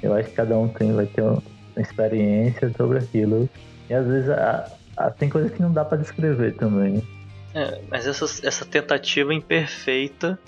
eu 0.00 0.14
acho 0.14 0.28
que 0.28 0.36
cada 0.36 0.56
um 0.56 0.68
tem, 0.68 0.92
vai 0.92 1.06
ter 1.06 1.22
uma 1.22 1.42
experiência 1.76 2.72
sobre 2.76 2.98
aquilo. 2.98 3.48
E 3.88 3.94
às 3.94 4.06
vezes 4.06 4.30
a, 4.30 4.70
a, 4.96 5.10
tem 5.10 5.28
coisas 5.28 5.52
que 5.52 5.60
não 5.60 5.72
dá 5.72 5.84
para 5.84 5.98
descrever 5.98 6.54
também. 6.56 7.02
É, 7.54 7.80
mas 7.90 8.06
essa, 8.06 8.24
essa 8.46 8.64
tentativa 8.64 9.32
imperfeita 9.32 10.38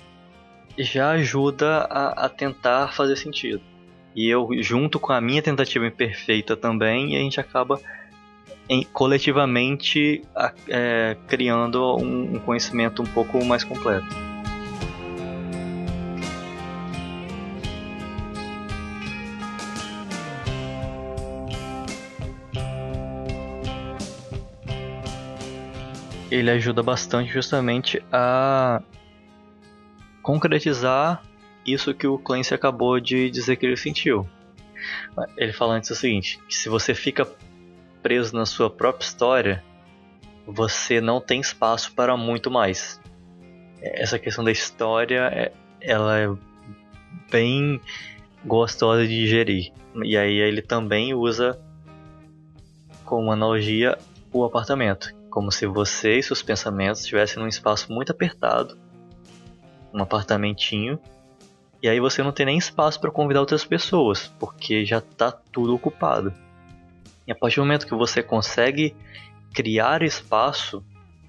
já 0.77 1.11
ajuda 1.11 1.87
a, 1.89 2.25
a, 2.25 2.29
tentar 2.29 2.93
fazer 2.93 3.15
sentido. 3.15 3.61
E 4.15 4.27
eu, 4.27 4.49
junto 4.61 4.99
com 4.99 5.11
a 5.13 5.21
minha 5.21 5.41
tentativa 5.41 5.85
imperfeita 5.85 6.55
também, 6.55 7.15
a 7.15 7.19
gente 7.19 7.39
acaba 7.39 7.79
em, 8.67 8.83
coletivamente 8.83 10.21
é, 10.67 11.17
criando 11.27 11.97
um, 11.97 12.35
um 12.35 12.39
conhecimento 12.39 13.01
um 13.01 13.05
pouco 13.05 13.43
mais 13.43 13.63
completo. 13.63 14.28
Ele 26.29 26.49
ajuda 26.51 26.83
bastante 26.83 27.31
justamente 27.31 28.03
a 28.11 28.81
concretizar 30.21 31.23
isso 31.65 31.93
que 31.93 32.07
o 32.07 32.17
Clancy 32.17 32.53
acabou 32.53 32.99
de 32.99 33.29
dizer 33.29 33.55
que 33.55 33.65
ele 33.65 33.77
sentiu. 33.77 34.27
Ele 35.37 35.51
fala 35.51 35.75
antes 35.75 35.89
o 35.89 35.95
seguinte: 35.95 36.39
que 36.47 36.55
se 36.55 36.69
você 36.69 36.93
fica 36.93 37.27
preso 38.01 38.35
na 38.35 38.45
sua 38.45 38.69
própria 38.69 39.05
história, 39.05 39.63
você 40.45 41.01
não 41.01 41.19
tem 41.19 41.41
espaço 41.41 41.93
para 41.93 42.15
muito 42.15 42.49
mais. 42.49 42.99
Essa 43.81 44.19
questão 44.19 44.43
da 44.43 44.51
história, 44.51 45.29
é, 45.33 45.51
ela 45.81 46.19
é 46.19 46.29
bem 47.31 47.79
gostosa 48.45 49.07
de 49.07 49.15
digerir. 49.15 49.71
E 50.03 50.17
aí 50.17 50.37
ele 50.37 50.61
também 50.61 51.13
usa 51.13 51.59
como 53.05 53.31
analogia 53.31 53.97
o 54.31 54.43
apartamento, 54.43 55.13
como 55.29 55.51
se 55.51 55.65
você 55.65 56.17
e 56.17 56.23
seus 56.23 56.41
pensamentos 56.41 57.01
estivessem 57.01 57.41
num 57.41 57.47
espaço 57.47 57.91
muito 57.91 58.11
apertado, 58.11 58.77
um 59.93 60.01
apartamentinho, 60.01 60.99
e 61.81 61.87
aí 61.87 61.99
você 61.99 62.21
não 62.21 62.31
tem 62.31 62.45
nem 62.45 62.57
espaço 62.57 62.99
para 62.99 63.11
convidar 63.11 63.39
outras 63.39 63.63
pessoas, 63.63 64.27
porque 64.39 64.85
já 64.85 64.97
está 64.97 65.31
tudo 65.31 65.73
ocupado. 65.73 66.33
E 67.25 67.31
a 67.31 67.35
partir 67.35 67.57
do 67.57 67.61
momento 67.61 67.87
que 67.87 67.95
você 67.95 68.21
consegue 68.21 68.95
criar 69.53 70.01
espaço 70.03 70.83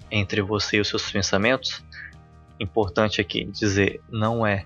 entre 0.09 0.41
você 0.41 0.77
e 0.77 0.81
os 0.81 0.89
seus 0.89 1.09
pensamentos, 1.09 1.83
importante 2.59 3.21
aqui 3.21 3.45
dizer, 3.45 4.01
não 4.09 4.45
é 4.45 4.65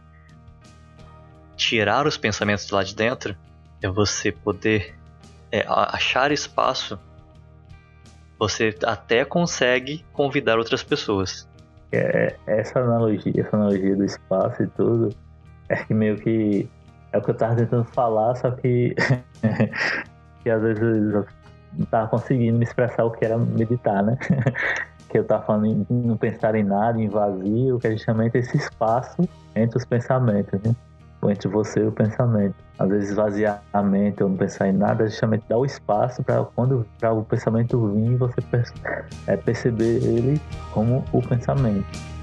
tirar 1.55 2.07
os 2.07 2.17
pensamentos 2.17 2.65
de 2.65 2.73
lá 2.73 2.83
de 2.83 2.95
dentro, 2.95 3.37
é 3.81 3.87
você 3.87 4.31
poder 4.31 4.95
é, 5.51 5.65
achar 5.67 6.31
espaço. 6.31 6.99
Você 8.39 8.75
até 8.83 9.23
consegue 9.23 10.03
convidar 10.13 10.57
outras 10.57 10.83
pessoas. 10.83 11.47
É, 11.91 12.35
essa 12.45 12.79
analogia, 12.79 13.33
essa 13.37 13.55
analogia 13.55 13.95
do 13.95 14.03
espaço 14.03 14.63
e 14.63 14.67
tudo, 14.67 15.15
é 15.69 15.75
que 15.77 15.93
meio 15.93 16.17
que 16.17 16.67
é 17.11 17.17
o 17.17 17.21
que 17.21 17.31
eu 17.31 17.35
tava 17.35 17.55
tentando 17.55 17.85
falar, 17.85 18.35
só 18.35 18.51
que, 18.51 18.93
que 20.43 20.49
às 20.49 20.61
vezes 20.61 20.81
eu 20.81 21.25
não 21.77 21.85
tava 21.85 22.09
conseguindo 22.09 22.57
me 22.57 22.65
expressar 22.65 23.05
o 23.05 23.11
que 23.11 23.23
era 23.23 23.37
meditar, 23.37 24.03
né? 24.03 24.17
que 25.09 25.19
eu 25.19 25.23
tava 25.23 25.45
falando 25.45 25.65
em 25.67 25.85
não 25.89 26.17
pensar 26.17 26.55
em 26.55 26.63
nada, 26.63 26.99
em 26.99 27.07
vazio, 27.07 27.79
que 27.79 27.87
é 27.87 27.91
justamente 27.91 28.37
esse 28.37 28.57
espaço 28.57 29.27
entre 29.55 29.77
os 29.77 29.85
pensamentos, 29.85 30.59
né? 30.61 30.75
Entre 31.29 31.47
você 31.47 31.81
e 31.81 31.87
o 31.87 31.91
pensamento. 31.91 32.55
Às 32.77 32.89
vezes 32.89 33.09
esvaziar 33.09 33.63
a 33.71 33.81
mente 33.81 34.21
ou 34.21 34.29
não 34.29 34.37
pensar 34.37 34.67
em 34.67 34.73
nada, 34.73 35.05
é 35.05 35.07
justamente 35.07 35.45
dar 35.47 35.57
o 35.57 35.65
espaço 35.65 36.23
para 36.23 36.43
quando 36.43 36.85
pra 36.99 37.13
o 37.13 37.23
pensamento 37.23 37.87
vir, 37.93 38.17
você 38.17 38.41
é, 39.27 39.37
perceber 39.37 40.03
ele 40.03 40.41
como 40.73 41.03
o 41.13 41.21
pensamento. 41.21 42.14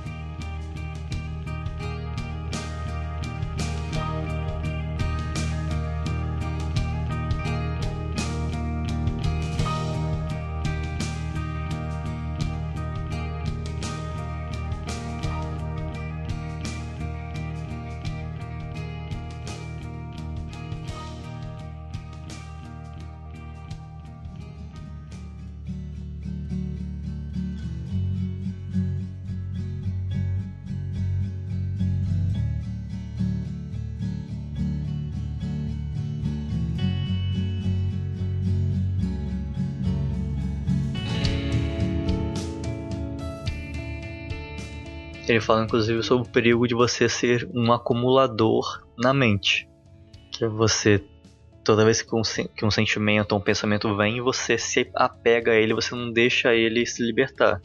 Ele 45.32 45.40
fala 45.40 45.64
inclusive 45.64 46.02
sobre 46.02 46.28
o 46.28 46.30
perigo 46.30 46.68
de 46.68 46.74
você 46.74 47.08
ser 47.08 47.48
um 47.54 47.72
acumulador 47.72 48.84
na 48.98 49.14
mente. 49.14 49.66
Que 50.30 50.46
você, 50.46 51.02
toda 51.64 51.86
vez 51.86 52.02
que 52.02 52.14
um, 52.14 52.20
que 52.54 52.66
um 52.66 52.70
sentimento 52.70 53.32
ou 53.32 53.38
um 53.38 53.40
pensamento 53.42 53.96
vem, 53.96 54.20
você 54.20 54.58
se 54.58 54.90
apega 54.94 55.52
a 55.52 55.54
ele, 55.54 55.72
você 55.72 55.94
não 55.94 56.12
deixa 56.12 56.54
ele 56.54 56.84
se 56.84 57.02
libertar. 57.02 57.62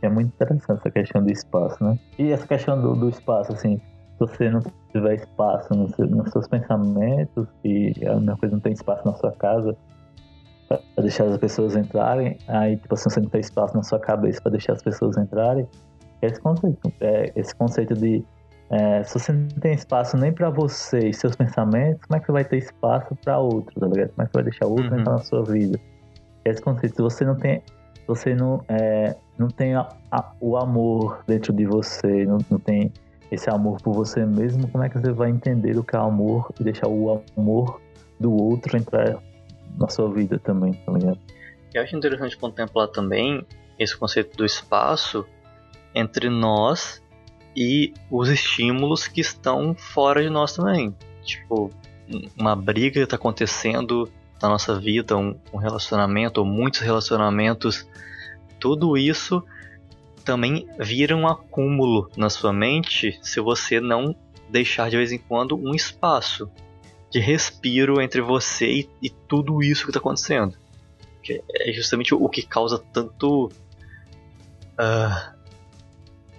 É 0.00 0.08
muito 0.08 0.28
interessante 0.28 0.72
essa 0.72 0.90
questão 0.90 1.22
do 1.22 1.30
espaço, 1.30 1.84
né? 1.84 1.98
E 2.18 2.30
essa 2.32 2.46
questão 2.46 2.80
do, 2.80 2.96
do 2.96 3.10
espaço, 3.10 3.52
assim, 3.52 3.76
se 3.76 4.18
você 4.18 4.50
não 4.50 4.62
tiver 4.90 5.16
espaço 5.16 5.74
nos, 5.74 5.94
nos 5.98 6.30
seus 6.30 6.48
pensamentos 6.48 7.46
e 7.62 7.92
a 8.06 8.36
coisa 8.38 8.54
não 8.54 8.60
tem 8.60 8.72
espaço 8.72 9.06
na 9.06 9.12
sua 9.12 9.32
casa, 9.32 9.76
para 10.68 10.80
deixar 10.98 11.24
as 11.24 11.38
pessoas 11.38 11.76
entrarem, 11.76 12.36
aí 12.48 12.76
tipo 12.76 12.94
assim, 12.94 13.08
você 13.08 13.20
não 13.20 13.28
tem 13.28 13.40
espaço 13.40 13.76
na 13.76 13.82
sua 13.82 14.00
cabeça 14.00 14.40
para 14.40 14.52
deixar 14.52 14.72
as 14.72 14.82
pessoas 14.82 15.16
entrarem, 15.16 15.66
esse 16.22 16.40
conceito, 16.40 16.92
é 17.00 17.32
esse 17.36 17.54
conceito 17.54 17.94
de 17.94 18.24
é, 18.68 19.04
se 19.04 19.18
você 19.18 19.32
não 19.32 19.48
tem 19.48 19.74
espaço 19.74 20.16
nem 20.16 20.32
para 20.32 20.50
você 20.50 21.08
e 21.08 21.14
seus 21.14 21.36
pensamentos, 21.36 22.04
como 22.06 22.16
é 22.16 22.20
que 22.20 22.26
você 22.26 22.32
vai 22.32 22.44
ter 22.44 22.58
espaço 22.58 23.14
para 23.24 23.38
outro, 23.38 23.78
tá 23.78 23.86
ligado? 23.86 24.10
Como 24.10 24.22
é 24.22 24.26
que 24.26 24.32
você 24.32 24.38
vai 24.38 24.44
deixar 24.44 24.66
outro 24.66 24.92
uhum. 24.92 25.00
entrar 25.00 25.12
na 25.12 25.18
sua 25.18 25.44
vida? 25.44 25.78
Esse 26.44 26.60
conceito, 26.60 26.96
se 26.96 27.02
você 27.02 27.24
não 27.24 27.36
tem, 27.36 27.62
você 28.08 28.34
não, 28.34 28.60
é, 28.68 29.14
não 29.38 29.48
tem 29.48 29.74
a, 29.74 29.88
a, 30.10 30.32
o 30.40 30.56
amor 30.56 31.22
dentro 31.26 31.52
de 31.52 31.64
você, 31.64 32.24
não, 32.24 32.38
não 32.50 32.58
tem 32.58 32.92
esse 33.30 33.48
amor 33.50 33.80
por 33.80 33.92
você 33.92 34.24
mesmo, 34.24 34.66
como 34.68 34.82
é 34.82 34.88
que 34.88 34.98
você 34.98 35.12
vai 35.12 35.30
entender 35.30 35.76
o 35.76 35.84
que 35.84 35.94
é 35.94 35.98
amor 35.98 36.52
e 36.58 36.64
deixar 36.64 36.88
o 36.88 37.22
amor 37.36 37.80
do 38.18 38.32
outro 38.32 38.76
entrar 38.76 39.18
na 39.76 39.88
sua 39.88 40.12
vida 40.12 40.38
também, 40.38 40.72
tá 40.72 40.92
ligado? 40.92 41.18
Eu 41.72 41.82
acho 41.82 41.96
interessante 41.96 42.36
contemplar 42.36 42.88
também 42.88 43.44
esse 43.78 43.96
conceito 43.96 44.36
do 44.36 44.44
espaço 44.44 45.26
entre 45.94 46.28
nós 46.28 47.02
e 47.54 47.92
os 48.10 48.28
estímulos 48.28 49.06
que 49.06 49.20
estão 49.20 49.74
fora 49.74 50.22
de 50.22 50.30
nós 50.30 50.54
também. 50.54 50.94
Tipo, 51.22 51.70
uma 52.38 52.54
briga 52.54 53.00
está 53.00 53.16
acontecendo 53.16 54.10
na 54.40 54.48
nossa 54.48 54.78
vida, 54.78 55.16
um, 55.16 55.38
um 55.52 55.56
relacionamento, 55.56 56.40
ou 56.40 56.46
muitos 56.46 56.80
relacionamentos, 56.80 57.88
tudo 58.60 58.96
isso 58.96 59.42
também 60.24 60.68
vira 60.78 61.16
um 61.16 61.26
acúmulo 61.26 62.10
na 62.16 62.28
sua 62.28 62.52
mente 62.52 63.18
se 63.22 63.40
você 63.40 63.80
não 63.80 64.14
deixar 64.50 64.90
de 64.90 64.96
vez 64.96 65.12
em 65.12 65.18
quando 65.18 65.56
um 65.56 65.74
espaço 65.74 66.50
de 67.16 67.20
respiro 67.20 67.98
entre 68.02 68.20
você 68.20 68.66
e, 68.66 68.90
e 69.00 69.08
tudo 69.08 69.62
isso 69.62 69.84
que 69.84 69.90
está 69.90 69.98
acontecendo. 69.98 70.54
Que 71.22 71.42
é 71.50 71.72
justamente 71.72 72.14
o 72.14 72.28
que 72.28 72.42
causa 72.42 72.78
tanto 72.78 73.46
uh, 74.78 75.34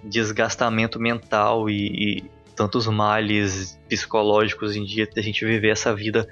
desgastamento 0.04 1.00
mental 1.00 1.68
e, 1.68 2.20
e, 2.20 2.24
tantos 2.54 2.86
males 2.86 3.76
psicológicos 3.88 4.76
em 4.76 4.84
dia 4.84 5.04
de 5.04 5.18
a 5.18 5.22
gente 5.22 5.44
viver 5.44 5.70
essa 5.70 5.92
vida 5.92 6.28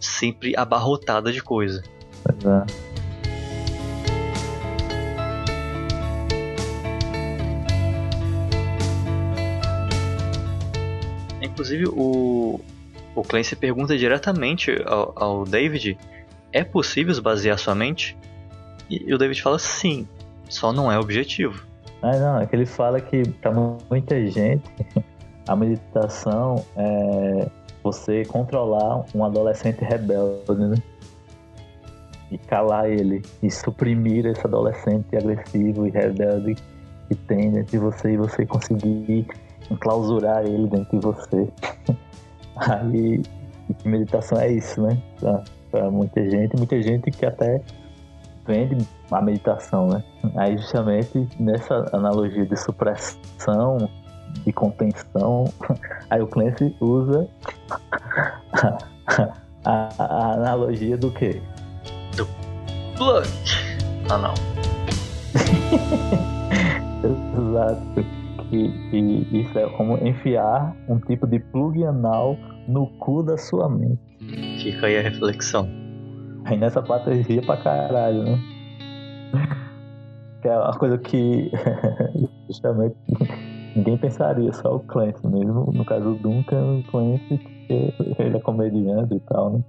sempre 0.00 0.56
abarrotada 0.56 1.32
de 1.32 1.40
coisa. 1.40 1.80
É. 2.26 2.88
Inclusive, 11.40 11.84
o, 11.88 12.60
o 13.18 13.22
Clancy 13.22 13.56
pergunta 13.56 13.96
diretamente 13.96 14.74
ao, 14.86 15.12
ao 15.16 15.44
David: 15.44 15.98
é 16.52 16.64
possível 16.64 17.12
esvaziar 17.12 17.58
sua 17.58 17.74
mente? 17.74 18.16
E, 18.88 19.04
e 19.06 19.14
o 19.14 19.18
David 19.18 19.40
fala: 19.42 19.58
sim, 19.58 20.06
só 20.48 20.72
não 20.72 20.90
é 20.90 20.98
objetivo. 20.98 21.66
Ah, 22.02 22.16
não, 22.16 22.40
é 22.40 22.46
que 22.46 22.54
ele 22.54 22.66
fala 22.66 23.00
que 23.00 23.28
para 23.28 23.50
muita 23.90 24.24
gente 24.26 24.70
a 25.48 25.56
meditação 25.56 26.64
é 26.76 27.48
você 27.82 28.24
controlar 28.24 29.04
um 29.14 29.24
adolescente 29.24 29.82
rebelde, 29.82 30.66
né? 30.66 30.76
E 32.30 32.36
calar 32.36 32.90
ele, 32.90 33.22
e 33.42 33.50
suprimir 33.50 34.26
esse 34.26 34.46
adolescente 34.46 35.16
agressivo 35.16 35.86
e 35.86 35.90
rebelde 35.90 36.56
que 37.08 37.14
tem 37.14 37.50
dentro 37.50 37.70
de 37.72 37.78
você 37.78 38.12
e 38.12 38.16
você 38.18 38.44
conseguir 38.44 39.26
enclausurar 39.70 40.44
ele 40.44 40.66
dentro 40.66 40.98
de 40.98 41.06
você. 41.06 41.48
Aí, 42.58 43.22
meditação 43.84 44.38
é 44.40 44.52
isso, 44.52 44.82
né? 44.82 45.00
Pra, 45.20 45.42
pra, 45.70 45.90
muita 45.90 46.28
gente, 46.28 46.56
muita 46.56 46.80
gente 46.82 47.10
que 47.10 47.24
até 47.24 47.60
vende 48.46 48.86
a 49.10 49.20
meditação, 49.20 49.88
né? 49.88 50.02
Aí, 50.36 50.56
justamente 50.56 51.28
nessa 51.38 51.86
analogia 51.92 52.46
de 52.46 52.56
supressão, 52.56 53.88
de 54.44 54.52
contenção, 54.52 55.44
aí 56.10 56.20
o 56.20 56.26
Clancy 56.26 56.74
usa 56.80 57.28
a, 59.64 59.88
a 59.98 60.32
analogia 60.34 60.96
do 60.96 61.10
quê? 61.10 61.40
Do 62.16 62.26
blood. 62.96 63.28
Ah, 64.10 64.18
não. 64.18 64.34
Exato. 67.04 68.17
Que, 68.48 68.90
que 68.90 69.38
isso 69.38 69.58
é 69.58 69.68
como 69.70 69.96
enfiar 70.06 70.74
um 70.88 70.98
tipo 70.98 71.26
de 71.26 71.38
plug 71.38 71.84
anal 71.84 72.36
no 72.66 72.86
cu 72.98 73.22
da 73.22 73.36
sua 73.36 73.68
mente. 73.68 73.98
Fica 74.62 74.86
aí 74.86 74.98
a 74.98 75.02
reflexão. 75.02 75.68
Aí 76.44 76.56
nessa 76.56 76.82
parte 76.82 77.10
eu 77.10 77.22
ria 77.22 77.42
pra 77.42 77.56
caralho, 77.56 78.22
né? 78.22 78.38
Que 80.40 80.48
é 80.48 80.56
uma 80.56 80.72
coisa 80.72 80.98
que 80.98 81.50
justamente 82.48 82.96
ninguém 83.76 83.98
pensaria, 83.98 84.52
só 84.52 84.76
o 84.76 84.80
Clancy 84.80 85.26
mesmo. 85.26 85.70
No 85.72 85.84
caso 85.84 86.14
do 86.14 86.14
Duncan, 86.16 86.78
o 86.78 86.82
Clancy, 86.84 87.38
porque 87.38 87.94
ele 88.18 88.36
é 88.36 88.40
comediante 88.40 89.14
e 89.14 89.20
tal, 89.20 89.50
né? 89.50 89.64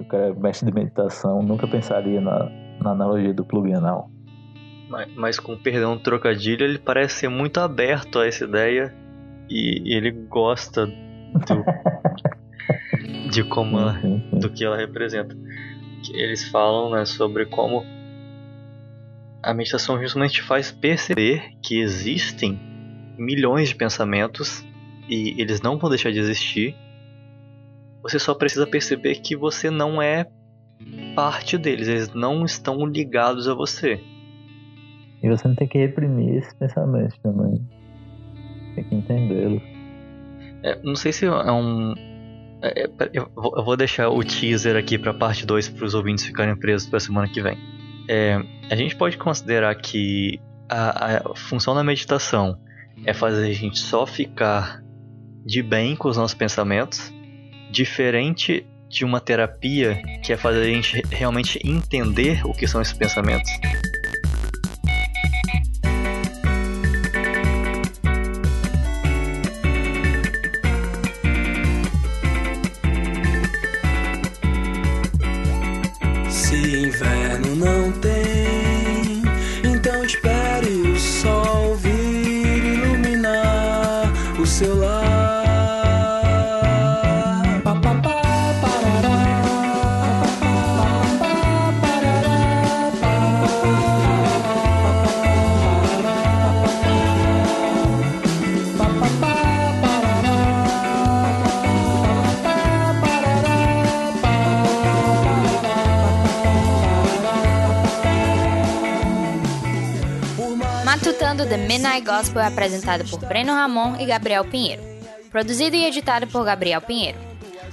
O 0.00 0.04
cara 0.04 0.28
é 0.28 0.34
mestre 0.34 0.70
de 0.70 0.74
meditação, 0.74 1.42
nunca 1.42 1.66
pensaria 1.66 2.20
na, 2.20 2.50
na 2.82 2.90
analogia 2.90 3.34
do 3.34 3.44
plug 3.44 3.72
anal. 3.72 4.10
Mas, 4.90 5.14
mas 5.14 5.38
com 5.38 5.56
perdão 5.56 5.96
do 5.96 6.02
trocadilho, 6.02 6.64
ele 6.64 6.78
parece 6.78 7.20
ser 7.20 7.28
muito 7.28 7.60
aberto 7.60 8.18
a 8.18 8.26
essa 8.26 8.44
ideia 8.44 8.92
e, 9.48 9.82
e 9.84 9.94
ele 9.94 10.10
gosta 10.10 10.84
do, 10.86 11.64
de 13.30 13.44
como 13.44 13.78
ela, 13.78 14.00
do 14.32 14.50
que 14.50 14.64
ela 14.64 14.76
representa. 14.76 15.36
Eles 16.12 16.48
falam 16.48 16.90
né, 16.90 17.04
sobre 17.04 17.46
como 17.46 17.84
a 19.40 19.54
meditação 19.54 20.00
justamente 20.00 20.42
faz 20.42 20.72
perceber 20.72 21.52
que 21.62 21.80
existem 21.80 22.58
milhões 23.16 23.68
de 23.68 23.76
pensamentos 23.76 24.64
e 25.08 25.40
eles 25.40 25.60
não 25.60 25.78
vão 25.78 25.88
deixar 25.88 26.10
de 26.10 26.18
existir. 26.18 26.74
Você 28.02 28.18
só 28.18 28.34
precisa 28.34 28.66
perceber 28.66 29.16
que 29.16 29.36
você 29.36 29.70
não 29.70 30.02
é 30.02 30.26
parte 31.14 31.56
deles, 31.56 31.86
eles 31.86 32.12
não 32.12 32.44
estão 32.44 32.84
ligados 32.86 33.46
a 33.46 33.54
você. 33.54 34.02
E 35.22 35.28
você 35.28 35.46
não 35.46 35.54
tem 35.54 35.68
que 35.68 35.78
reprimir 35.78 36.36
esses 36.36 36.52
pensamentos 36.54 37.16
também. 37.18 37.60
Tem 38.74 38.84
que 38.84 38.94
entendê-los. 38.94 39.62
É, 40.62 40.78
não 40.82 40.96
sei 40.96 41.12
se 41.12 41.26
é 41.26 41.52
um. 41.52 41.94
É, 42.62 42.84
é 42.84 42.90
eu 43.12 43.30
vou 43.36 43.76
deixar 43.76 44.08
o 44.08 44.22
teaser 44.22 44.76
aqui 44.76 44.98
para 44.98 45.14
parte 45.14 45.46
2 45.46 45.68
para 45.70 45.84
os 45.84 45.94
ouvintes 45.94 46.24
ficarem 46.24 46.56
presos 46.56 46.88
para 46.88 47.00
semana 47.00 47.28
que 47.28 47.42
vem. 47.42 47.58
É, 48.08 48.40
a 48.70 48.74
gente 48.74 48.96
pode 48.96 49.16
considerar 49.16 49.74
que 49.74 50.40
a, 50.68 51.16
a 51.16 51.34
função 51.34 51.74
da 51.74 51.82
meditação 51.82 52.58
é 53.04 53.12
fazer 53.12 53.46
a 53.46 53.52
gente 53.52 53.78
só 53.78 54.06
ficar 54.06 54.82
de 55.44 55.62
bem 55.62 55.96
com 55.96 56.08
os 56.08 56.16
nossos 56.16 56.34
pensamentos, 56.34 57.12
diferente 57.70 58.66
de 58.88 59.04
uma 59.04 59.20
terapia 59.20 60.02
que 60.22 60.32
é 60.32 60.36
fazer 60.36 60.62
a 60.62 60.64
gente 60.64 61.02
realmente 61.10 61.60
entender 61.64 62.44
o 62.44 62.52
que 62.52 62.66
são 62.66 62.80
esses 62.80 62.92
pensamentos. 62.92 63.50
The 77.42 78.19
Midnight 111.70 112.04
Gospel 112.04 112.42
é 112.42 112.46
apresentado 112.48 113.08
por 113.08 113.20
Breno 113.20 113.52
Ramon 113.52 113.94
e 114.00 114.04
Gabriel 114.04 114.44
Pinheiro. 114.44 114.82
Produzido 115.30 115.76
e 115.76 115.84
editado 115.84 116.26
por 116.26 116.44
Gabriel 116.44 116.80
Pinheiro. 116.80 117.16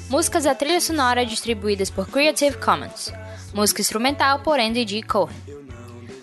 Músicas 0.08 0.44
da 0.44 0.54
trilha 0.54 0.80
sonora 0.80 1.26
distribuídas 1.26 1.90
por 1.90 2.08
Creative 2.08 2.58
Commons. 2.58 3.12
Música 3.56 3.82
instrumental 3.82 4.42
por 4.42 4.60
Andy 4.60 4.88
G. 4.88 5.02
Cohen. 5.02 5.36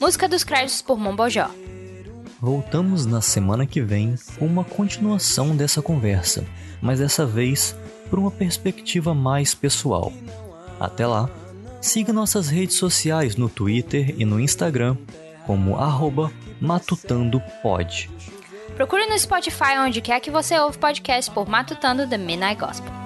Música 0.01 0.29
dos 0.29 0.45
créditos 0.45 0.83
por 0.83 0.97
Mombojó. 0.97 1.51
Voltamos 2.41 3.07
na 3.07 3.21
semana 3.21 3.67
que 3.67 3.81
vem 3.81 4.15
com 4.39 4.47
uma 4.47 4.63
continuação 4.63 5.57
dessa 5.57 5.83
conversa, 5.83 6.45
mas 6.81 7.01
dessa 7.01 7.27
vez 7.27 7.75
por 8.09 8.21
uma 8.21 8.31
perspectiva 8.31 9.17
mais 9.17 9.53
pessoal. 9.53 10.13
Até 10.79 11.09
lá, 11.09 11.29
siga 11.81 12.13
nossas 12.13 12.49
redes 12.49 12.77
sociais 12.77 13.35
no 13.35 13.49
Twitter 13.49 14.15
e 14.17 14.25
no 14.25 14.39
Instagram 14.39 14.97
como 15.47 15.79
arroba 15.79 16.31
Matutando 16.61 17.41
Pod. 17.63 18.11
Procure 18.77 19.07
no 19.07 19.19
Spotify 19.19 19.79
onde 19.79 20.01
quer 20.01 20.21
que 20.21 20.31
você 20.31 20.59
ouve 20.59 20.79
podcast 20.79 21.31
por 21.31 21.49
Matutando 21.49 22.09
The 22.09 22.19
Midnight 22.19 22.61
Gospel. 22.61 23.04